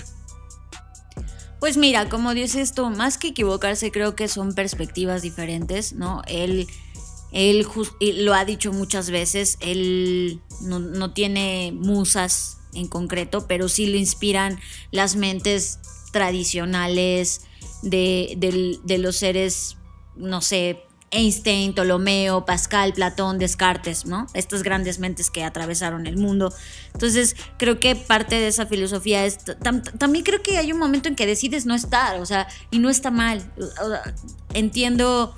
Pues 1.60 1.76
mira, 1.76 2.08
como 2.08 2.34
dices 2.34 2.56
esto, 2.56 2.90
más 2.90 3.18
que 3.18 3.28
equivocarse, 3.28 3.92
creo 3.92 4.16
que 4.16 4.26
son 4.26 4.52
perspectivas 4.52 5.22
diferentes, 5.22 5.92
¿no? 5.92 6.22
Él, 6.26 6.66
él 7.32 7.66
lo 8.00 8.34
ha 8.34 8.44
dicho 8.44 8.72
muchas 8.72 9.10
veces, 9.10 9.58
él 9.60 10.40
no, 10.62 11.12
tiene 11.12 11.72
musas 11.74 12.58
en 12.74 12.88
concreto, 12.88 13.46
pero 13.46 13.68
sí 13.68 13.86
le 13.86 13.98
inspiran 13.98 14.58
las 14.90 15.16
mentes 15.16 15.78
tradicionales 16.12 17.42
de, 17.82 18.78
de 18.82 18.98
los 18.98 19.16
seres, 19.16 19.76
no 20.16 20.40
sé, 20.40 20.86
Einstein, 21.10 21.72
Ptolomeo, 21.72 22.44
Pascal, 22.44 22.92
Platón, 22.92 23.38
Descartes, 23.38 24.06
¿no? 24.06 24.26
Estas 24.34 24.62
grandes 24.62 24.98
mentes 24.98 25.30
que 25.30 25.44
atravesaron 25.44 26.06
el 26.06 26.16
mundo. 26.16 26.52
Entonces, 26.92 27.36
creo 27.58 27.78
que 27.78 27.94
parte 27.94 28.34
de 28.36 28.48
esa 28.48 28.66
filosofía 28.66 29.24
es. 29.24 29.38
también 29.98 30.24
creo 30.24 30.42
que 30.42 30.58
hay 30.58 30.72
un 30.72 30.78
momento 30.78 31.08
en 31.08 31.14
que 31.14 31.26
decides 31.26 31.64
no 31.64 31.74
estar, 31.74 32.20
o 32.20 32.26
sea, 32.26 32.48
y 32.70 32.78
no 32.80 32.90
está 32.90 33.10
mal. 33.10 33.50
entiendo 34.52 35.36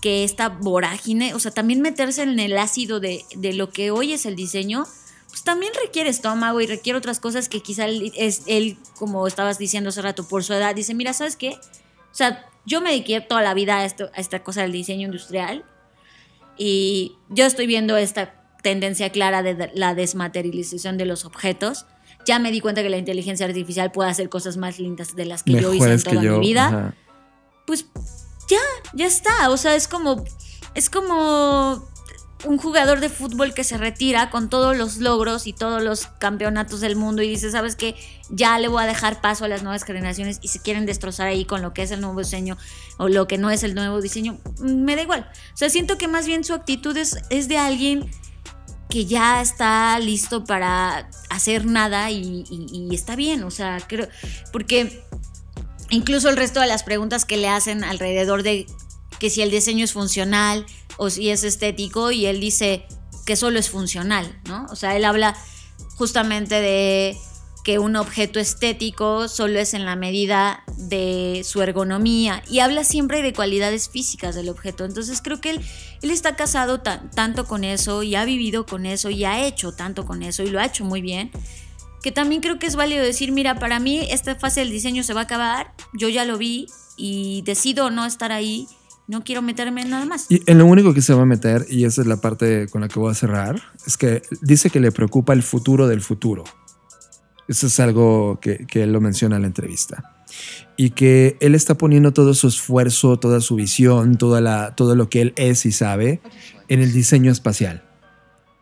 que 0.00 0.24
esta 0.24 0.48
vorágine, 0.48 1.34
o 1.34 1.38
sea, 1.38 1.50
también 1.50 1.80
meterse 1.80 2.22
en 2.22 2.38
el 2.38 2.56
ácido 2.56 3.00
de, 3.00 3.24
de, 3.36 3.52
lo 3.52 3.70
que 3.70 3.90
hoy 3.90 4.12
es 4.12 4.26
el 4.26 4.36
diseño, 4.36 4.86
pues 5.28 5.42
también 5.42 5.72
requiere 5.82 6.08
estómago 6.08 6.60
y 6.60 6.66
requiere 6.66 6.98
otras 6.98 7.20
cosas 7.20 7.48
que 7.48 7.60
quizá 7.60 7.86
él, 7.86 8.12
es, 8.16 8.42
él, 8.46 8.76
como 8.96 9.26
estabas 9.26 9.58
diciendo 9.58 9.90
hace 9.90 10.02
rato, 10.02 10.26
por 10.26 10.44
su 10.44 10.52
edad, 10.52 10.74
dice, 10.74 10.94
mira, 10.94 11.12
¿sabes 11.12 11.36
qué? 11.36 11.50
O 11.50 12.14
sea, 12.14 12.46
yo 12.64 12.80
me 12.80 12.90
dediqué 12.90 13.20
toda 13.20 13.42
la 13.42 13.54
vida 13.54 13.78
a, 13.78 13.84
esto, 13.84 14.10
a 14.14 14.20
esta 14.20 14.42
cosa 14.42 14.62
del 14.62 14.72
diseño 14.72 15.06
industrial 15.06 15.64
y 16.56 17.16
yo 17.28 17.46
estoy 17.46 17.66
viendo 17.66 17.96
esta 17.96 18.34
tendencia 18.62 19.10
clara 19.10 19.42
de 19.42 19.70
la 19.74 19.94
desmaterialización 19.94 20.98
de 20.98 21.06
los 21.06 21.24
objetos. 21.24 21.86
Ya 22.26 22.38
me 22.38 22.50
di 22.50 22.60
cuenta 22.60 22.82
que 22.82 22.90
la 22.90 22.98
inteligencia 22.98 23.46
artificial 23.46 23.92
puede 23.92 24.10
hacer 24.10 24.28
cosas 24.28 24.56
más 24.56 24.78
lindas 24.78 25.14
de 25.14 25.24
las 25.24 25.44
que 25.44 25.52
yo 25.52 25.72
hice 25.72 25.92
en 25.92 26.02
toda 26.02 26.20
mi 26.20 26.40
vida. 26.40 26.94
Pues 27.66 27.86
ya, 28.48 28.58
ya 28.94 29.06
está. 29.06 29.50
O 29.50 29.56
sea, 29.56 29.74
es 29.74 29.88
como. 29.88 30.24
Es 30.74 30.90
como 30.90 31.88
un 32.44 32.56
jugador 32.56 33.00
de 33.00 33.08
fútbol 33.08 33.52
que 33.52 33.64
se 33.64 33.78
retira 33.78 34.30
con 34.30 34.48
todos 34.48 34.76
los 34.76 34.98
logros 34.98 35.46
y 35.46 35.52
todos 35.52 35.82
los 35.82 36.06
campeonatos 36.06 36.80
del 36.80 36.94
mundo 36.94 37.22
y 37.22 37.28
dice, 37.28 37.50
¿sabes 37.50 37.74
qué? 37.74 37.96
Ya 38.30 38.58
le 38.58 38.68
voy 38.68 38.82
a 38.82 38.86
dejar 38.86 39.20
paso 39.20 39.44
a 39.44 39.48
las 39.48 39.62
nuevas 39.62 39.84
generaciones 39.84 40.38
y 40.40 40.48
se 40.48 40.60
quieren 40.60 40.86
destrozar 40.86 41.26
ahí 41.26 41.44
con 41.44 41.62
lo 41.62 41.74
que 41.74 41.82
es 41.82 41.90
el 41.90 42.00
nuevo 42.00 42.20
diseño 42.20 42.56
o 42.96 43.08
lo 43.08 43.26
que 43.26 43.38
no 43.38 43.50
es 43.50 43.64
el 43.64 43.74
nuevo 43.74 44.00
diseño, 44.00 44.38
mm, 44.60 44.84
me 44.84 44.94
da 44.94 45.02
igual. 45.02 45.28
O 45.52 45.56
sea, 45.56 45.68
siento 45.68 45.98
que 45.98 46.06
más 46.06 46.26
bien 46.26 46.44
su 46.44 46.54
actitud 46.54 46.96
es, 46.96 47.18
es 47.30 47.48
de 47.48 47.58
alguien 47.58 48.08
que 48.88 49.04
ya 49.04 49.42
está 49.42 49.98
listo 49.98 50.44
para 50.44 51.10
hacer 51.30 51.66
nada 51.66 52.10
y, 52.10 52.44
y 52.48 52.94
está 52.94 53.16
bien, 53.16 53.42
o 53.42 53.50
sea, 53.50 53.78
creo, 53.86 54.08
porque 54.50 55.04
incluso 55.90 56.28
el 56.28 56.36
resto 56.36 56.60
de 56.60 56.66
las 56.66 56.82
preguntas 56.82 57.24
que 57.24 57.36
le 57.36 57.48
hacen 57.48 57.84
alrededor 57.84 58.42
de 58.42 58.66
que 59.18 59.30
si 59.30 59.42
el 59.42 59.50
diseño 59.50 59.84
es 59.84 59.92
funcional, 59.92 60.66
o 60.98 61.08
si 61.08 61.30
es 61.30 61.44
estético 61.44 62.10
y 62.10 62.26
él 62.26 62.40
dice 62.40 62.84
que 63.24 63.36
solo 63.36 63.58
es 63.58 63.70
funcional, 63.70 64.38
¿no? 64.46 64.66
O 64.70 64.76
sea, 64.76 64.96
él 64.96 65.04
habla 65.04 65.34
justamente 65.96 66.56
de 66.56 67.16
que 67.64 67.78
un 67.78 67.96
objeto 67.96 68.40
estético 68.40 69.28
solo 69.28 69.58
es 69.58 69.74
en 69.74 69.84
la 69.84 69.96
medida 69.96 70.64
de 70.76 71.42
su 71.44 71.62
ergonomía 71.62 72.42
y 72.48 72.60
habla 72.60 72.82
siempre 72.82 73.22
de 73.22 73.32
cualidades 73.32 73.88
físicas 73.88 74.34
del 74.34 74.48
objeto. 74.48 74.84
Entonces 74.84 75.20
creo 75.22 75.40
que 75.40 75.50
él, 75.50 75.60
él 76.02 76.10
está 76.10 76.34
casado 76.34 76.80
tanto 76.80 77.46
con 77.46 77.64
eso 77.64 78.02
y 78.02 78.14
ha 78.14 78.24
vivido 78.24 78.66
con 78.66 78.86
eso 78.86 79.10
y 79.10 79.24
ha 79.24 79.46
hecho 79.46 79.72
tanto 79.72 80.04
con 80.04 80.22
eso 80.22 80.42
y 80.42 80.48
lo 80.48 80.60
ha 80.60 80.66
hecho 80.66 80.84
muy 80.84 81.00
bien, 81.00 81.30
que 82.02 82.12
también 82.12 82.40
creo 82.40 82.58
que 82.58 82.66
es 82.66 82.76
válido 82.76 83.02
decir, 83.02 83.32
mira, 83.32 83.58
para 83.58 83.80
mí 83.80 84.06
esta 84.10 84.34
fase 84.36 84.60
del 84.60 84.70
diseño 84.70 85.02
se 85.02 85.14
va 85.14 85.20
a 85.20 85.24
acabar, 85.24 85.74
yo 85.92 86.08
ya 86.08 86.24
lo 86.24 86.38
vi 86.38 86.66
y 86.96 87.42
decido 87.42 87.90
no 87.90 88.06
estar 88.06 88.32
ahí 88.32 88.66
no 89.08 89.24
quiero 89.24 89.42
meterme 89.42 89.82
en 89.82 89.90
nada 89.90 90.04
más. 90.04 90.26
Y 90.28 90.42
en 90.46 90.58
lo 90.58 90.66
único 90.66 90.94
que 90.94 91.00
se 91.02 91.14
va 91.14 91.22
a 91.22 91.26
meter, 91.26 91.66
y 91.68 91.84
esa 91.84 92.02
es 92.02 92.06
la 92.06 92.18
parte 92.20 92.68
con 92.68 92.82
la 92.82 92.88
que 92.88 93.00
voy 93.00 93.10
a 93.10 93.14
cerrar, 93.14 93.60
es 93.86 93.96
que 93.96 94.22
dice 94.42 94.70
que 94.70 94.80
le 94.80 94.92
preocupa 94.92 95.32
el 95.32 95.42
futuro 95.42 95.88
del 95.88 96.02
futuro. 96.02 96.44
Eso 97.48 97.66
es 97.66 97.80
algo 97.80 98.38
que, 98.40 98.66
él 98.74 98.92
lo 98.92 99.00
menciona 99.00 99.36
en 99.36 99.42
la 99.42 99.48
entrevista. 99.48 100.14
Y 100.76 100.90
que 100.90 101.38
él 101.40 101.54
está 101.54 101.76
poniendo 101.76 102.12
todo 102.12 102.34
su 102.34 102.48
esfuerzo, 102.48 103.18
toda 103.18 103.40
su 103.40 103.56
visión, 103.56 104.18
toda 104.18 104.42
la, 104.42 104.74
todo 104.76 104.94
lo 104.94 105.08
que 105.08 105.22
él 105.22 105.32
es 105.36 105.64
y 105.64 105.72
sabe 105.72 106.20
en 106.68 106.82
el 106.82 106.92
diseño 106.92 107.32
espacial. 107.32 107.87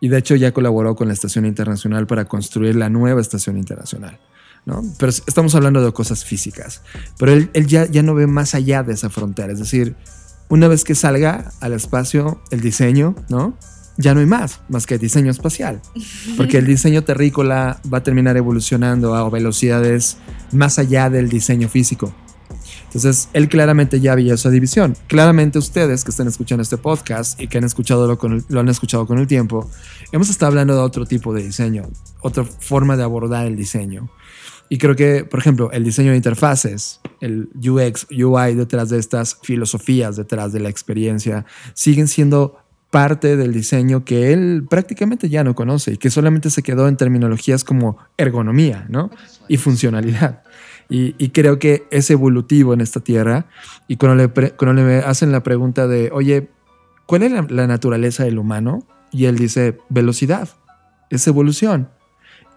Y 0.00 0.08
de 0.08 0.18
hecho 0.18 0.34
ya 0.36 0.52
colaboró 0.52 0.94
con 0.94 1.08
la 1.08 1.14
Estación 1.14 1.46
Internacional 1.46 2.06
para 2.06 2.26
construir 2.26 2.76
la 2.76 2.88
nueva 2.88 3.20
Estación 3.20 3.56
Internacional. 3.56 4.18
¿no? 4.66 4.82
Pero 4.98 5.10
estamos 5.10 5.54
hablando 5.54 5.82
de 5.82 5.92
cosas 5.92 6.24
físicas. 6.24 6.82
Pero 7.18 7.32
él, 7.32 7.50
él 7.54 7.66
ya, 7.66 7.86
ya 7.86 8.02
no 8.02 8.14
ve 8.14 8.26
más 8.26 8.54
allá 8.54 8.82
de 8.82 8.92
esa 8.92 9.10
frontera. 9.10 9.52
Es 9.52 9.60
decir, 9.60 9.96
una 10.48 10.68
vez 10.68 10.84
que 10.84 10.94
salga 10.94 11.52
al 11.60 11.72
espacio 11.72 12.40
el 12.50 12.60
diseño, 12.60 13.14
¿no? 13.28 13.56
Ya 13.98 14.12
no 14.12 14.20
hay 14.20 14.26
más, 14.26 14.60
más 14.68 14.86
que 14.86 14.98
diseño 14.98 15.30
espacial. 15.30 15.80
Porque 16.36 16.58
el 16.58 16.66
diseño 16.66 17.02
terrícola 17.02 17.80
va 17.92 17.98
a 17.98 18.02
terminar 18.02 18.36
evolucionando 18.36 19.14
a 19.14 19.28
velocidades 19.30 20.18
más 20.52 20.78
allá 20.78 21.08
del 21.08 21.30
diseño 21.30 21.68
físico. 21.68 22.14
Entonces, 22.86 23.28
él 23.32 23.48
claramente 23.48 24.00
ya 24.00 24.12
había 24.12 24.34
esa 24.34 24.50
división. 24.50 24.96
Claramente 25.06 25.58
ustedes 25.58 26.04
que 26.04 26.10
están 26.10 26.28
escuchando 26.28 26.62
este 26.62 26.76
podcast 26.76 27.40
y 27.40 27.48
que 27.48 27.58
han 27.58 27.64
escuchado 27.64 28.06
lo, 28.06 28.18
lo 28.48 28.60
han 28.60 28.68
escuchado 28.68 29.06
con 29.06 29.18
el 29.18 29.26
tiempo, 29.26 29.70
hemos 30.12 30.30
estado 30.30 30.50
hablando 30.50 30.74
de 30.74 30.80
otro 30.80 31.06
tipo 31.06 31.34
de 31.34 31.42
diseño, 31.42 31.84
otra 32.20 32.44
forma 32.44 32.96
de 32.96 33.02
abordar 33.02 33.46
el 33.46 33.56
diseño. 33.56 34.10
Y 34.68 34.78
creo 34.78 34.96
que, 34.96 35.24
por 35.24 35.38
ejemplo, 35.38 35.70
el 35.70 35.84
diseño 35.84 36.10
de 36.10 36.16
interfaces, 36.16 37.00
el 37.20 37.48
UX, 37.54 38.06
UI 38.10 38.54
detrás 38.54 38.90
de 38.90 38.98
estas 38.98 39.38
filosofías, 39.42 40.16
detrás 40.16 40.52
de 40.52 40.60
la 40.60 40.68
experiencia, 40.68 41.46
siguen 41.74 42.08
siendo 42.08 42.58
parte 42.90 43.36
del 43.36 43.52
diseño 43.52 44.04
que 44.04 44.32
él 44.32 44.64
prácticamente 44.68 45.28
ya 45.28 45.44
no 45.44 45.54
conoce 45.54 45.94
y 45.94 45.96
que 45.98 46.10
solamente 46.10 46.50
se 46.50 46.62
quedó 46.62 46.88
en 46.88 46.96
terminologías 46.96 47.64
como 47.64 47.98
ergonomía 48.16 48.86
¿no? 48.88 49.10
y 49.48 49.56
funcionalidad. 49.56 50.42
Y, 50.88 51.30
creo 51.30 51.58
que 51.58 51.86
es 51.90 52.10
evolutivo 52.10 52.72
en 52.72 52.80
esta 52.80 53.00
tierra. 53.00 53.46
Y 53.88 53.96
cuando 53.96 54.22
le, 54.22 54.52
cuando 54.52 54.82
le 54.82 54.98
hacen 54.98 55.32
la 55.32 55.42
pregunta 55.42 55.86
de, 55.86 56.10
oye, 56.12 56.48
¿cuál 57.06 57.24
es 57.24 57.32
la 57.32 57.66
naturaleza 57.66 58.24
del 58.24 58.38
humano? 58.38 58.86
Y 59.10 59.24
él 59.24 59.36
dice, 59.36 59.78
velocidad, 59.88 60.48
es 61.10 61.26
evolución 61.26 61.88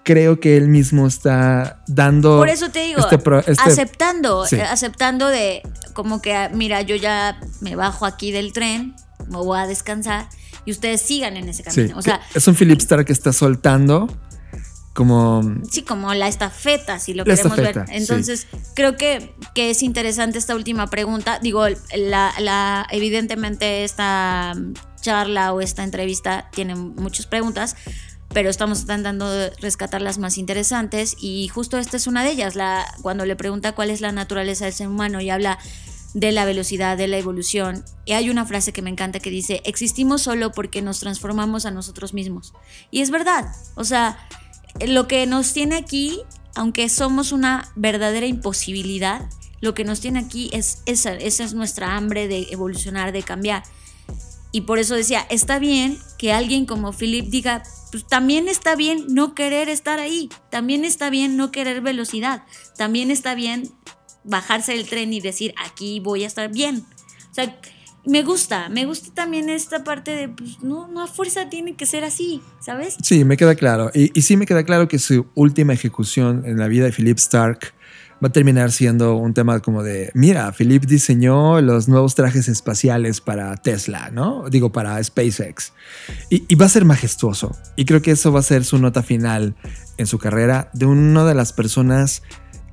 creo 0.04 0.40
que 0.40 0.58
él 0.58 0.70
mismo 0.70 1.06
está 1.06 1.84
dando. 1.88 2.38
Por 2.38 2.50
eso 2.50 2.70
te 2.70 2.80
digo, 2.80 3.00
este 3.00 3.16
este 3.16 3.62
aceptando, 3.62 4.46
eh, 4.52 4.62
aceptando 4.64 5.28
de 5.28 5.62
como 5.94 6.22
que, 6.22 6.50
mira, 6.54 6.82
yo 6.82 6.96
ya 6.96 7.40
me 7.62 7.76
bajo 7.76 8.08
aquí 8.08 8.32
del 8.32 8.54
tren, 8.54 8.96
me 9.28 9.38
voy 9.38 9.60
a 9.60 9.68
descansar 9.68 10.28
y 10.66 10.72
ustedes 10.72 11.02
sigan 11.02 11.38
en 11.38 11.48
ese 11.50 11.64
camino. 11.64 11.98
o 11.98 12.02
sea, 12.02 12.22
es 12.34 12.48
un 12.48 12.56
Philip 12.56 12.80
Star 12.80 13.06
que 13.06 13.14
está 13.14 13.34
soltando 13.34 14.08
como. 15.00 15.42
Sí, 15.72 15.84
como 15.84 16.14
la 16.14 16.28
estafeta, 16.28 17.00
si 17.00 17.14
lo 17.14 17.24
queremos 17.24 17.56
ver. 17.56 17.86
Entonces, 17.88 18.48
creo 18.76 18.98
que, 18.98 19.34
que, 19.56 19.70
es 19.70 19.82
interesante 19.82 20.38
esta 20.38 20.56
última 20.56 20.88
pregunta. 20.88 21.40
Digo, 21.40 21.66
la, 21.96 22.34
la, 22.38 22.86
evidentemente 22.92 23.86
esta 23.86 24.58
charla 25.00 25.54
o 25.54 25.62
esta 25.62 25.86
entrevista 25.86 26.50
tiene 26.52 26.76
muchas 26.76 27.28
preguntas, 27.28 27.78
pero 28.34 28.50
estamos 28.50 28.86
tratando 28.86 29.32
de 29.32 29.52
rescatar 29.62 30.02
las 30.02 30.18
más 30.18 30.38
interesantes 30.38 31.16
y 31.18 31.48
justo 31.48 31.78
esta 31.78 31.96
es 31.96 32.06
una 32.06 32.26
de 32.26 32.32
ellas, 32.32 32.58
la, 32.58 32.86
cuando 33.02 33.26
le 33.26 33.38
pregunta 33.38 33.72
cuál 33.72 33.92
es 33.92 34.02
la 34.02 34.12
naturaleza 34.12 34.66
del 34.66 34.74
ser 34.74 34.90
humano 34.90 35.22
y 35.22 35.30
habla 35.30 35.60
de 36.14 36.34
la 36.34 36.44
velocidad, 36.44 36.98
de 36.98 37.08
la 37.08 37.18
evolución. 37.18 37.86
Y 38.04 38.12
hay 38.14 38.30
una 38.30 38.46
frase 38.46 38.74
que 38.74 38.82
me 38.82 38.90
encanta 38.90 39.22
que 39.22 39.30
dice, 39.30 39.62
existimos 39.64 40.24
solo 40.24 40.52
porque 40.52 40.82
nos 40.82 41.00
transformamos 41.00 41.66
a 41.66 41.72
nosotros 41.72 42.14
mismos. 42.14 42.54
Y 42.92 43.00
es 43.00 43.12
verdad, 43.12 43.46
o 43.76 43.86
sea, 43.86 44.18
lo 44.88 45.08
que 45.08 45.26
nos 45.26 45.54
tiene 45.54 45.76
aquí, 45.76 46.20
aunque 46.56 46.90
somos 46.90 47.32
una 47.32 47.72
verdadera 47.76 48.26
imposibilidad, 48.26 49.30
lo 49.62 49.74
que 49.74 49.84
nos 49.84 50.00
tiene 50.00 50.20
aquí 50.20 50.50
es 50.54 50.82
esa, 50.86 51.14
esa 51.14 51.44
es 51.44 51.54
nuestra 51.54 51.96
hambre 51.96 52.28
de 52.28 52.48
evolucionar, 52.52 53.12
de 53.12 53.24
cambiar. 53.24 53.64
Y 54.52 54.62
por 54.62 54.80
eso 54.80 54.96
decía, 54.96 55.26
está 55.30 55.60
bien 55.60 56.00
que 56.18 56.34
alguien 56.34 56.66
como 56.66 56.92
Philip 56.92 57.28
diga, 57.28 57.62
pues 57.92 58.08
también 58.08 58.48
está 58.48 58.76
bien 58.76 59.06
no 59.10 59.36
querer 59.36 59.70
estar 59.70 60.00
ahí, 60.00 60.30
también 60.50 60.86
está 60.86 61.10
bien 61.10 61.38
no 61.38 61.52
querer 61.52 61.82
velocidad, 61.82 62.44
también 62.76 63.12
está 63.12 63.36
bien 63.36 63.72
bajarse 64.24 64.74
del 64.74 64.88
tren 64.90 65.14
y 65.14 65.22
decir, 65.22 65.54
aquí 65.64 66.00
voy 66.00 66.24
a 66.24 66.28
estar 66.28 66.52
bien. 66.52 66.84
O 67.30 67.34
sea, 67.34 67.60
me 68.10 68.24
gusta, 68.24 68.70
me 68.70 68.86
gusta 68.86 69.14
también 69.14 69.50
esta 69.50 69.84
parte 69.84 70.12
de, 70.12 70.30
pues 70.30 70.62
no, 70.62 70.88
no 70.88 71.04
a 71.04 71.08
fuerza 71.08 71.50
tiene 71.50 71.76
que 71.76 71.86
ser 71.86 72.04
así, 72.04 72.42
¿sabes? 72.60 72.98
Sí, 73.02 73.24
me 73.24 73.38
queda 73.38 73.56
claro. 73.56 73.92
Y, 73.94 74.18
y 74.18 74.24
sí 74.24 74.36
me 74.36 74.46
queda 74.46 74.64
claro 74.64 74.88
que 74.88 75.00
su 75.00 75.28
última 75.36 75.74
ejecución 75.74 76.44
en 76.46 76.58
la 76.58 76.68
vida 76.68 76.86
de 76.86 76.92
Philip 76.92 77.18
Stark 77.18 77.74
va 78.24 78.28
a 78.28 78.32
terminar 78.32 78.72
siendo 78.72 79.16
un 79.16 79.34
tema 79.34 79.60
como 79.62 79.84
de, 79.84 80.12
mira, 80.14 80.52
Philip 80.52 80.84
diseñó 80.86 81.62
los 81.62 81.88
nuevos 81.88 82.16
trajes 82.16 82.48
espaciales 82.50 83.22
para 83.22 83.56
Tesla, 83.56 84.10
¿no? 84.12 84.50
Digo, 84.50 84.72
para 84.72 85.02
SpaceX. 85.02 85.74
Y, 86.30 86.54
va 86.56 86.66
a 86.66 86.70
ser 86.70 86.86
majestuoso. 86.86 87.56
Y 87.76 87.86
creo 87.86 88.02
que 88.02 88.12
eso 88.12 88.32
va 88.32 88.42
a 88.42 88.44
ser 88.44 88.66
su 88.66 88.78
nota 88.78 89.04
final 89.04 89.56
en 89.98 90.08
su 90.08 90.18
carrera 90.20 90.70
de 90.74 90.86
una 90.86 91.26
de 91.26 91.36
las 91.36 91.54
personas 91.54 92.22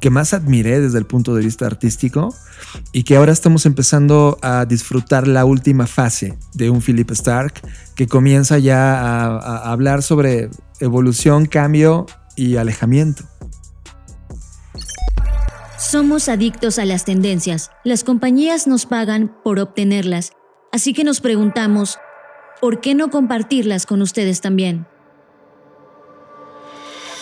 que 0.01 0.11
más 0.11 0.35
admiré 0.35 0.81
desde 0.81 0.99
el 0.99 1.07
punto 1.07 1.35
de 1.35 1.43
vista 1.43 1.67
artístico 1.67 2.35
y 2.93 3.05
que 3.05 3.17
ahora 3.17 3.33
estamos 3.33 3.67
empezando 3.67 4.39
a 4.43 4.65
disfrutar 4.65 5.27
la 5.27 5.45
última 5.45 5.87
fase 5.87 6.39
de 6.55 6.71
un 6.71 6.81
Philip 6.81 7.11
Stark 7.13 7.61
que 7.95 8.07
comienza 8.07 8.59
ya 8.59 8.99
a 8.99 9.73
hablar 9.73 10.03
sobre 10.03 10.51
evolución, 10.81 11.47
cambio 11.47 12.07
y 12.37 12.57
alejamiento. 12.57 13.25
Somos 15.79 16.29
adictos 16.29 16.79
a 16.79 16.85
las 16.85 17.05
tendencias. 17.05 17.71
Las 17.85 18.03
compañías 18.03 18.67
nos 18.67 18.87
pagan 18.87 19.35
por 19.45 19.61
obtenerlas. 19.61 20.33
Así 20.73 20.93
que 20.93 21.05
nos 21.05 21.21
preguntamos, 21.21 21.99
¿por 22.61 22.81
qué 22.81 22.95
no 22.95 23.11
compartirlas 23.11 23.87
con 23.87 24.03
ustedes 24.03 24.41
también? 24.41 24.87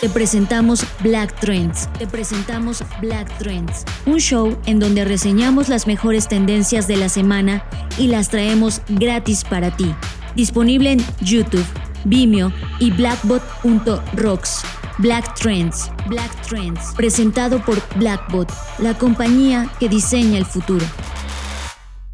Te 0.04 0.10
presentamos 0.10 0.84
Black 1.00 1.34
Trends. 1.40 1.88
Te 1.98 2.06
presentamos 2.06 2.84
Black 3.00 3.38
Trends, 3.38 3.86
un 4.04 4.18
show 4.18 4.54
en 4.66 4.78
donde 4.78 5.02
reseñamos 5.02 5.70
las 5.70 5.86
mejores 5.86 6.28
tendencias 6.28 6.86
de 6.86 6.98
la 6.98 7.08
semana 7.08 7.64
y 7.96 8.08
las 8.08 8.28
traemos 8.28 8.82
gratis 8.86 9.44
para 9.44 9.74
ti. 9.74 9.94
Disponible 10.36 10.92
en 10.92 11.06
YouTube, 11.22 11.64
Vimeo 12.04 12.52
y 12.80 12.90
blackbot.rocks. 12.90 14.62
Black 14.98 15.34
Trends. 15.36 15.90
Black 16.06 16.30
Trends. 16.46 16.92
Presentado 16.94 17.64
por 17.64 17.80
Blackbot, 17.96 18.52
la 18.80 18.92
compañía 18.98 19.70
que 19.80 19.88
diseña 19.88 20.36
el 20.36 20.44
futuro. 20.44 20.84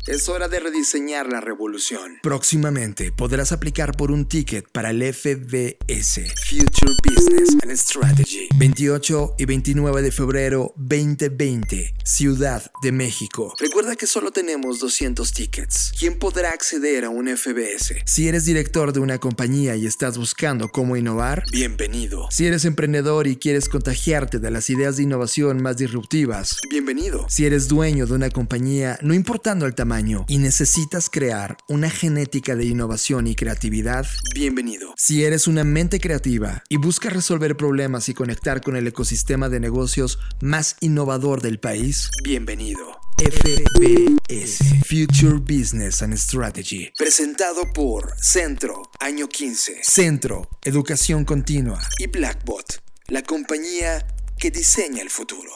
Es 0.07 0.31
hora 0.31 0.49
de 0.49 0.61
rediseñar 0.61 1.29
la 1.29 1.43
revolución. 1.43 2.21
Próximamente 2.23 3.13
podrás 3.13 3.53
aplicar 3.53 3.95
por 3.95 4.11
un 4.11 4.27
ticket 4.27 4.67
para 4.73 4.91
el 4.91 5.03
FBS, 5.03 6.23
Future 6.49 6.95
Business 7.05 7.57
and 7.63 7.77
Strategy. 7.77 8.49
28 8.57 9.35
y 9.39 9.45
29 9.45 10.01
de 10.01 10.11
febrero 10.11 10.73
2020, 10.77 11.95
Ciudad 12.03 12.71
de 12.83 12.93
México. 12.93 13.55
Recuerda 13.59 13.95
que 13.95 14.07
solo 14.07 14.31
tenemos 14.31 14.81
200 14.81 15.33
tickets. 15.35 15.93
¿Quién 15.99 16.19
podrá 16.19 16.51
acceder 16.51 17.05
a 17.05 17.11
un 17.11 17.29
FBS? 17.29 17.97
Si 18.07 18.27
eres 18.27 18.47
director 18.47 18.95
de 18.95 19.01
una 19.01 19.19
compañía 19.19 19.77
y 19.77 19.87
estás 19.87 20.17
buscando 20.17 20.69
cómo 20.69 20.97
innovar, 20.97 21.45
bienvenido. 21.53 22.27
Si 22.31 22.47
eres 22.47 22.65
emprendedor 22.65 23.27
y 23.27 23.37
quieres 23.37 23.69
contagiarte 23.69 24.39
de 24.39 24.51
las 24.51 24.71
ideas 24.71 24.97
de 24.97 25.03
innovación 25.03 25.63
más 25.63 25.77
disruptivas, 25.77 26.57
bienvenido. 26.71 27.27
Si 27.29 27.45
eres 27.45 27.69
dueño 27.69 28.07
de 28.07 28.15
una 28.15 28.31
compañía, 28.31 28.99
no 29.03 29.13
importando 29.13 29.67
el 29.67 29.75
tamaño, 29.75 29.89
y 30.28 30.38
necesitas 30.38 31.11
crear 31.11 31.57
una 31.66 31.91
genética 31.91 32.55
de 32.55 32.64
innovación 32.64 33.26
y 33.26 33.34
creatividad, 33.34 34.07
bienvenido. 34.32 34.95
Si 34.97 35.24
eres 35.24 35.49
una 35.49 35.64
mente 35.64 35.99
creativa 35.99 36.62
y 36.68 36.76
buscas 36.76 37.12
resolver 37.12 37.57
problemas 37.57 38.09
y 38.09 38.14
conectar 38.14 38.61
con 38.61 38.76
el 38.76 38.86
ecosistema 38.86 39.49
de 39.49 39.59
negocios 39.59 40.20
más 40.41 40.76
innovador 40.80 41.43
del 41.43 41.59
país, 41.59 42.09
bienvenido. 42.22 43.01
FBS 43.18 44.59
Future 44.86 45.38
Business 45.41 46.03
and 46.03 46.14
Strategy 46.16 46.91
presentado 46.97 47.62
por 47.74 48.14
Centro 48.16 48.82
Año 48.99 49.28
15 49.28 49.80
Centro 49.82 50.49
Educación 50.62 51.26
Continua 51.26 51.82
y 51.99 52.07
Blackbot 52.07 52.80
la 53.09 53.22
compañía 53.22 54.07
que 54.38 54.51
diseña 54.51 55.03
el 55.03 55.11
futuro. 55.11 55.53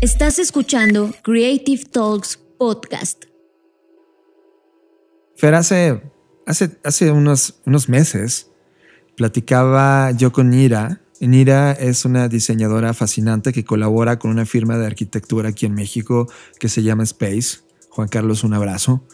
Estás 0.00 0.38
escuchando 0.38 1.12
Creative 1.24 1.84
Talks 1.86 2.38
Podcast. 2.60 3.24
Fer, 5.34 5.54
hace, 5.54 6.02
hace, 6.44 6.78
hace 6.84 7.10
unos, 7.10 7.62
unos 7.64 7.88
meses 7.88 8.50
platicaba 9.16 10.10
yo 10.10 10.30
con 10.30 10.50
Nira. 10.50 11.00
Nira 11.20 11.72
es 11.72 12.04
una 12.04 12.28
diseñadora 12.28 12.92
fascinante 12.92 13.54
que 13.54 13.64
colabora 13.64 14.18
con 14.18 14.30
una 14.30 14.44
firma 14.44 14.76
de 14.76 14.84
arquitectura 14.84 15.48
aquí 15.48 15.64
en 15.64 15.72
México 15.72 16.30
que 16.58 16.68
se 16.68 16.82
llama 16.82 17.04
Space. 17.04 17.60
Juan 17.88 18.08
Carlos, 18.08 18.44
un 18.44 18.52
abrazo. 18.52 19.06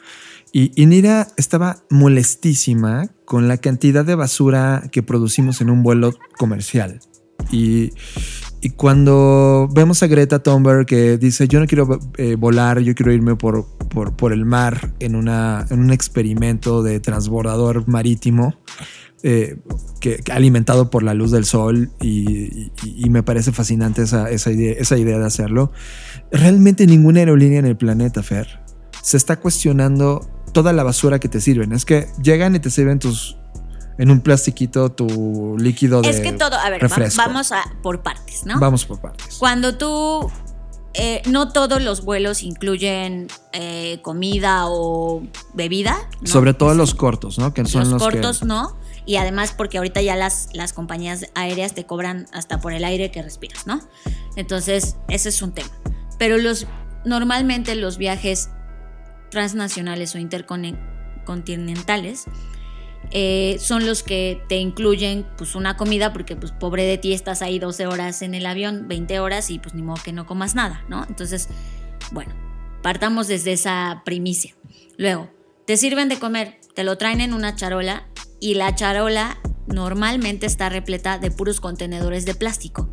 Y, 0.50 0.72
y, 0.74 0.86
Nira 0.86 1.28
estaba 1.36 1.84
molestísima 1.88 3.10
con 3.24 3.46
la 3.46 3.58
cantidad 3.58 4.04
de 4.04 4.16
basura 4.16 4.88
que 4.90 5.04
producimos 5.04 5.60
en 5.60 5.70
un 5.70 5.84
vuelo 5.84 6.18
comercial. 6.36 6.98
Y, 7.52 7.92
y 8.60 8.70
cuando 8.70 9.68
vemos 9.70 10.02
a 10.02 10.06
Greta 10.06 10.42
Thunberg 10.42 10.86
que 10.86 11.18
dice, 11.18 11.46
yo 11.48 11.60
no 11.60 11.66
quiero 11.66 12.00
eh, 12.16 12.36
volar, 12.36 12.80
yo 12.80 12.94
quiero 12.94 13.12
irme 13.12 13.36
por, 13.36 13.66
por, 13.88 14.16
por 14.16 14.32
el 14.32 14.44
mar 14.44 14.94
en, 14.98 15.14
una, 15.14 15.66
en 15.70 15.80
un 15.80 15.90
experimento 15.90 16.82
de 16.82 17.00
transbordador 17.00 17.86
marítimo, 17.86 18.56
eh, 19.22 19.58
que, 20.00 20.20
alimentado 20.32 20.90
por 20.90 21.02
la 21.02 21.14
luz 21.14 21.30
del 21.30 21.44
sol 21.44 21.90
y 22.00 22.70
me 23.10 23.22
parece 23.22 23.52
fascinante 23.52 24.02
esa, 24.02 24.30
esa, 24.30 24.50
idea, 24.50 24.74
esa 24.78 24.96
idea 24.96 25.18
de 25.18 25.26
hacerlo. 25.26 25.72
Realmente 26.30 26.86
ninguna 26.86 27.20
aerolínea 27.20 27.58
en 27.58 27.66
el 27.66 27.76
planeta, 27.76 28.22
Fer, 28.22 28.60
se 29.02 29.16
está 29.16 29.36
cuestionando 29.36 30.28
toda 30.52 30.72
la 30.72 30.82
basura 30.82 31.18
que 31.18 31.28
te 31.28 31.40
sirven. 31.40 31.72
Es 31.72 31.84
que 31.84 32.06
llegan 32.22 32.56
y 32.56 32.60
te 32.60 32.70
sirven 32.70 32.98
tus 32.98 33.36
en 33.98 34.10
un 34.10 34.20
plastiquito 34.20 34.92
tu 34.92 35.56
líquido 35.58 36.02
de 36.02 36.10
Es 36.10 36.20
que 36.20 36.32
todo, 36.32 36.56
a 36.56 36.70
ver, 36.70 36.80
refresco. 36.80 37.22
vamos 37.22 37.52
a 37.52 37.62
por 37.82 38.02
partes, 38.02 38.44
¿no? 38.44 38.60
Vamos 38.60 38.84
por 38.84 39.00
partes. 39.00 39.36
Cuando 39.38 39.76
tú 39.76 40.30
eh, 40.98 41.20
no 41.28 41.52
todos 41.52 41.82
los 41.82 42.04
vuelos 42.04 42.42
incluyen 42.42 43.28
eh, 43.52 44.00
comida 44.02 44.62
o 44.66 45.22
bebida. 45.52 45.94
¿no? 46.22 46.26
Sobre 46.26 46.54
todo 46.54 46.74
los 46.74 46.94
cortos, 46.94 47.38
¿no? 47.38 47.52
Que 47.52 47.66
son 47.66 47.82
los, 47.82 47.90
los 47.90 48.02
cortos 48.02 48.38
que... 48.40 48.46
no. 48.46 48.78
Y 49.04 49.16
además 49.16 49.52
porque 49.56 49.78
ahorita 49.78 50.00
ya 50.00 50.16
las, 50.16 50.48
las 50.52 50.72
compañías 50.72 51.26
aéreas 51.34 51.74
te 51.74 51.84
cobran 51.84 52.26
hasta 52.32 52.60
por 52.60 52.72
el 52.72 52.84
aire 52.84 53.10
que 53.10 53.22
respiras, 53.22 53.66
¿no? 53.66 53.80
Entonces, 54.36 54.96
ese 55.08 55.28
es 55.28 55.42
un 55.42 55.52
tema. 55.52 55.68
Pero 56.18 56.38
los 56.38 56.66
normalmente 57.04 57.74
los 57.74 57.98
viajes 57.98 58.48
transnacionales 59.30 60.14
o 60.14 60.18
intercontinentales 60.18 62.24
eh, 63.12 63.56
son 63.60 63.86
los 63.86 64.02
que 64.02 64.42
te 64.48 64.56
incluyen 64.56 65.26
pues 65.36 65.54
una 65.54 65.76
comida 65.76 66.12
porque 66.12 66.36
pues 66.36 66.52
pobre 66.52 66.84
de 66.84 66.98
ti 66.98 67.12
estás 67.12 67.42
ahí 67.42 67.58
12 67.58 67.86
horas 67.86 68.22
en 68.22 68.34
el 68.34 68.46
avión, 68.46 68.88
20 68.88 69.20
horas 69.20 69.50
y 69.50 69.58
pues 69.58 69.74
ni 69.74 69.82
modo 69.82 70.02
que 70.02 70.12
no 70.12 70.26
comas 70.26 70.54
nada, 70.54 70.84
¿no? 70.88 71.04
Entonces, 71.08 71.48
bueno, 72.12 72.34
partamos 72.82 73.28
desde 73.28 73.52
esa 73.52 74.02
primicia. 74.04 74.54
Luego, 74.96 75.30
te 75.66 75.76
sirven 75.76 76.08
de 76.08 76.18
comer, 76.18 76.60
te 76.74 76.84
lo 76.84 76.96
traen 76.98 77.20
en 77.20 77.32
una 77.32 77.54
charola 77.56 78.06
y 78.40 78.54
la 78.54 78.74
charola 78.74 79.38
normalmente 79.66 80.46
está 80.46 80.68
repleta 80.68 81.18
de 81.18 81.30
puros 81.30 81.60
contenedores 81.60 82.24
de 82.24 82.34
plástico. 82.34 82.88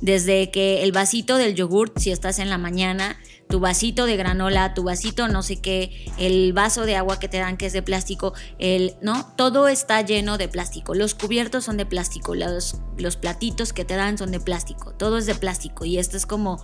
Desde 0.00 0.50
que 0.50 0.84
el 0.84 0.92
vasito 0.92 1.36
del 1.36 1.54
yogurt, 1.54 1.98
si 1.98 2.10
estás 2.10 2.38
en 2.38 2.50
la 2.50 2.58
mañana, 2.58 3.18
tu 3.48 3.60
vasito 3.60 4.06
de 4.06 4.16
granola, 4.16 4.74
tu 4.74 4.84
vasito 4.84 5.28
no 5.28 5.42
sé 5.42 5.60
qué, 5.60 6.06
el 6.18 6.52
vaso 6.52 6.84
de 6.84 6.96
agua 6.96 7.18
que 7.18 7.28
te 7.28 7.38
dan 7.38 7.56
que 7.56 7.66
es 7.66 7.72
de 7.72 7.82
plástico, 7.82 8.34
el, 8.58 8.94
¿no? 9.00 9.26
Todo 9.36 9.68
está 9.68 10.02
lleno 10.02 10.38
de 10.38 10.48
plástico. 10.48 10.94
Los 10.94 11.14
cubiertos 11.14 11.64
son 11.64 11.76
de 11.76 11.86
plástico, 11.86 12.34
los, 12.34 12.76
los 12.98 13.16
platitos 13.16 13.72
que 13.72 13.84
te 13.84 13.96
dan 13.96 14.18
son 14.18 14.30
de 14.30 14.40
plástico, 14.40 14.92
todo 14.92 15.18
es 15.18 15.26
de 15.26 15.34
plástico. 15.34 15.84
Y 15.84 15.98
esto 15.98 16.16
es 16.16 16.26
como, 16.26 16.62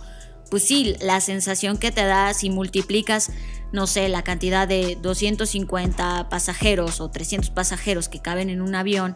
pues 0.51 0.63
sí, 0.63 0.95
la 1.01 1.21
sensación 1.21 1.77
que 1.77 1.91
te 1.91 2.05
da 2.05 2.33
si 2.33 2.49
multiplicas, 2.49 3.31
no 3.71 3.87
sé, 3.87 4.07
la 4.07 4.23
cantidad 4.23 4.67
de 4.67 4.97
250 5.01 6.29
pasajeros 6.29 7.01
o 7.01 7.09
300 7.09 7.49
pasajeros 7.49 8.09
que 8.09 8.21
caben 8.21 8.49
en 8.49 8.61
un 8.61 8.75
avión 8.75 9.15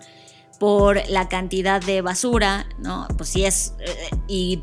por 0.59 1.07
la 1.07 1.29
cantidad 1.29 1.81
de 1.81 2.01
basura, 2.01 2.67
¿no? 2.79 3.07
Pues 3.15 3.29
sí 3.29 3.45
es, 3.45 3.73
eh, 3.79 4.09
y 4.27 4.61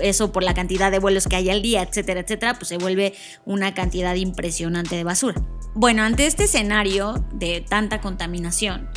eso 0.00 0.32
por 0.32 0.42
la 0.42 0.54
cantidad 0.54 0.90
de 0.90 0.98
vuelos 0.98 1.26
que 1.26 1.36
hay 1.36 1.50
al 1.50 1.62
día, 1.62 1.82
etcétera, 1.82 2.20
etcétera, 2.20 2.54
pues 2.54 2.68
se 2.68 2.78
vuelve 2.78 3.14
una 3.44 3.74
cantidad 3.74 4.14
impresionante 4.14 4.96
de 4.96 5.04
basura. 5.04 5.42
Bueno, 5.74 6.02
ante 6.02 6.26
este 6.26 6.44
escenario 6.44 7.24
de 7.32 7.60
tanta 7.60 8.00
contaminación, 8.00 8.88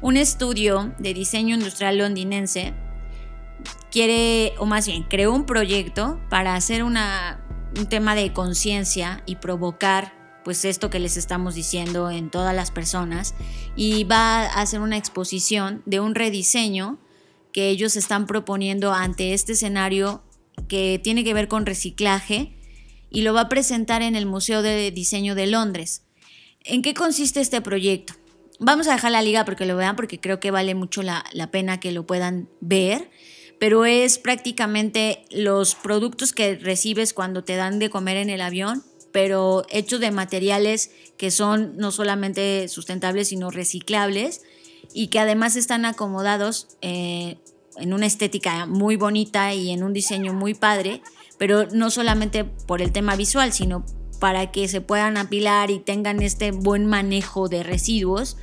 un 0.00 0.16
estudio 0.16 0.94
de 0.98 1.14
diseño 1.14 1.54
industrial 1.54 1.98
londinense 1.98 2.74
quiere, 3.90 4.54
o 4.58 4.66
más 4.66 4.86
bien, 4.86 5.04
creó 5.04 5.32
un 5.32 5.46
proyecto 5.46 6.20
para 6.30 6.54
hacer 6.54 6.82
un 6.82 6.96
tema 7.88 8.14
de 8.14 8.32
conciencia 8.32 9.22
y 9.26 9.36
provocar 9.36 10.20
pues 10.44 10.64
esto 10.64 10.90
que 10.90 10.98
les 10.98 11.16
estamos 11.16 11.54
diciendo 11.54 12.10
en 12.10 12.30
todas 12.30 12.54
las 12.54 12.70
personas 12.70 13.34
y 13.76 14.04
va 14.04 14.42
a 14.42 14.60
hacer 14.60 14.80
una 14.80 14.96
exposición 14.96 15.82
de 15.86 16.00
un 16.00 16.14
rediseño 16.14 16.98
que 17.52 17.68
ellos 17.68 17.96
están 17.96 18.26
proponiendo 18.26 18.92
ante 18.92 19.34
este 19.34 19.52
escenario 19.52 20.22
que 20.68 21.00
tiene 21.02 21.24
que 21.24 21.34
ver 21.34 21.48
con 21.48 21.66
reciclaje 21.66 22.56
y 23.10 23.22
lo 23.22 23.34
va 23.34 23.42
a 23.42 23.48
presentar 23.48 24.02
en 24.02 24.16
el 24.16 24.26
Museo 24.26 24.62
de 24.62 24.90
Diseño 24.90 25.34
de 25.34 25.46
Londres. 25.46 26.02
¿En 26.64 26.82
qué 26.82 26.94
consiste 26.94 27.40
este 27.40 27.60
proyecto? 27.60 28.14
Vamos 28.58 28.86
a 28.88 28.92
dejar 28.92 29.12
la 29.12 29.22
liga 29.22 29.44
porque 29.44 29.66
lo 29.66 29.76
vean 29.76 29.96
porque 29.96 30.20
creo 30.20 30.40
que 30.40 30.50
vale 30.50 30.74
mucho 30.74 31.02
la, 31.02 31.24
la 31.32 31.50
pena 31.50 31.80
que 31.80 31.92
lo 31.92 32.06
puedan 32.06 32.48
ver, 32.60 33.10
pero 33.58 33.84
es 33.84 34.18
prácticamente 34.18 35.24
los 35.30 35.74
productos 35.74 36.32
que 36.32 36.56
recibes 36.56 37.12
cuando 37.12 37.44
te 37.44 37.56
dan 37.56 37.78
de 37.78 37.90
comer 37.90 38.16
en 38.16 38.30
el 38.30 38.40
avión 38.40 38.84
pero 39.12 39.64
hechos 39.68 40.00
de 40.00 40.10
materiales 40.10 40.90
que 41.16 41.30
son 41.30 41.76
no 41.76 41.92
solamente 41.92 42.66
sustentables, 42.68 43.28
sino 43.28 43.50
reciclables 43.50 44.42
y 44.94 45.08
que 45.08 45.18
además 45.18 45.56
están 45.56 45.84
acomodados 45.84 46.68
eh, 46.80 47.38
en 47.76 47.92
una 47.94 48.06
estética 48.06 48.66
muy 48.66 48.96
bonita 48.96 49.54
y 49.54 49.70
en 49.70 49.82
un 49.82 49.92
diseño 49.92 50.32
muy 50.32 50.54
padre, 50.54 51.02
pero 51.38 51.66
no 51.66 51.90
solamente 51.90 52.44
por 52.44 52.82
el 52.82 52.92
tema 52.92 53.16
visual, 53.16 53.52
sino 53.52 53.84
para 54.20 54.52
que 54.52 54.68
se 54.68 54.80
puedan 54.80 55.16
apilar 55.16 55.70
y 55.70 55.80
tengan 55.80 56.22
este 56.22 56.52
buen 56.52 56.86
manejo 56.86 57.48
de 57.48 57.62
residuos. 57.62 58.36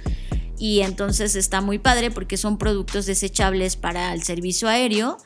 Y 0.58 0.82
entonces 0.82 1.36
está 1.36 1.62
muy 1.62 1.80
padre 1.80 2.12
porque 2.12 2.36
son 2.36 2.58
productos 2.58 3.06
desechables 3.06 3.78
para 3.78 4.14
el 4.14 4.24
servicio 4.24 4.68
aéreo, 4.68 5.18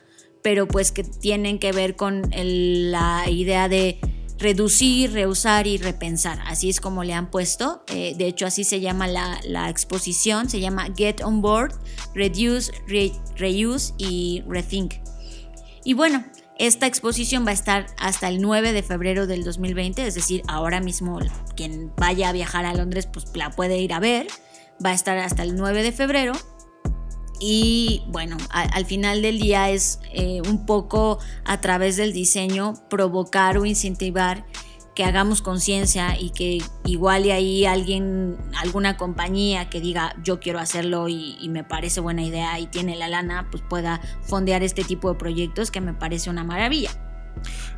pero 0.43 0.67
pues 0.67 0.91
que 0.91 1.03
tienen 1.03 1.57
que 1.57 1.71
ver 1.71 1.95
con 1.95 2.30
la 2.32 3.24
idea 3.28 3.67
de 3.67 3.99
reducir, 4.38 5.11
reusar 5.11 5.67
y 5.67 5.77
repensar. 5.77 6.39
Así 6.45 6.69
es 6.69 6.79
como 6.79 7.03
le 7.03 7.13
han 7.13 7.29
puesto. 7.29 7.84
Eh, 7.88 8.15
de 8.17 8.27
hecho, 8.27 8.45
así 8.45 8.63
se 8.63 8.79
llama 8.79 9.07
la, 9.07 9.39
la, 9.45 9.69
exposición. 9.69 10.49
Se 10.49 10.59
llama 10.59 10.88
Get 10.95 11.21
On 11.23 11.41
Board, 11.41 11.73
Reduce, 12.13 12.71
Re, 12.88 13.11
Reuse 13.38 13.93
y 13.97 14.43
Rethink. 14.47 14.95
Y 15.86 15.93
bueno, 15.93 16.23
esta 16.59 16.86
exposición 16.86 17.45
va 17.45 17.51
a 17.51 17.53
estar 17.53 17.88
hasta 17.97 18.27
el 18.27 18.41
9 18.41 18.73
de 18.73 18.84
febrero 18.84 19.27
del 19.27 19.43
2020, 19.43 20.05
es 20.05 20.15
decir, 20.15 20.43
ahora 20.47 20.79
mismo 20.79 21.19
quien 21.55 21.91
vaya 21.97 22.29
a 22.29 22.31
viajar 22.31 22.65
a 22.65 22.73
Londres 22.73 23.07
pues 23.11 23.25
la 23.36 23.49
puede 23.49 23.79
ir 23.79 23.93
a 23.93 23.99
ver. 23.99 24.27
Va 24.84 24.91
a 24.91 24.93
estar 24.93 25.17
hasta 25.17 25.43
el 25.43 25.55
9 25.55 25.84
de 25.84 25.91
febrero. 25.91 26.34
Y 27.45 28.03
bueno, 28.07 28.37
al 28.51 28.85
final 28.85 29.21
del 29.21 29.37
día 29.37 29.69
es 29.69 29.99
eh, 30.13 30.39
un 30.49 30.65
poco 30.65 31.19
a 31.43 31.59
través 31.59 31.97
del 31.97 32.13
diseño 32.13 32.75
provocar 32.89 33.57
o 33.57 33.65
incentivar 33.65 34.45
que 34.95 35.03
hagamos 35.03 35.41
conciencia 35.41 36.17
y 36.17 36.29
que 36.29 36.59
igual 36.85 37.25
y 37.25 37.31
ahí 37.31 37.65
alguien, 37.65 38.37
alguna 38.61 38.95
compañía 38.95 39.69
que 39.69 39.81
diga 39.81 40.15
yo 40.23 40.39
quiero 40.39 40.59
hacerlo 40.59 41.09
y, 41.09 41.35
y, 41.41 41.49
me 41.49 41.65
parece 41.65 41.99
buena 41.99 42.23
idea 42.23 42.57
y 42.61 42.67
tiene 42.67 42.95
la 42.95 43.09
lana, 43.09 43.49
pues 43.51 43.61
pueda 43.69 43.99
fondear 44.21 44.63
este 44.63 44.85
tipo 44.85 45.11
de 45.11 45.19
proyectos 45.19 45.69
que 45.69 45.81
me 45.81 45.93
parece 45.93 46.29
una 46.29 46.45
maravilla. 46.45 46.91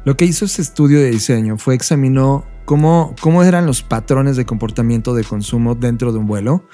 Lo 0.03 0.15
que 0.15 0.25
hizo 0.25 0.45
este 0.45 0.61
estudio 0.61 0.99
de 0.99 1.09
diseño 1.09 1.57
fue 1.57 1.73
examinó 1.73 2.45
cómo, 2.65 3.15
cómo 3.19 3.43
eran 3.43 3.65
los 3.65 3.81
patrones 3.81 4.35
de 4.35 4.45
comportamiento 4.45 5.15
de 5.15 5.23
consumo 5.23 5.73
dentro 5.73 6.11
de 6.11 6.19
un 6.19 6.27
vuelo 6.27 6.67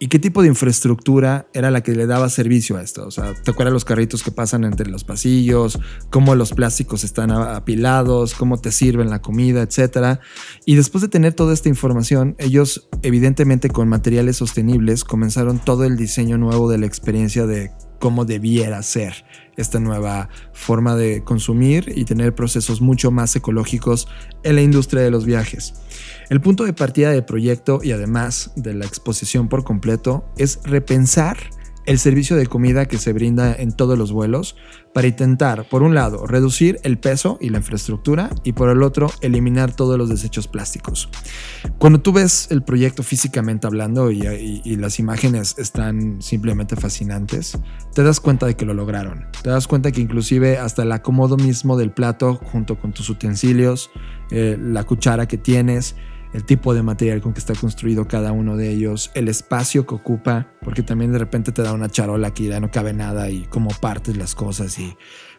¿Y 0.00 0.08
qué 0.08 0.18
tipo 0.18 0.42
de 0.42 0.48
infraestructura 0.48 1.48
era 1.52 1.70
la 1.70 1.82
que 1.82 1.92
le 1.92 2.06
daba 2.06 2.28
servicio 2.28 2.76
a 2.76 2.82
esto? 2.82 3.06
O 3.06 3.10
sea, 3.10 3.34
¿te 3.34 3.50
acuerdas 3.50 3.72
los 3.72 3.84
carritos 3.84 4.22
que 4.22 4.30
pasan 4.30 4.64
entre 4.64 4.88
los 4.88 5.02
pasillos? 5.02 5.78
¿Cómo 6.10 6.36
los 6.36 6.52
plásticos 6.52 7.02
están 7.02 7.32
apilados? 7.32 8.34
¿Cómo 8.34 8.58
te 8.58 8.70
sirven 8.70 9.10
la 9.10 9.20
comida? 9.20 9.62
Etcétera. 9.62 10.20
Y 10.64 10.76
después 10.76 11.02
de 11.02 11.08
tener 11.08 11.34
toda 11.34 11.52
esta 11.52 11.68
información, 11.68 12.36
ellos, 12.38 12.88
evidentemente 13.02 13.70
con 13.70 13.88
materiales 13.88 14.36
sostenibles, 14.36 15.02
comenzaron 15.02 15.58
todo 15.58 15.84
el 15.84 15.96
diseño 15.96 16.38
nuevo 16.38 16.70
de 16.70 16.78
la 16.78 16.86
experiencia 16.86 17.46
de 17.46 17.72
cómo 17.98 18.24
debiera 18.24 18.82
ser 18.84 19.24
esta 19.58 19.80
nueva 19.80 20.30
forma 20.52 20.96
de 20.96 21.22
consumir 21.22 21.92
y 21.94 22.04
tener 22.04 22.34
procesos 22.34 22.80
mucho 22.80 23.10
más 23.10 23.36
ecológicos 23.36 24.08
en 24.44 24.54
la 24.54 24.62
industria 24.62 25.02
de 25.02 25.10
los 25.10 25.26
viajes. 25.26 25.74
El 26.30 26.40
punto 26.40 26.64
de 26.64 26.72
partida 26.72 27.10
del 27.10 27.24
proyecto 27.24 27.80
y 27.82 27.92
además 27.92 28.52
de 28.56 28.74
la 28.74 28.86
exposición 28.86 29.48
por 29.48 29.64
completo 29.64 30.24
es 30.36 30.60
repensar 30.64 31.36
el 31.88 31.98
servicio 31.98 32.36
de 32.36 32.46
comida 32.46 32.86
que 32.86 32.98
se 32.98 33.14
brinda 33.14 33.54
en 33.54 33.72
todos 33.72 33.96
los 33.96 34.12
vuelos 34.12 34.56
para 34.92 35.08
intentar, 35.08 35.66
por 35.70 35.82
un 35.82 35.94
lado, 35.94 36.26
reducir 36.26 36.78
el 36.82 36.98
peso 36.98 37.38
y 37.40 37.48
la 37.48 37.58
infraestructura 37.58 38.28
y 38.44 38.52
por 38.52 38.68
el 38.68 38.82
otro, 38.82 39.10
eliminar 39.22 39.74
todos 39.74 39.96
los 39.96 40.10
desechos 40.10 40.48
plásticos. 40.48 41.08
Cuando 41.78 42.02
tú 42.02 42.12
ves 42.12 42.48
el 42.50 42.62
proyecto 42.62 43.02
físicamente 43.02 43.66
hablando 43.66 44.10
y, 44.10 44.18
las 44.76 44.98
imágenes 44.98 45.54
están 45.56 46.20
simplemente 46.20 46.76
fascinantes, 46.76 47.58
te 47.94 48.02
das 48.02 48.20
cuenta 48.20 48.44
de 48.44 48.54
que 48.54 48.66
lo 48.66 48.74
lograron. 48.74 49.24
Te 49.42 49.48
das 49.48 49.66
cuenta 49.66 49.90
que 49.90 50.02
inclusive 50.02 50.58
hasta 50.58 50.82
el 50.82 50.92
acomodo 50.92 51.38
mismo 51.38 51.78
del 51.78 51.90
plato 51.90 52.34
junto 52.52 52.78
con 52.78 52.92
tus 52.92 53.08
utensilios, 53.08 53.90
eh, 54.30 54.58
la 54.60 54.84
cuchara 54.84 55.26
que 55.26 55.38
tienes, 55.38 55.96
el 56.32 56.44
tipo 56.44 56.74
de 56.74 56.82
material 56.82 57.20
con 57.20 57.32
que 57.32 57.40
está 57.40 57.54
construido 57.54 58.06
cada 58.06 58.32
uno 58.32 58.56
de 58.56 58.70
ellos, 58.70 59.10
el 59.14 59.28
espacio 59.28 59.86
que 59.86 59.94
ocupa, 59.94 60.52
porque 60.62 60.82
también 60.82 61.12
de 61.12 61.18
repente 61.18 61.52
te 61.52 61.62
da 61.62 61.72
una 61.72 61.88
charola 61.88 62.32
que 62.32 62.44
ya 62.44 62.60
no 62.60 62.70
cabe 62.70 62.92
nada 62.92 63.30
y 63.30 63.44
cómo 63.44 63.70
partes 63.80 64.16
las 64.16 64.34
cosas 64.34 64.78
y 64.78 64.96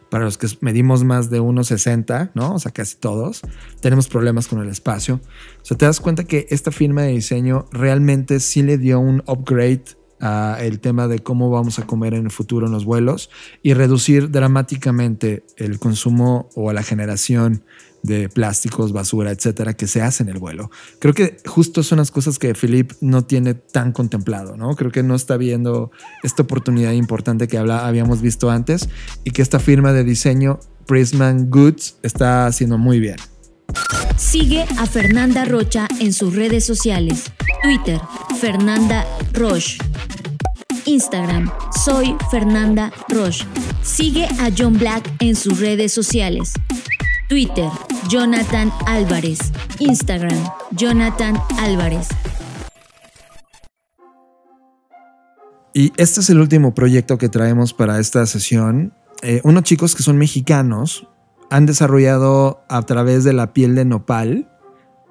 para 0.09 0.25
los 0.25 0.37
que 0.37 0.47
medimos 0.61 1.03
más 1.03 1.29
de 1.29 1.39
1,60, 1.39 2.31
¿no? 2.33 2.55
O 2.55 2.59
sea, 2.59 2.71
casi 2.71 2.95
todos, 2.95 3.41
tenemos 3.79 4.07
problemas 4.07 4.47
con 4.47 4.59
el 4.59 4.69
espacio. 4.69 5.21
O 5.61 5.65
sea, 5.65 5.77
te 5.77 5.85
das 5.85 5.99
cuenta 5.99 6.23
que 6.23 6.47
esta 6.49 6.71
firma 6.71 7.03
de 7.03 7.11
diseño 7.11 7.67
realmente 7.71 8.39
sí 8.39 8.63
le 8.63 8.77
dio 8.77 8.99
un 8.99 9.23
upgrade 9.27 9.83
a 10.19 10.57
el 10.59 10.79
tema 10.79 11.07
de 11.07 11.19
cómo 11.19 11.49
vamos 11.49 11.79
a 11.79 11.85
comer 11.85 12.13
en 12.13 12.25
el 12.25 12.31
futuro 12.31 12.65
en 12.65 12.73
los 12.73 12.85
vuelos 12.85 13.29
y 13.63 13.73
reducir 13.73 14.31
dramáticamente 14.31 15.45
el 15.57 15.79
consumo 15.79 16.49
o 16.55 16.73
la 16.73 16.83
generación 16.83 17.63
de 18.03 18.29
plásticos, 18.29 18.91
basura, 18.91 19.31
etcétera, 19.31 19.73
que 19.73 19.87
se 19.87 20.01
hace 20.01 20.23
en 20.23 20.29
el 20.29 20.39
vuelo. 20.39 20.71
Creo 20.99 21.13
que 21.13 21.37
justo 21.45 21.83
son 21.83 21.97
las 21.97 22.11
cosas 22.11 22.39
que 22.39 22.53
Philip 22.53 22.93
no 23.01 23.25
tiene 23.25 23.53
tan 23.53 23.91
contemplado, 23.91 24.57
¿no? 24.57 24.75
Creo 24.75 24.91
que 24.91 25.03
no 25.03 25.15
está 25.15 25.37
viendo 25.37 25.91
esta 26.23 26.43
oportunidad 26.43 26.91
importante 26.91 27.47
que 27.47 27.57
habla, 27.57 27.87
habíamos 27.87 28.21
visto 28.21 28.49
antes 28.49 28.89
y 29.23 29.31
que 29.31 29.41
esta 29.41 29.59
firma 29.59 29.93
de 29.93 30.03
diseño, 30.03 30.59
Prisman 30.85 31.49
Goods, 31.49 31.97
está 32.03 32.47
haciendo 32.47 32.77
muy 32.77 32.99
bien. 32.99 33.17
Sigue 34.17 34.65
a 34.77 34.85
Fernanda 34.85 35.45
Rocha 35.45 35.87
en 35.99 36.13
sus 36.13 36.35
redes 36.35 36.65
sociales. 36.65 37.31
Twitter, 37.63 37.99
Fernanda 38.39 39.05
Roche. 39.33 39.77
Instagram, 40.85 41.51
soy 41.85 42.15
Fernanda 42.31 42.91
Roche. 43.09 43.45
Sigue 43.83 44.25
a 44.25 44.49
John 44.55 44.73
Black 44.73 45.09
en 45.19 45.35
sus 45.35 45.59
redes 45.59 45.93
sociales. 45.93 46.53
Twitter, 47.29 47.69
Jonathan 48.09 48.71
Álvarez. 48.87 49.37
Instagram, 49.77 50.43
Jonathan 50.71 51.35
Álvarez. 51.59 52.07
Y 55.75 55.93
este 55.97 56.21
es 56.21 56.29
el 56.31 56.39
último 56.39 56.73
proyecto 56.73 57.19
que 57.19 57.29
traemos 57.29 57.75
para 57.75 57.99
esta 57.99 58.25
sesión. 58.25 58.95
Eh, 59.21 59.41
unos 59.43 59.61
chicos 59.61 59.95
que 59.95 60.01
son 60.01 60.17
mexicanos 60.17 61.07
han 61.51 61.67
desarrollado 61.67 62.65
a 62.67 62.81
través 62.81 63.23
de 63.23 63.33
la 63.33 63.53
piel 63.53 63.75
de 63.75 63.85
nopal 63.85 64.49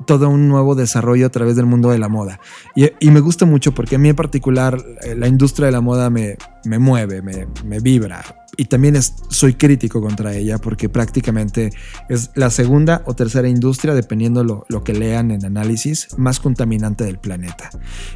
todo 0.07 0.28
un 0.28 0.49
nuevo 0.49 0.74
desarrollo 0.74 1.26
a 1.26 1.30
través 1.30 1.57
del 1.57 1.66
mundo 1.66 1.90
de 1.90 1.99
la 1.99 2.09
moda. 2.09 2.40
Y, 2.74 3.11
me 3.11 3.20
gusta 3.20 3.46
mucho 3.46 3.72
porque 3.72 3.96
a 3.96 3.99
mí 3.99 4.09
en 4.09 4.16
particular 4.16 4.82
eh, 5.03 5.14
la 5.14 5.28
industria 5.28 5.66
de 5.66 5.72
la 5.72 5.80
moda 5.80 6.11
me, 6.11 6.36
me 6.64 6.78
mueve, 6.78 7.22
me, 7.22 7.46
me, 7.64 7.80
vibra. 7.80 8.24
Y 8.57 8.66
también 8.66 8.96
soy 9.28 9.55
crítico 9.55 10.01
contra 10.01 10.34
ella 10.34 10.59
porque 10.59 10.88
prácticamente 10.88 11.70
es 12.09 12.30
la 12.34 12.51
segunda 12.51 13.03
o 13.07 13.14
tercera 13.14 13.49
industria, 13.49 13.94
dependiendo 13.94 14.44
lo, 14.44 14.66
lo 14.68 14.84
que 14.84 14.94
lean 14.94 15.30
en 15.30 15.44
análisis, 15.44 16.09
más 16.16 16.40
contaminante 16.40 17.05
del 17.05 17.18
planeta. 17.18 17.70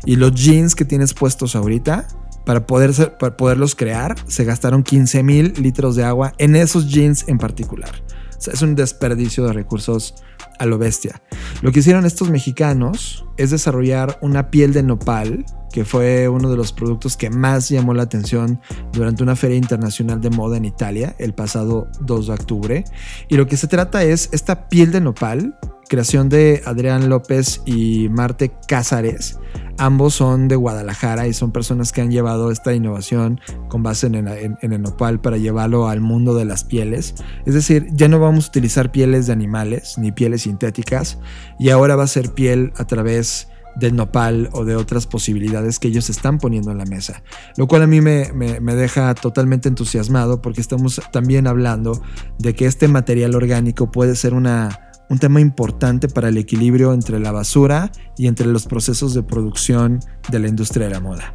Y 0.04 0.16
los 0.16 0.34
jeans 0.34 0.74
que 0.74 0.84
tienes 0.84 1.14
puestos 1.14 1.54
ahorita, 1.56 2.06
para, 2.44 2.66
poder 2.66 3.16
para 3.18 3.36
poderlos 3.36 3.74
crear, 3.74 4.16
se 4.26 4.44
gastaron 4.44 4.82
15 4.82 5.22
mil 5.22 5.52
litros 5.58 5.96
de 5.96 6.04
agua 6.04 6.32
en 6.38 6.56
esos 6.56 6.88
jeans 6.88 7.24
en 7.28 7.38
particular. 7.38 7.90
O 8.36 8.40
sea, 8.40 8.54
es 8.54 8.62
un 8.62 8.74
desperdicio 8.74 9.46
de 9.46 9.52
recursos 9.52 10.14
a 10.58 10.66
lo 10.66 10.78
bestia. 10.78 11.22
Lo 11.62 11.70
que 11.70 11.78
hicieron 11.78 12.04
estos 12.06 12.28
mexicanos 12.28 13.24
es 13.36 13.52
desarrollar 13.52 14.18
una 14.20 14.50
piel 14.50 14.72
de 14.72 14.82
nopal, 14.82 15.46
que 15.72 15.84
fue 15.84 16.28
uno 16.28 16.50
de 16.50 16.56
los 16.56 16.72
productos 16.72 17.16
que 17.16 17.30
más 17.30 17.68
llamó 17.68 17.94
la 17.94 18.02
atención 18.02 18.60
durante 18.92 19.22
una 19.22 19.36
feria 19.36 19.56
internacional 19.56 20.20
de 20.20 20.30
moda 20.30 20.56
en 20.56 20.64
Italia 20.64 21.14
el 21.18 21.34
pasado 21.34 21.86
2 22.00 22.26
de 22.26 22.32
octubre. 22.32 22.84
Y 23.28 23.36
lo 23.36 23.46
que 23.46 23.56
se 23.56 23.68
trata 23.68 24.02
es 24.02 24.28
esta 24.32 24.68
piel 24.68 24.90
de 24.90 25.00
nopal 25.02 25.56
creación 25.92 26.30
de 26.30 26.62
Adrián 26.64 27.10
López 27.10 27.60
y 27.66 28.08
Marte 28.08 28.50
Cázares. 28.66 29.38
Ambos 29.76 30.14
son 30.14 30.48
de 30.48 30.56
Guadalajara 30.56 31.28
y 31.28 31.34
son 31.34 31.52
personas 31.52 31.92
que 31.92 32.00
han 32.00 32.10
llevado 32.10 32.50
esta 32.50 32.72
innovación 32.72 33.42
con 33.68 33.82
base 33.82 34.06
en 34.06 34.14
el, 34.16 34.82
nopal 34.82 35.20
para 35.20 35.36
llevarlo 35.36 35.88
al 35.88 36.00
mundo 36.00 36.34
de 36.34 36.46
las 36.46 36.64
pieles. 36.64 37.14
Es 37.44 37.52
decir, 37.52 37.88
ya 37.92 38.08
no 38.08 38.18
vamos 38.18 38.46
a 38.46 38.48
utilizar 38.48 38.90
pieles 38.90 39.26
de 39.26 39.34
animales 39.34 39.98
ni 39.98 40.12
pieles 40.12 40.42
sintéticas 40.42 41.18
y 41.58 41.68
ahora 41.68 41.94
va 41.94 42.04
a 42.04 42.06
ser 42.06 42.32
piel 42.32 42.72
a 42.78 42.86
través 42.86 43.48
del 43.76 43.94
nopal 43.94 44.48
o 44.52 44.64
de 44.64 44.76
otras 44.76 45.06
posibilidades 45.06 45.78
que 45.78 45.88
ellos 45.88 46.08
están 46.08 46.38
poniendo 46.38 46.70
en 46.70 46.78
la 46.78 46.86
mesa. 46.86 47.22
Lo 47.58 47.68
cual 47.68 47.82
a 47.82 47.86
mí 47.86 48.00
me, 48.00 48.32
me, 48.32 48.74
deja 48.74 49.14
totalmente 49.14 49.68
entusiasmado 49.68 50.40
porque 50.40 50.62
estamos 50.62 51.02
también 51.12 51.46
hablando 51.46 52.00
de 52.38 52.54
que 52.54 52.64
este 52.64 52.88
material 52.88 53.34
orgánico 53.34 53.90
puede 53.90 54.16
ser 54.16 54.32
una 54.32 54.91
un 55.08 55.18
tema 55.18 55.40
importante 55.40 56.08
para 56.08 56.28
el 56.28 56.38
equilibrio 56.38 56.92
entre 56.92 57.18
la 57.20 57.32
basura 57.32 57.92
y 58.16 58.26
entre 58.26 58.46
los 58.46 58.66
procesos 58.66 59.14
de 59.14 59.22
producción 59.22 60.00
de 60.30 60.38
la 60.38 60.48
industria 60.48 60.86
de 60.86 60.94
la 60.94 61.00
moda. 61.00 61.34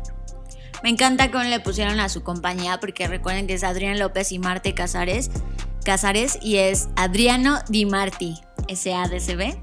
Me 0.84 0.90
encanta 0.90 1.32
cómo 1.32 1.44
le 1.44 1.60
pusieron 1.60 2.00
a 2.00 2.10
su 2.10 2.24
compañía, 2.24 2.80
porque 2.80 3.08
recuerden 3.08 3.48
que 3.48 3.56
es 3.56 3.64
Adrián 3.64 4.00
López 4.00 4.32
y 4.32 4.40
Marte 4.40 4.74
Casares, 4.74 5.32
Casares 5.84 6.38
y 6.42 6.58
es 6.58 6.90
Adriano 6.96 7.60
Di 7.70 7.86
Marti, 7.86 8.36
SADCB. 8.74 9.58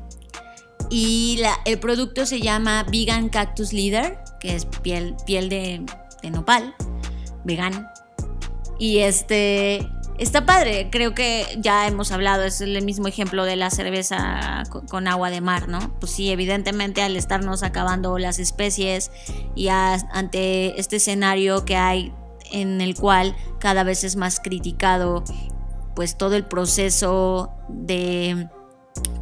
Y 0.90 1.40
el 1.64 1.78
producto 1.78 2.26
se 2.26 2.40
llama 2.40 2.84
Vegan 2.90 3.28
Cactus 3.28 3.72
Leader, 3.72 4.18
que 4.40 4.54
es 4.54 4.66
piel, 4.66 5.16
piel 5.24 5.48
de, 5.48 5.84
de 6.22 6.30
nopal, 6.30 6.74
vegan. 7.44 7.88
Y 8.78 8.98
este 8.98 9.88
Está 10.16 10.46
padre, 10.46 10.90
creo 10.92 11.12
que 11.12 11.44
ya 11.58 11.88
hemos 11.88 12.12
hablado, 12.12 12.44
es 12.44 12.60
el 12.60 12.80
mismo 12.84 13.08
ejemplo 13.08 13.44
de 13.44 13.56
la 13.56 13.70
cerveza 13.70 14.62
con 14.88 15.08
agua 15.08 15.30
de 15.30 15.40
mar, 15.40 15.68
¿no? 15.68 15.92
Pues 15.98 16.12
sí, 16.12 16.30
evidentemente 16.30 17.02
al 17.02 17.16
estarnos 17.16 17.64
acabando 17.64 18.16
las 18.18 18.38
especies 18.38 19.10
y 19.56 19.68
ante 19.68 20.78
este 20.78 20.96
escenario 20.96 21.64
que 21.64 21.76
hay 21.76 22.12
en 22.52 22.80
el 22.80 22.94
cual 22.94 23.34
cada 23.58 23.82
vez 23.82 24.04
es 24.04 24.14
más 24.14 24.38
criticado 24.38 25.24
pues 25.96 26.16
todo 26.16 26.36
el 26.36 26.44
proceso 26.44 27.50
de 27.68 28.48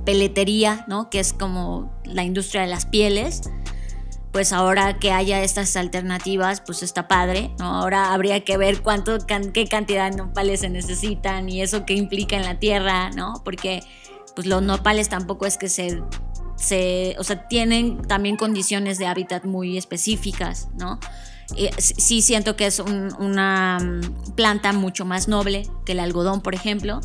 peletería, 0.05 0.85
¿no? 0.89 1.09
Que 1.09 1.21
es 1.21 1.33
como 1.33 1.91
la 2.05 2.25
industria 2.25 2.63
de 2.63 2.67
las 2.67 2.85
pieles 2.85 3.43
pues 4.33 4.53
ahora 4.53 4.99
que 4.99 5.13
haya 5.13 5.43
estas 5.43 5.77
alternativas, 5.77 6.63
pues 6.63 6.83
está 6.83 7.07
padre, 7.07 7.51
¿no? 7.59 7.67
Ahora 7.67 8.15
habría 8.15 8.43
que 8.45 8.57
ver 8.57 8.81
cuánto, 8.83 9.19
qué 9.27 9.67
cantidad 9.67 10.11
de 10.11 10.17
nopales 10.17 10.61
se 10.61 10.71
necesitan 10.71 11.51
y 11.51 11.61
eso 11.61 11.85
qué 11.85 11.93
implica 11.95 12.37
en 12.37 12.43
la 12.43 12.59
tierra, 12.59 13.11
¿no? 13.11 13.43
Porque 13.45 13.83
pues 14.35 14.47
los 14.47 14.63
nopales 14.63 15.11
tampoco 15.11 15.45
es 15.45 15.59
que 15.59 15.69
se, 15.69 16.03
se 16.57 17.15
o 17.19 17.25
sea, 17.25 17.47
tienen 17.47 18.01
también 18.03 18.37
condiciones 18.37 18.97
de 18.97 19.07
hábitat 19.07 19.45
muy 19.45 19.77
específicas, 19.77 20.69
¿no? 20.79 20.99
sí 21.79 22.23
siento 22.23 22.57
que 22.57 22.67
es 22.67 22.81
una 22.81 23.79
mm, 23.79 24.33
planta 24.35 24.73
mucho 24.73 25.05
más 25.05 25.29
noble 25.29 25.69
que 25.85 25.93
el 25.93 26.01
algodón, 26.01 26.41
por 26.41 26.55
ejemplo. 26.55 27.01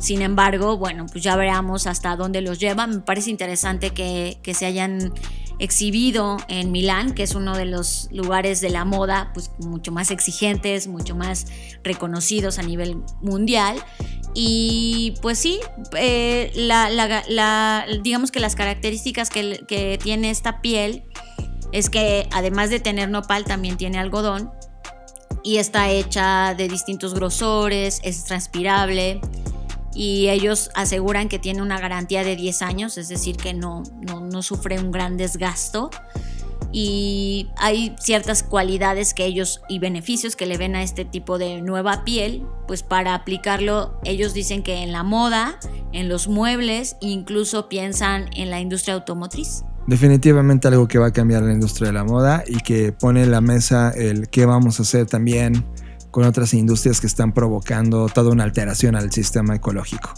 Sin 0.00 0.22
embargo, 0.22 0.76
bueno, 0.76 1.06
pues 1.10 1.24
ya 1.24 1.36
veamos 1.36 1.86
hasta 1.86 2.16
dónde 2.16 2.42
los 2.42 2.58
lleva. 2.58 2.86
Me 2.86 2.98
parece 2.98 3.30
interesante 3.30 3.90
que, 3.90 4.38
que 4.42 4.54
se 4.54 4.66
hayan 4.66 5.14
exhibido 5.58 6.36
en 6.48 6.72
Milán, 6.72 7.14
que 7.14 7.22
es 7.22 7.34
uno 7.34 7.56
de 7.56 7.64
los 7.64 8.08
lugares 8.10 8.60
de 8.60 8.70
la 8.70 8.84
moda 8.84 9.30
pues, 9.32 9.50
mucho 9.58 9.92
más 9.92 10.10
exigentes, 10.10 10.86
mucho 10.86 11.14
más 11.14 11.46
reconocidos 11.82 12.58
a 12.58 12.62
nivel 12.62 13.02
mundial. 13.20 13.76
Y 14.34 15.14
pues 15.22 15.38
sí, 15.38 15.60
eh, 15.96 16.52
digamos 18.02 18.30
que 18.30 18.40
las 18.40 18.54
características 18.54 19.30
que, 19.30 19.64
que 19.66 19.98
tiene 20.02 20.30
esta 20.30 20.60
piel 20.60 21.04
es 21.72 21.88
que 21.88 22.28
además 22.32 22.70
de 22.70 22.80
tener 22.80 23.08
nopal 23.08 23.44
también 23.44 23.76
tiene 23.76 23.98
algodón 23.98 24.50
y 25.42 25.58
está 25.58 25.88
hecha 25.90 26.54
de 26.54 26.68
distintos 26.68 27.14
grosores, 27.14 28.00
es 28.02 28.24
transpirable 28.24 29.20
y 29.96 30.28
ellos 30.28 30.70
aseguran 30.74 31.30
que 31.30 31.38
tiene 31.38 31.62
una 31.62 31.80
garantía 31.80 32.22
de 32.22 32.36
10 32.36 32.60
años, 32.60 32.98
es 32.98 33.08
decir, 33.08 33.38
que 33.38 33.54
no, 33.54 33.82
no, 34.02 34.42
sufre 34.42 34.78
un 34.78 34.92
gran 34.92 35.16
desgasto. 35.16 35.90
Y 36.70 37.48
hay 37.56 37.96
ciertas 37.98 38.42
cualidades 38.42 39.14
que 39.14 39.24
ellos 39.24 39.62
y 39.70 39.78
beneficios 39.78 40.36
que 40.36 40.44
le 40.44 40.58
ven 40.58 40.76
a 40.76 40.82
este 40.82 41.06
tipo 41.06 41.38
de 41.38 41.62
nueva 41.62 42.04
piel, 42.04 42.44
pues 42.66 42.82
para 42.82 43.14
aplicarlo 43.14 43.98
ellos 44.04 44.34
dicen 44.34 44.62
que 44.62 44.82
en 44.82 44.92
la 44.92 45.02
moda, 45.02 45.58
en 45.92 46.10
los 46.10 46.28
muebles, 46.28 46.96
incluso 47.00 47.70
piensan 47.70 48.26
en 48.36 48.50
la 48.50 48.60
industria 48.60 48.94
automotriz. 48.94 49.64
definitivamente 49.86 50.68
algo 50.68 50.88
que 50.88 50.98
va 50.98 51.06
a 51.06 51.12
cambiar 51.12 51.42
la 51.42 51.52
industria 51.52 51.86
de 51.86 51.94
la 51.94 52.04
moda 52.04 52.44
y 52.46 52.58
que 52.58 52.92
pone 52.92 53.22
en 53.22 53.30
la 53.30 53.40
mesa 53.40 53.92
el 53.96 54.28
qué 54.28 54.44
vamos 54.44 54.78
a 54.78 54.82
hacer 54.82 55.06
también 55.06 55.64
con 56.16 56.24
otras 56.24 56.54
industrias 56.54 56.98
que 56.98 57.06
están 57.06 57.34
provocando 57.34 58.08
toda 58.08 58.30
una 58.30 58.42
alteración 58.42 58.96
al 58.96 59.12
sistema 59.12 59.54
ecológico. 59.54 60.14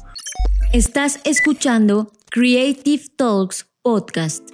Estás 0.73 1.19
escuchando 1.25 2.13
Creative 2.31 3.03
Talks 3.17 3.67
Podcast. 3.83 4.49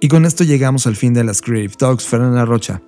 Y 0.00 0.08
con 0.08 0.24
esto 0.24 0.44
llegamos 0.44 0.86
al 0.86 0.96
fin 0.96 1.12
de 1.12 1.24
las 1.24 1.42
Creative 1.42 1.74
Talks. 1.74 2.06
Fernanda 2.06 2.46
Rocha. 2.46 2.80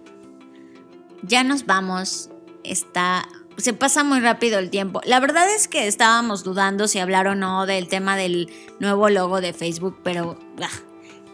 Ya 1.21 1.45
nos 1.45 1.67
vamos. 1.67 2.31
Está 2.63 3.29
se 3.59 3.75
pasa 3.75 4.03
muy 4.03 4.21
rápido 4.21 4.59
el 4.59 4.71
tiempo. 4.71 5.03
La 5.05 5.21
verdad 5.21 5.47
es 5.55 5.69
que 5.69 5.87
estábamos 5.87 6.43
dudando 6.43 6.89
si 6.89 7.01
hablar 7.01 7.27
o 7.27 7.35
no 7.35 7.67
del 7.67 7.89
tema 7.89 8.17
del 8.17 8.51
nuevo 8.81 9.11
logo 9.11 9.43
de 9.43 9.53
Facebook, 9.53 10.01
pero 10.03 10.39
ah, 10.63 10.71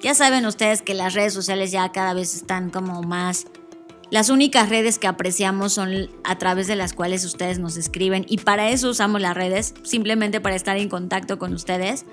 ya 0.02 0.16
saben 0.16 0.46
ustedes 0.46 0.82
que 0.82 0.94
las 0.94 1.14
redes 1.14 1.32
sociales 1.32 1.70
ya 1.70 1.92
cada 1.92 2.12
vez 2.12 2.34
están 2.34 2.70
como 2.70 3.02
más... 3.02 3.46
Las 4.10 4.28
únicas 4.28 4.68
redes 4.68 4.98
que 4.98 5.06
apreciamos 5.06 5.72
son 5.72 6.10
a 6.24 6.36
través 6.36 6.66
de 6.66 6.74
las 6.74 6.94
cuales 6.94 7.24
ustedes 7.24 7.60
nos 7.60 7.76
escriben 7.76 8.26
y 8.28 8.38
para 8.38 8.70
eso 8.70 8.90
usamos 8.90 9.20
las 9.20 9.36
redes, 9.36 9.72
simplemente 9.84 10.40
para 10.40 10.56
estar 10.56 10.76
en 10.78 10.88
contacto 10.88 11.38
con 11.38 11.54
ustedes. 11.54 12.04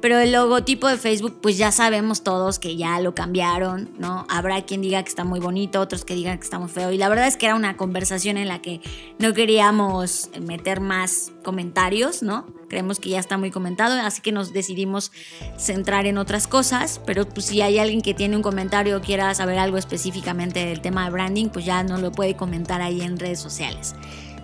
Pero 0.00 0.18
el 0.18 0.30
logotipo 0.30 0.86
de 0.86 0.96
Facebook, 0.96 1.38
pues 1.40 1.58
ya 1.58 1.72
sabemos 1.72 2.22
todos 2.22 2.60
que 2.60 2.76
ya 2.76 3.00
lo 3.00 3.14
cambiaron, 3.14 3.90
¿no? 3.98 4.26
Habrá 4.28 4.62
quien 4.62 4.80
diga 4.80 5.02
que 5.02 5.08
está 5.08 5.24
muy 5.24 5.40
bonito, 5.40 5.80
otros 5.80 6.04
que 6.04 6.14
digan 6.14 6.38
que 6.38 6.44
está 6.44 6.60
muy 6.60 6.68
feo. 6.68 6.92
Y 6.92 6.98
la 6.98 7.08
verdad 7.08 7.26
es 7.26 7.36
que 7.36 7.46
era 7.46 7.56
una 7.56 7.76
conversación 7.76 8.36
en 8.36 8.46
la 8.46 8.62
que 8.62 8.80
no 9.18 9.34
queríamos 9.34 10.30
meter 10.40 10.80
más 10.80 11.32
comentarios, 11.42 12.22
¿no? 12.22 12.46
Creemos 12.68 13.00
que 13.00 13.08
ya 13.08 13.18
está 13.18 13.38
muy 13.38 13.50
comentado, 13.50 14.00
así 14.00 14.20
que 14.20 14.30
nos 14.30 14.52
decidimos 14.52 15.10
centrar 15.56 16.06
en 16.06 16.18
otras 16.18 16.46
cosas. 16.46 17.00
Pero 17.04 17.28
pues 17.28 17.46
si 17.46 17.60
hay 17.60 17.78
alguien 17.78 18.00
que 18.00 18.14
tiene 18.14 18.36
un 18.36 18.42
comentario 18.42 18.98
o 18.98 19.00
quiera 19.00 19.34
saber 19.34 19.58
algo 19.58 19.78
específicamente 19.78 20.64
del 20.64 20.80
tema 20.80 21.06
de 21.06 21.10
branding, 21.10 21.48
pues 21.48 21.64
ya 21.64 21.82
nos 21.82 22.00
lo 22.00 22.12
puede 22.12 22.36
comentar 22.36 22.82
ahí 22.82 23.00
en 23.00 23.18
redes 23.18 23.40
sociales. 23.40 23.96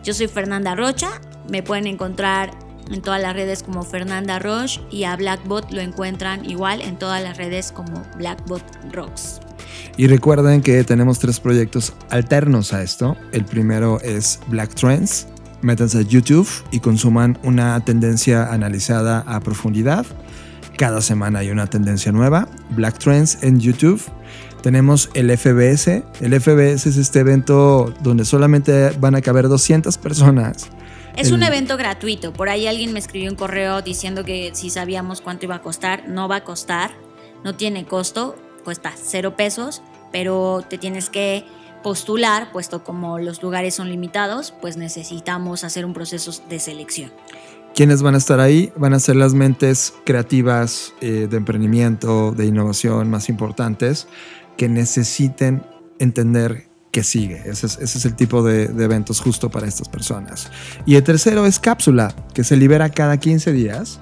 Yo 0.02 0.14
soy 0.14 0.26
Fernanda 0.26 0.74
Rocha, 0.74 1.20
me 1.48 1.62
pueden 1.62 1.86
encontrar 1.86 2.63
en 2.90 3.02
todas 3.02 3.20
las 3.20 3.34
redes 3.34 3.62
como 3.62 3.82
Fernanda 3.82 4.38
Roche 4.38 4.80
y 4.90 5.04
a 5.04 5.16
Blackbot 5.16 5.70
lo 5.72 5.80
encuentran 5.80 6.44
igual 6.44 6.80
en 6.80 6.98
todas 6.98 7.22
las 7.22 7.36
redes 7.36 7.72
como 7.72 8.02
Blackbot 8.16 8.62
Rocks. 8.92 9.40
Y 9.96 10.06
recuerden 10.06 10.60
que 10.60 10.82
tenemos 10.84 11.18
tres 11.18 11.40
proyectos 11.40 11.92
alternos 12.10 12.72
a 12.72 12.82
esto. 12.82 13.16
El 13.32 13.44
primero 13.44 14.00
es 14.00 14.40
Black 14.48 14.74
Trends. 14.74 15.28
Métanse 15.62 15.98
a 15.98 16.02
YouTube 16.02 16.48
y 16.72 16.80
consuman 16.80 17.38
una 17.42 17.78
tendencia 17.84 18.52
analizada 18.52 19.20
a 19.26 19.40
profundidad. 19.40 20.04
Cada 20.76 21.00
semana 21.00 21.38
hay 21.38 21.50
una 21.50 21.66
tendencia 21.68 22.10
nueva. 22.12 22.48
Black 22.70 22.98
Trends 22.98 23.38
en 23.42 23.60
YouTube. 23.60 24.02
Tenemos 24.62 25.10
el 25.14 25.30
FBS. 25.36 26.02
El 26.20 26.40
FBS 26.40 26.86
es 26.88 26.96
este 26.96 27.20
evento 27.20 27.94
donde 28.02 28.24
solamente 28.24 28.90
van 28.98 29.14
a 29.14 29.20
caber 29.20 29.48
200 29.48 29.96
personas 29.98 30.70
es 31.16 31.30
un 31.30 31.42
evento 31.42 31.76
gratuito. 31.76 32.32
Por 32.32 32.48
ahí 32.48 32.66
alguien 32.66 32.92
me 32.92 32.98
escribió 32.98 33.30
un 33.30 33.36
correo 33.36 33.82
diciendo 33.82 34.24
que 34.24 34.50
si 34.54 34.70
sabíamos 34.70 35.20
cuánto 35.20 35.46
iba 35.46 35.56
a 35.56 35.62
costar, 35.62 36.08
no 36.08 36.28
va 36.28 36.36
a 36.36 36.44
costar, 36.44 36.92
no 37.44 37.54
tiene 37.54 37.86
costo, 37.86 38.36
cuesta 38.64 38.92
cero 38.96 39.36
pesos, 39.36 39.82
pero 40.12 40.64
te 40.68 40.78
tienes 40.78 41.10
que 41.10 41.44
postular, 41.82 42.50
puesto 42.50 42.82
como 42.82 43.18
los 43.18 43.42
lugares 43.42 43.74
son 43.74 43.90
limitados, 43.90 44.54
pues 44.60 44.76
necesitamos 44.76 45.64
hacer 45.64 45.84
un 45.84 45.92
proceso 45.92 46.32
de 46.48 46.58
selección. 46.58 47.12
¿Quiénes 47.74 48.02
van 48.02 48.14
a 48.14 48.18
estar 48.18 48.40
ahí? 48.40 48.72
Van 48.76 48.94
a 48.94 49.00
ser 49.00 49.16
las 49.16 49.34
mentes 49.34 49.92
creativas 50.04 50.94
eh, 51.00 51.26
de 51.28 51.36
emprendimiento, 51.36 52.32
de 52.32 52.46
innovación 52.46 53.10
más 53.10 53.28
importantes 53.28 54.06
que 54.56 54.68
necesiten 54.68 55.66
entender 55.98 56.68
que 56.94 57.02
sigue. 57.02 57.42
Ese 57.44 57.66
es, 57.66 58.04
el 58.04 58.14
tipo 58.14 58.44
de, 58.44 58.66
eventos 58.66 59.20
justo 59.20 59.50
para 59.50 59.66
estas 59.66 59.88
personas. 59.88 60.48
Y 60.86 60.94
el 60.94 61.02
tercero 61.02 61.44
es 61.44 61.58
cápsula, 61.58 62.14
que 62.32 62.44
se 62.44 62.56
libera 62.56 62.88
cada 62.88 63.16
15 63.18 63.52
días 63.52 63.98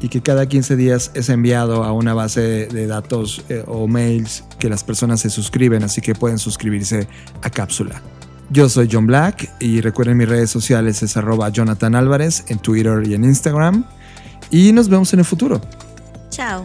y 0.00 0.08
que 0.08 0.22
cada 0.22 0.46
15 0.46 0.76
días 0.76 1.10
es 1.14 1.28
enviado 1.28 1.82
a 1.82 1.92
una 1.92 2.14
base 2.14 2.68
de 2.68 2.86
datos 2.86 3.44
eh, 3.48 3.64
o 3.66 3.88
mails 3.88 4.44
que 4.60 4.68
las 4.68 4.84
personas 4.84 5.20
se 5.20 5.28
suscriben, 5.28 5.82
así 5.82 6.00
que 6.00 6.14
pueden 6.14 6.38
suscribirse 6.38 7.08
a 7.42 7.50
cápsula. 7.50 8.00
Yo 8.50 8.68
soy 8.68 8.88
John 8.90 9.08
Black 9.08 9.50
y 9.58 9.80
recuerden 9.80 10.16
mis 10.16 10.28
redes 10.28 10.48
sociales 10.48 11.02
es 11.02 11.16
arroba 11.16 11.48
Jonathan 11.48 11.96
Álvarez 11.96 12.44
en 12.46 12.60
Twitter 12.60 13.02
y 13.04 13.14
en 13.14 13.24
Instagram. 13.24 13.84
Y 14.52 14.70
nos 14.70 14.88
vemos 14.88 15.12
en 15.12 15.18
el 15.18 15.24
futuro. 15.24 15.60
Chao. 16.30 16.64